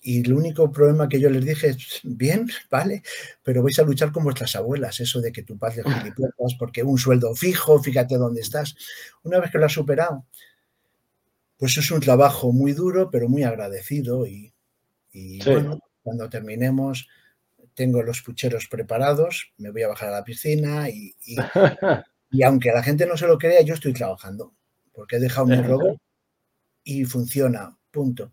Y 0.04 0.20
el 0.20 0.32
único 0.32 0.72
problema 0.72 1.08
que 1.08 1.20
yo 1.20 1.30
les 1.30 1.44
dije 1.44 1.68
es, 1.68 2.00
bien, 2.02 2.48
vale, 2.70 3.02
pero 3.42 3.62
vais 3.62 3.78
a 3.78 3.84
luchar 3.84 4.10
con 4.10 4.24
vuestras 4.24 4.56
abuelas, 4.56 4.98
eso 4.98 5.20
de 5.20 5.30
que 5.30 5.44
tu 5.44 5.56
padre 5.56 5.84
gilipollas, 5.84 6.54
porque 6.58 6.82
un 6.82 6.98
sueldo 6.98 7.34
fijo, 7.36 7.80
fíjate 7.80 8.16
dónde 8.16 8.40
estás. 8.40 8.74
Una 9.22 9.38
vez 9.38 9.50
que 9.50 9.58
lo 9.58 9.66
has 9.66 9.72
superado, 9.72 10.26
pues 11.56 11.76
es 11.76 11.90
un 11.92 12.00
trabajo 12.00 12.52
muy 12.52 12.72
duro, 12.72 13.10
pero 13.10 13.28
muy 13.28 13.44
agradecido 13.44 14.26
y, 14.26 14.52
bueno, 15.44 15.78
cuando 16.03 16.28
terminemos 16.28 17.09
tengo 17.74 18.03
los 18.03 18.22
pucheros 18.22 18.68
preparados, 18.68 19.53
me 19.57 19.70
voy 19.70 19.82
a 19.82 19.88
bajar 19.88 20.11
a 20.11 20.18
la 20.18 20.24
piscina 20.24 20.88
y, 20.88 21.14
y, 21.24 21.36
aunque 22.44 22.72
la 22.72 22.82
gente 22.82 23.07
no 23.07 23.16
se 23.16 23.26
lo 23.26 23.38
crea, 23.38 23.62
yo 23.62 23.74
estoy 23.74 23.92
trabajando, 23.92 24.55
porque 24.92 25.16
he 25.16 25.20
dejado 25.20 25.46
mi 25.46 25.57
robot 25.57 25.98
y 26.84 27.05
funciona, 27.05 27.76
punto. 27.90 28.32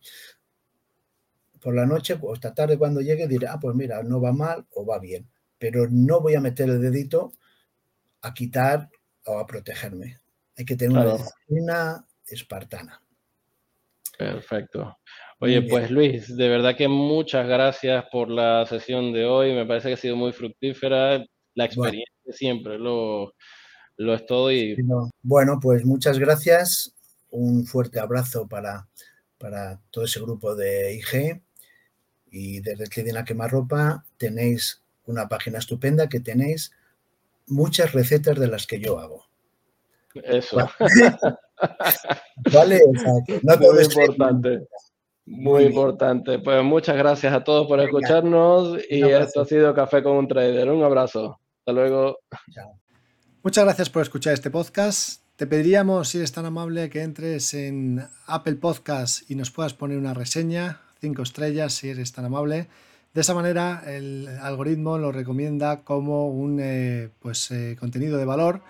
Por 1.62 1.76
la 1.76 1.86
noche 1.86 2.18
o 2.22 2.34
esta 2.34 2.54
tarde 2.54 2.78
cuando 2.78 3.02
llegue 3.02 3.28
diré, 3.28 3.48
ah, 3.48 3.60
pues 3.60 3.76
mira, 3.76 4.02
no 4.04 4.22
va 4.22 4.32
mal 4.32 4.66
o 4.72 4.86
va 4.86 5.00
bien, 5.00 5.30
pero 5.58 5.88
no 5.90 6.22
voy 6.22 6.36
a 6.36 6.42
meter 6.42 6.70
el 6.70 6.82
dedito 6.82 7.34
a 8.22 8.34
quitar 8.34 8.90
o 9.26 9.40
a 9.40 9.46
protegerme. 9.46 10.20
Hay 10.58 10.66
que 10.66 10.76
tener 10.76 10.98
una 10.98 11.14
disciplina 11.14 12.06
espartana. 12.26 13.02
Perfecto. 14.18 14.98
Oye, 15.42 15.62
pues 15.62 15.90
Luis, 15.90 16.36
de 16.36 16.50
verdad 16.50 16.76
que 16.76 16.90
muchas 16.90 17.48
gracias 17.48 18.06
por 18.12 18.30
la 18.30 18.66
sesión 18.66 19.14
de 19.14 19.26
hoy. 19.26 19.54
Me 19.54 19.66
parece 19.66 19.88
que 19.88 19.94
ha 19.94 19.98
sido 19.98 20.18
muy 20.18 20.34
fructífera. 20.34 21.24
La 21.56 21.66
experiencia 21.66 22.34
siempre 22.34 22.78
lo, 22.78 23.34
lo 23.96 24.14
es 24.14 24.26
todo. 24.26 24.52
Y... 24.52 24.76
Bueno, 25.22 25.60
pues 25.62 25.86
muchas 25.86 26.20
gracias. 26.20 26.94
Un 27.30 27.66
fuerte 27.66 28.00
abrazo 28.00 28.48
para, 28.50 28.90
para 29.38 29.80
todo 29.92 30.04
ese 30.04 30.20
grupo 30.20 30.56
de 30.56 30.96
IG. 30.96 31.42
Y 32.32 32.60
desde 32.60 32.88
Trading 32.88 33.16
a 33.16 33.24
Quemarropa 33.24 34.04
tenéis 34.18 34.84
una 35.06 35.30
página 35.30 35.60
estupenda 35.60 36.10
que 36.10 36.20
tenéis 36.20 36.72
muchas 37.48 37.94
recetas 37.94 38.38
de 38.38 38.48
las 38.48 38.68
que 38.68 38.80
yo 38.80 39.00
hago. 39.00 39.26
Eso. 40.16 40.58
Vale, 42.52 42.82
muy 43.44 43.84
importante. 43.84 44.68
Muy, 45.30 45.66
importante. 45.66 46.40
Pues 46.40 46.64
muchas 46.64 46.98
gracias 46.98 47.32
a 47.32 47.44
todos 47.44 47.68
por 47.68 47.80
escucharnos 47.80 48.80
y 48.90 49.04
esto 49.04 49.42
ha 49.42 49.46
sido 49.46 49.74
Café 49.76 50.02
con 50.02 50.18
un 50.18 50.28
Trader. 50.28 50.70
Un 50.70 50.84
abrazo. 50.84 51.40
Hasta 51.60 51.72
luego. 51.72 52.18
Muchas 53.44 53.64
gracias 53.64 53.90
por 53.90 54.02
escuchar 54.02 54.34
este 54.34 54.50
podcast. 54.50 55.22
Te 55.36 55.46
pediríamos, 55.46 56.10
si 56.10 56.18
eres 56.18 56.32
tan 56.32 56.46
amable, 56.46 56.90
que 56.90 57.04
entres 57.04 57.54
en 57.54 58.04
Apple 58.26 58.56
Podcast 58.56 59.30
y 59.30 59.36
nos 59.36 59.52
puedas 59.52 59.74
poner 59.74 59.98
una 60.00 60.14
reseña, 60.14 60.82
cinco 61.00 61.22
estrellas, 61.22 61.74
si 61.74 61.90
eres 61.90 62.12
tan 62.12 62.26
amable. 62.26 62.68
De 63.14 63.22
esa 63.22 63.36
manera, 63.36 63.84
el 63.86 64.28
algoritmo 64.42 64.98
lo 64.98 65.12
recomienda 65.12 65.84
como 65.84 66.28
un 66.28 66.60
eh, 66.60 67.10
pues, 67.20 67.52
eh, 67.52 67.78
contenido 67.80 68.18
de 68.18 68.26
valor 68.26 68.62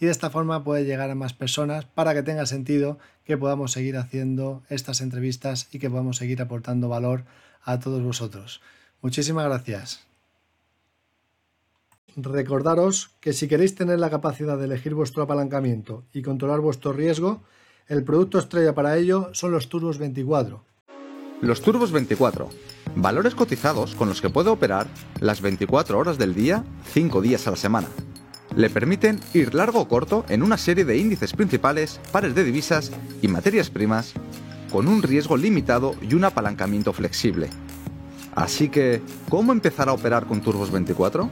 y 0.00 0.06
de 0.06 0.12
esta 0.12 0.30
forma 0.30 0.64
puede 0.64 0.84
llegar 0.84 1.10
a 1.10 1.14
más 1.14 1.34
personas 1.34 1.84
para 1.84 2.14
que 2.14 2.22
tenga 2.22 2.46
sentido 2.46 2.98
que 3.26 3.36
podamos 3.36 3.72
seguir 3.72 3.96
haciendo 3.96 4.62
estas 4.70 5.00
entrevistas 5.00 5.68
y 5.72 5.78
que 5.78 5.90
podamos 5.90 6.16
seguir 6.16 6.40
aportando 6.40 6.88
valor 6.88 7.24
a 7.64 7.80
todos 7.80 8.02
vosotros. 8.02 8.62
Muchísimas 9.02 9.44
gracias. 9.46 10.00
Recordaros 12.16 13.10
que 13.20 13.32
si 13.32 13.48
queréis 13.48 13.74
tener 13.74 13.98
la 13.98 14.08
capacidad 14.08 14.56
de 14.56 14.64
elegir 14.64 14.94
vuestro 14.94 15.24
apalancamiento 15.24 16.04
y 16.14 16.22
controlar 16.22 16.60
vuestro 16.60 16.92
riesgo, 16.92 17.42
el 17.88 18.04
producto 18.04 18.38
estrella 18.38 18.74
para 18.74 18.96
ello 18.96 19.28
son 19.32 19.50
los 19.50 19.68
Turbos 19.68 19.98
24. 19.98 20.64
Los 21.42 21.60
Turbos 21.60 21.92
24, 21.92 22.48
valores 22.94 23.34
cotizados 23.34 23.94
con 23.94 24.08
los 24.08 24.22
que 24.22 24.30
puede 24.30 24.48
operar 24.48 24.86
las 25.20 25.42
24 25.42 25.98
horas 25.98 26.16
del 26.16 26.34
día, 26.34 26.64
5 26.94 27.20
días 27.20 27.46
a 27.46 27.50
la 27.50 27.56
semana 27.56 27.88
le 28.56 28.70
permiten 28.70 29.20
ir 29.34 29.54
largo 29.54 29.80
o 29.80 29.88
corto 29.88 30.24
en 30.28 30.42
una 30.42 30.56
serie 30.56 30.84
de 30.84 30.96
índices 30.96 31.34
principales, 31.34 32.00
pares 32.10 32.34
de 32.34 32.42
divisas 32.42 32.90
y 33.20 33.28
materias 33.28 33.70
primas, 33.70 34.14
con 34.72 34.88
un 34.88 35.02
riesgo 35.02 35.36
limitado 35.36 35.94
y 36.00 36.14
un 36.14 36.24
apalancamiento 36.24 36.92
flexible. 36.92 37.50
Así 38.34 38.68
que, 38.68 39.02
¿cómo 39.28 39.52
empezar 39.52 39.88
a 39.88 39.92
operar 39.92 40.26
con 40.26 40.40
Turbos 40.40 40.70
24? 40.70 41.30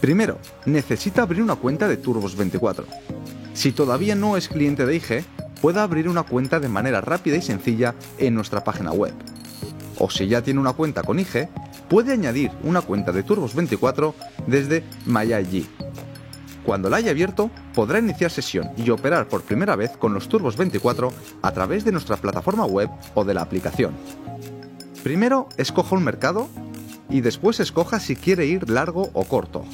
Primero, 0.00 0.38
necesita 0.66 1.22
abrir 1.22 1.42
una 1.42 1.56
cuenta 1.56 1.88
de 1.88 1.96
Turbos 1.96 2.36
24. 2.36 2.86
Si 3.54 3.72
todavía 3.72 4.14
no 4.14 4.36
es 4.36 4.48
cliente 4.48 4.86
de 4.86 4.96
IG, 4.96 5.24
puede 5.60 5.80
abrir 5.80 6.08
una 6.08 6.22
cuenta 6.22 6.60
de 6.60 6.68
manera 6.68 7.00
rápida 7.00 7.36
y 7.36 7.42
sencilla 7.42 7.94
en 8.18 8.34
nuestra 8.34 8.62
página 8.62 8.92
web. 8.92 9.14
O 9.98 10.10
si 10.10 10.26
ya 10.26 10.42
tiene 10.42 10.60
una 10.60 10.72
cuenta 10.72 11.02
con 11.02 11.18
IG, 11.18 11.48
puede 11.88 12.12
añadir 12.12 12.50
una 12.62 12.80
cuenta 12.80 13.12
de 13.12 13.22
Turbos 13.22 13.54
24 13.54 14.14
desde 14.46 14.84
MyIG 15.04 15.68
cuando 16.64 16.90
la 16.90 16.98
haya 16.98 17.10
abierto, 17.10 17.50
podrá 17.74 17.98
iniciar 17.98 18.30
sesión 18.30 18.70
y 18.76 18.90
operar 18.90 19.28
por 19.28 19.42
primera 19.42 19.76
vez 19.76 19.96
con 19.96 20.14
los 20.14 20.28
Turbos 20.28 20.56
24 20.56 21.12
a 21.42 21.52
través 21.52 21.84
de 21.84 21.92
nuestra 21.92 22.16
plataforma 22.16 22.64
web 22.64 22.90
o 23.14 23.24
de 23.24 23.34
la 23.34 23.42
aplicación. 23.42 23.94
Primero 25.02 25.48
escoja 25.56 25.96
un 25.96 26.04
mercado 26.04 26.48
y 27.08 27.22
después 27.22 27.60
escoja 27.60 28.00
si 28.00 28.16
quiere 28.16 28.46
ir 28.46 28.68
largo 28.68 29.10
o 29.14 29.24
corto. 29.24 29.64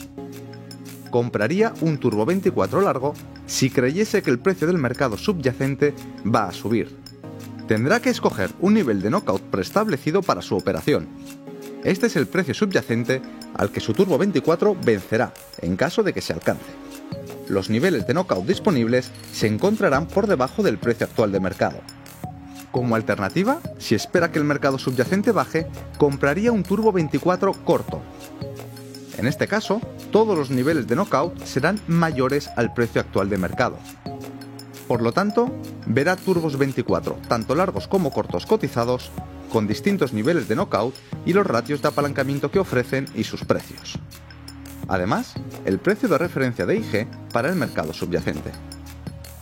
Compraría 1.11 1.73
un 1.81 1.99
Turbo 1.99 2.25
24 2.27 2.81
largo 2.81 3.15
si 3.47 3.71
creyese 3.71 4.23
que 4.23 4.31
el 4.31 4.39
precio 4.39 4.67
del 4.67 4.79
mercado 4.79 5.17
subyacente 5.17 5.95
va 6.25 6.49
a 6.49 6.53
subir. 6.53 6.97
Tendrá 7.67 8.01
que 8.01 8.11
escoger 8.11 8.51
un 8.61 8.75
nivel 8.75 9.03
de 9.03 9.11
knockout 9.11 9.43
preestablecido 9.43 10.23
para 10.23 10.43
su 10.43 10.57
operación. 10.57 11.09
Este 11.87 12.09
es 12.09 12.17
el 12.17 12.27
precio 12.27 12.53
subyacente 12.53 13.23
al 13.55 13.71
que 13.71 13.79
su 13.79 13.93
Turbo 13.93 14.19
24 14.19 14.77
vencerá 14.85 15.33
en 15.63 15.77
caso 15.77 16.03
de 16.03 16.13
que 16.13 16.21
se 16.21 16.33
alcance. 16.33 16.65
Los 17.47 17.71
niveles 17.71 18.09
de 18.09 18.13
knockout 18.13 18.45
disponibles 18.45 19.13
se 19.33 19.47
encontrarán 19.47 20.09
por 20.09 20.27
debajo 20.27 20.65
del 20.65 20.79
precio 20.79 21.07
actual 21.07 21.31
de 21.31 21.39
mercado. 21.39 21.79
Como 22.73 22.97
alternativa, 22.97 23.61
si 23.79 23.95
espera 23.95 24.33
que 24.33 24.41
el 24.41 24.45
mercado 24.45 24.81
subyacente 24.81 25.31
baje, 25.31 25.69
compraría 25.97 26.51
un 26.51 26.65
Turbo 26.65 26.91
24 26.91 27.53
corto. 27.65 28.03
En 29.17 29.29
este 29.29 29.47
caso, 29.47 29.81
todos 30.11 30.37
los 30.37 30.51
niveles 30.51 30.89
de 30.89 30.97
knockout 30.97 31.41
serán 31.45 31.79
mayores 31.87 32.51
al 32.57 32.75
precio 32.75 33.01
actual 33.01 33.31
de 33.31 33.39
mercado. 33.39 33.79
Por 34.89 35.03
lo 35.03 35.13
tanto, 35.13 35.53
verá 35.87 36.17
turbos 36.17 36.59
24, 36.59 37.17
tanto 37.29 37.55
largos 37.55 37.87
como 37.87 38.13
cortos 38.13 38.45
cotizados, 38.45 39.13
con 39.47 39.67
distintos 39.67 40.13
niveles 40.13 40.49
de 40.49 40.57
knockout 40.57 40.95
y 41.25 41.33
los 41.33 41.47
ratios 41.47 41.83
de 41.83 41.89
apalancamiento 41.89 42.51
que 42.51 42.59
ofrecen 42.59 43.07
y 43.15 43.25
sus 43.25 43.45
precios. 43.45 43.99
Además, 44.89 45.35
el 45.65 45.79
precio 45.79 46.09
de 46.09 46.19
referencia 46.19 46.67
de 46.67 46.77
IG 46.77 47.07
para 47.33 47.49
el 47.49 47.57
mercado 47.57 47.93
subyacente. 47.93 48.53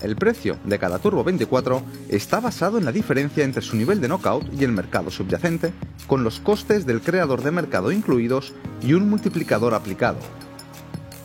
El 0.01 0.17
precio 0.17 0.59
de 0.65 0.79
cada 0.79 0.99
Turbo 0.99 1.25
24 1.25 1.83
está 2.11 2.41
basado 2.41 2.77
en 2.77 2.85
la 2.85 2.93
diferencia 2.93 3.43
entre 3.43 3.63
su 3.63 3.75
nivel 3.77 4.01
de 4.01 4.09
knockout 4.09 4.53
y 4.53 4.65
el 4.65 4.73
mercado 4.73 5.11
subyacente, 5.11 5.73
con 6.07 6.25
los 6.25 6.41
costes 6.41 6.85
del 6.85 7.01
creador 7.01 7.43
de 7.43 7.51
mercado 7.51 7.91
incluidos 7.91 8.53
y 8.83 8.93
un 8.93 9.09
multiplicador 9.09 9.73
aplicado. 9.73 10.19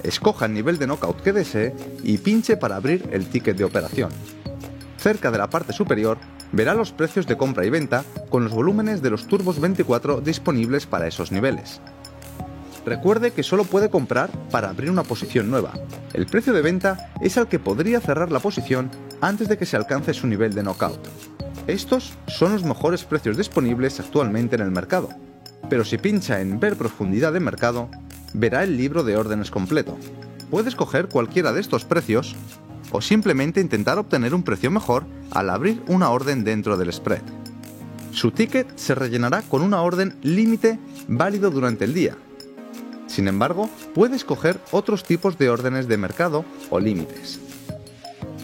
escoja 0.04 0.46
el 0.46 0.54
nivel 0.54 0.78
de 0.80 0.88
knockout 0.88 1.22
que 1.22 1.34
desee 1.34 1.76
y 2.04 2.18
pinche 2.20 2.56
para 2.56 2.78
abrir 2.78 3.10
el 3.12 3.28
ticket 3.28 3.58
de 3.58 3.66
operación. 3.66 4.12
Cerca 4.98 5.30
de 5.30 5.38
la 5.38 5.50
parte 5.50 5.74
superior 5.74 6.18
verá 6.52 6.74
los 6.74 6.92
precios 6.92 7.28
de 7.28 7.38
compra 7.38 7.66
y 7.66 7.70
venta 7.70 8.04
con 8.30 8.44
los 8.44 8.54
volúmenes 8.54 9.02
de 9.02 9.10
los 9.10 9.28
turbos 9.28 9.60
24 9.60 10.22
disponibles 10.22 10.86
para 10.86 11.08
esos 11.08 11.32
niveles. 11.32 11.82
Recuerde 12.86 13.32
que 13.32 13.44
solo 13.44 13.66
puede 13.66 13.90
comprar 13.90 14.32
para 14.50 14.70
abrir 14.70 14.90
una 14.90 15.04
posición 15.04 15.50
nueva. 15.50 15.74
El 16.14 16.26
precio 16.26 16.54
de 16.54 16.62
venta 16.62 17.12
es 17.22 17.38
al 17.38 17.48
que 17.48 17.60
podría 17.60 18.02
cerrar 18.02 18.32
la 18.32 18.40
posición 18.40 18.90
antes 19.22 19.48
de 19.48 19.58
que 19.58 19.66
se 19.66 19.76
alcance 19.76 20.14
su 20.14 20.28
nivel 20.28 20.54
de 20.54 20.64
knockout. 20.64 21.08
Estos 21.68 22.14
son 22.28 22.54
los 22.54 22.64
mejores 22.64 23.04
precios 23.04 23.38
disponibles 23.38 24.00
actualmente 24.00 24.56
en 24.56 24.62
el 24.62 24.72
mercado, 24.72 25.10
pero 25.70 25.86
si 25.86 25.98
pincha 25.98 26.42
en 26.42 26.60
Ver 26.60 26.76
profundidad 26.76 27.32
de 27.32 27.40
mercado, 27.40 27.90
verá 28.34 28.64
el 28.64 28.76
libro 28.78 29.04
de 29.04 29.18
órdenes 29.18 29.52
completo. 29.52 29.98
Puede 30.50 30.70
escoger 30.70 31.10
cualquiera 31.10 31.54
de 31.54 31.62
estos 31.62 31.86
precios 31.86 32.36
o 32.92 33.02
simplemente 33.02 33.62
intentar 33.62 33.98
obtener 33.98 34.34
un 34.34 34.44
precio 34.44 34.72
mejor 34.72 35.06
al 35.32 35.50
abrir 35.50 35.82
una 35.88 36.10
orden 36.10 36.44
dentro 36.44 36.78
del 36.78 36.92
spread. 36.92 37.22
Su 38.12 38.32
ticket 38.32 38.68
se 38.78 38.96
rellenará 38.96 39.42
con 39.44 39.62
una 39.62 39.82
orden 39.82 40.16
límite 40.24 40.80
válido 41.08 41.52
durante 41.52 41.86
el 41.86 41.94
día. 41.94 42.16
Sin 43.08 43.28
embargo, 43.28 43.70
puede 43.94 44.16
escoger 44.16 44.60
otros 44.72 45.04
tipos 45.04 45.38
de 45.38 45.50
órdenes 45.50 45.88
de 45.88 45.98
mercado 45.98 46.46
o 46.70 46.80
límites. 46.80 47.40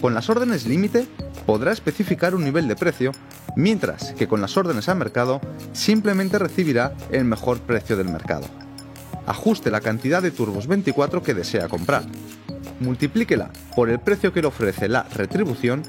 Con 0.02 0.14
las 0.14 0.30
órdenes 0.30 0.66
límite 0.66 1.08
podrá 1.46 1.72
especificar 1.72 2.36
un 2.36 2.44
nivel 2.44 2.68
de 2.68 2.76
precio, 2.76 3.12
mientras 3.56 4.14
que 4.14 4.28
con 4.28 4.42
las 4.42 4.58
órdenes 4.58 4.90
a 4.90 4.96
mercado 4.96 5.42
simplemente 5.74 6.40
recibirá 6.40 6.94
el 7.12 7.26
mejor 7.26 7.60
precio 7.60 7.96
del 7.98 8.10
mercado. 8.10 8.46
Ajuste 9.26 9.72
la 9.72 9.82
cantidad 9.82 10.22
de 10.22 10.32
turbos 10.32 10.68
24 10.68 11.24
que 11.24 11.34
desea 11.34 11.68
comprar. 11.68 12.04
Multiplíquela 12.80 13.52
por 13.76 13.90
el 13.90 14.00
precio 14.00 14.34
que 14.34 14.42
le 14.42 14.48
ofrece 14.48 14.90
la 14.90 15.04
retribución, 15.04 15.84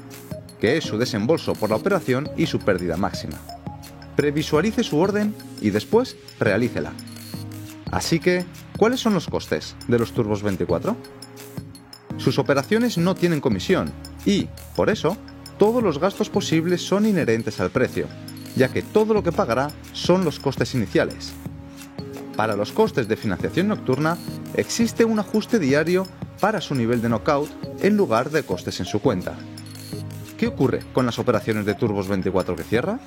que 0.59 0.77
es 0.77 0.85
su 0.85 0.97
desembolso 0.97 1.53
por 1.53 1.69
la 1.69 1.75
operación 1.75 2.29
y 2.37 2.45
su 2.45 2.59
pérdida 2.59 2.97
máxima. 2.97 3.37
Previsualice 4.15 4.83
su 4.83 4.97
orden 4.97 5.35
y 5.61 5.69
después 5.69 6.15
realícela. 6.39 6.93
Así 7.91 8.19
que, 8.19 8.45
¿cuáles 8.77 8.99
son 8.99 9.13
los 9.13 9.27
costes 9.27 9.75
de 9.87 9.99
los 9.99 10.13
turbos 10.13 10.41
24? 10.43 10.95
Sus 12.17 12.39
operaciones 12.39 12.97
no 12.97 13.15
tienen 13.15 13.41
comisión 13.41 13.91
y, 14.25 14.47
por 14.75 14.89
eso, 14.89 15.17
todos 15.57 15.83
los 15.83 15.99
gastos 15.99 16.29
posibles 16.29 16.81
son 16.81 17.05
inherentes 17.05 17.59
al 17.59 17.69
precio, 17.69 18.07
ya 18.55 18.69
que 18.69 18.81
todo 18.81 19.13
lo 19.13 19.23
que 19.23 19.31
pagará 19.31 19.71
son 19.93 20.25
los 20.25 20.39
costes 20.39 20.73
iniciales. 20.73 21.33
Para 22.35 22.55
los 22.55 22.71
costes 22.71 23.07
de 23.07 23.15
financiación 23.15 23.67
nocturna 23.67 24.17
existe 24.53 25.05
un 25.05 25.19
ajuste 25.19 25.59
diario 25.59 26.07
para 26.39 26.61
su 26.61 26.75
nivel 26.75 27.01
de 27.01 27.09
knockout 27.09 27.49
en 27.81 27.97
lugar 27.97 28.29
de 28.29 28.43
costes 28.43 28.79
en 28.79 28.85
su 28.85 29.01
cuenta. 29.01 29.35
¿Qué 30.37 30.47
ocurre 30.47 30.81
con 30.93 31.05
las 31.05 31.19
operaciones 31.19 31.65
de 31.65 31.73
turbos 31.73 32.07
24 32.07 32.55
que 32.55 32.63
cierra? 32.63 32.99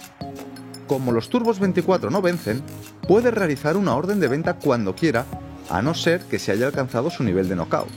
Como 0.87 1.13
los 1.13 1.29
turbos 1.29 1.61
24 1.61 2.11
no 2.11 2.21
vencen, 2.21 2.63
puede 3.07 3.31
realizar 3.31 3.77
una 3.77 3.95
orden 3.95 4.19
de 4.19 4.29
venta 4.29 4.55
cuando 4.55 4.95
quiera, 4.95 5.25
a 5.69 5.83
no 5.83 5.95
ser 5.95 6.23
que 6.23 6.41
se 6.41 6.51
haya 6.51 6.67
alcanzado 6.67 7.11
su 7.11 7.23
nivel 7.23 7.49
de 7.49 7.55
knockout. 7.55 7.89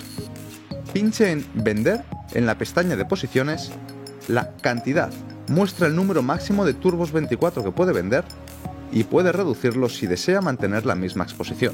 Pinche 0.93 1.31
en 1.31 1.43
Vender 1.55 2.03
en 2.33 2.45
la 2.45 2.57
pestaña 2.57 2.95
de 2.95 3.05
posiciones, 3.05 3.71
la 4.27 4.51
cantidad 4.57 5.11
muestra 5.47 5.87
el 5.87 5.95
número 5.95 6.21
máximo 6.21 6.65
de 6.65 6.73
turbos 6.73 7.11
24 7.11 7.63
que 7.63 7.71
puede 7.71 7.93
vender 7.93 8.23
y 8.91 9.03
puede 9.03 9.31
reducirlo 9.31 9.89
si 9.89 10.05
desea 10.05 10.41
mantener 10.41 10.85
la 10.85 10.95
misma 10.95 11.23
exposición. 11.23 11.73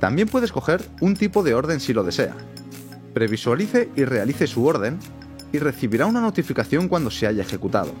También 0.00 0.28
puede 0.28 0.46
escoger 0.46 0.82
un 1.00 1.14
tipo 1.14 1.42
de 1.42 1.54
orden 1.54 1.80
si 1.80 1.92
lo 1.92 2.04
desea. 2.04 2.34
Previsualice 3.12 3.90
y 3.96 4.04
realice 4.04 4.46
su 4.46 4.64
orden 4.66 4.98
y 5.52 5.58
recibirá 5.58 6.06
una 6.06 6.20
notificación 6.20 6.88
cuando 6.88 7.10
se 7.10 7.26
haya 7.26 7.42
ejecutado. 7.42 7.92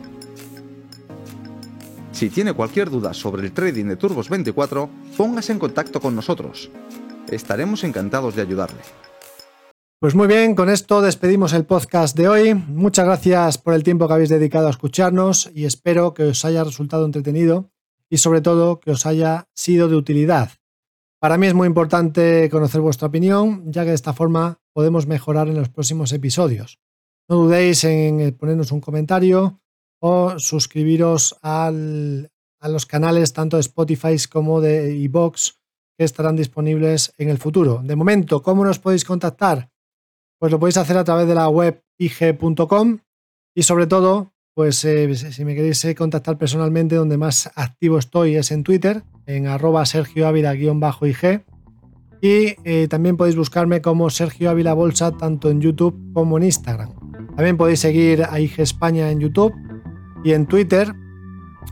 Si 2.12 2.30
tiene 2.30 2.52
cualquier 2.52 2.90
duda 2.90 3.12
sobre 3.12 3.42
el 3.42 3.52
trading 3.52 3.86
de 3.86 3.96
Turbos 3.96 4.28
24, 4.28 4.88
póngase 5.16 5.52
en 5.52 5.58
contacto 5.58 6.00
con 6.00 6.14
nosotros. 6.14 6.70
Estaremos 7.28 7.84
encantados 7.84 8.36
de 8.36 8.42
ayudarle. 8.42 8.80
Pues 10.00 10.14
muy 10.14 10.26
bien, 10.26 10.54
con 10.54 10.68
esto 10.68 11.00
despedimos 11.00 11.54
el 11.54 11.64
podcast 11.64 12.16
de 12.16 12.28
hoy. 12.28 12.54
Muchas 12.54 13.06
gracias 13.06 13.58
por 13.58 13.74
el 13.74 13.82
tiempo 13.82 14.06
que 14.06 14.14
habéis 14.14 14.28
dedicado 14.28 14.66
a 14.66 14.70
escucharnos 14.70 15.50
y 15.54 15.64
espero 15.64 16.12
que 16.12 16.24
os 16.24 16.44
haya 16.44 16.62
resultado 16.62 17.06
entretenido 17.06 17.70
y 18.10 18.18
sobre 18.18 18.42
todo 18.42 18.80
que 18.80 18.90
os 18.90 19.06
haya 19.06 19.48
sido 19.54 19.88
de 19.88 19.96
utilidad. 19.96 20.50
Para 21.24 21.38
mí 21.38 21.46
es 21.46 21.54
muy 21.54 21.66
importante 21.66 22.50
conocer 22.50 22.82
vuestra 22.82 23.08
opinión, 23.08 23.72
ya 23.72 23.84
que 23.84 23.88
de 23.88 23.94
esta 23.94 24.12
forma 24.12 24.60
podemos 24.74 25.06
mejorar 25.06 25.48
en 25.48 25.54
los 25.54 25.70
próximos 25.70 26.12
episodios. 26.12 26.80
No 27.30 27.36
dudéis 27.36 27.82
en 27.84 28.36
ponernos 28.38 28.72
un 28.72 28.82
comentario 28.82 29.58
o 30.02 30.38
suscribiros 30.38 31.34
a 31.40 31.72
los 31.72 32.84
canales 32.84 33.32
tanto 33.32 33.56
de 33.56 33.62
Spotify 33.62 34.16
como 34.30 34.60
de 34.60 34.94
iBox 34.96 35.62
que 35.96 36.04
estarán 36.04 36.36
disponibles 36.36 37.14
en 37.16 37.30
el 37.30 37.38
futuro. 37.38 37.80
De 37.82 37.96
momento, 37.96 38.42
¿cómo 38.42 38.62
nos 38.62 38.78
podéis 38.78 39.06
contactar? 39.06 39.70
Pues 40.38 40.52
lo 40.52 40.60
podéis 40.60 40.76
hacer 40.76 40.98
a 40.98 41.04
través 41.04 41.26
de 41.26 41.36
la 41.36 41.48
web 41.48 41.82
ig.com 41.96 42.98
y 43.56 43.62
sobre 43.62 43.86
todo, 43.86 44.34
pues 44.54 44.84
eh, 44.84 45.14
si 45.14 45.42
me 45.46 45.54
queréis 45.54 45.82
eh, 45.86 45.94
contactar 45.94 46.36
personalmente, 46.36 46.96
donde 46.96 47.16
más 47.16 47.50
activo 47.54 47.96
estoy 47.96 48.36
es 48.36 48.50
en 48.50 48.62
Twitter, 48.62 49.04
en 49.26 49.46
arroba 49.46 49.86
Sergio 49.86 50.26
Ávila-IG. 50.26 51.44
Y 52.20 52.56
eh, 52.64 52.88
también 52.88 53.16
podéis 53.16 53.36
buscarme 53.36 53.82
como 53.82 54.08
Sergio 54.10 54.50
Ávila 54.50 54.72
Bolsa 54.74 55.12
tanto 55.12 55.50
en 55.50 55.60
YouTube 55.60 55.94
como 56.12 56.38
en 56.38 56.44
Instagram. 56.44 56.90
También 57.36 57.56
podéis 57.56 57.80
seguir 57.80 58.24
a 58.24 58.40
IG 58.40 58.60
España 58.60 59.10
en 59.10 59.20
YouTube 59.20 59.52
y 60.24 60.32
en 60.32 60.46
Twitter 60.46 60.94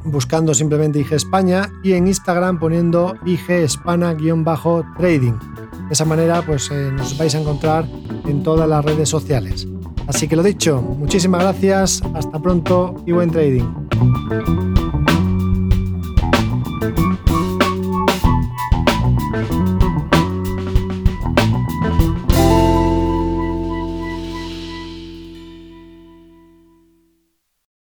buscando 0.05 0.55
simplemente 0.55 1.00
IG 1.00 1.12
España 1.12 1.70
y 1.82 1.92
en 1.92 2.07
Instagram 2.07 2.59
poniendo 2.59 3.14
IG 3.24 3.64
Hispana-trading. 3.64 5.38
De 5.38 5.92
esa 5.92 6.05
manera, 6.05 6.42
pues 6.42 6.70
eh, 6.70 6.90
nos 6.92 7.16
vais 7.18 7.34
a 7.34 7.40
encontrar 7.40 7.86
en 8.26 8.42
todas 8.42 8.68
las 8.68 8.84
redes 8.84 9.09
sociales. 9.09 9.68
Así 10.07 10.26
que 10.26 10.36
lo 10.36 10.42
dicho, 10.42 10.82
muchísimas 10.82 11.42
gracias, 11.42 12.03
hasta 12.14 12.40
pronto 12.40 13.03
y 13.07 13.12
buen 13.12 13.30
trading. 13.30 15.01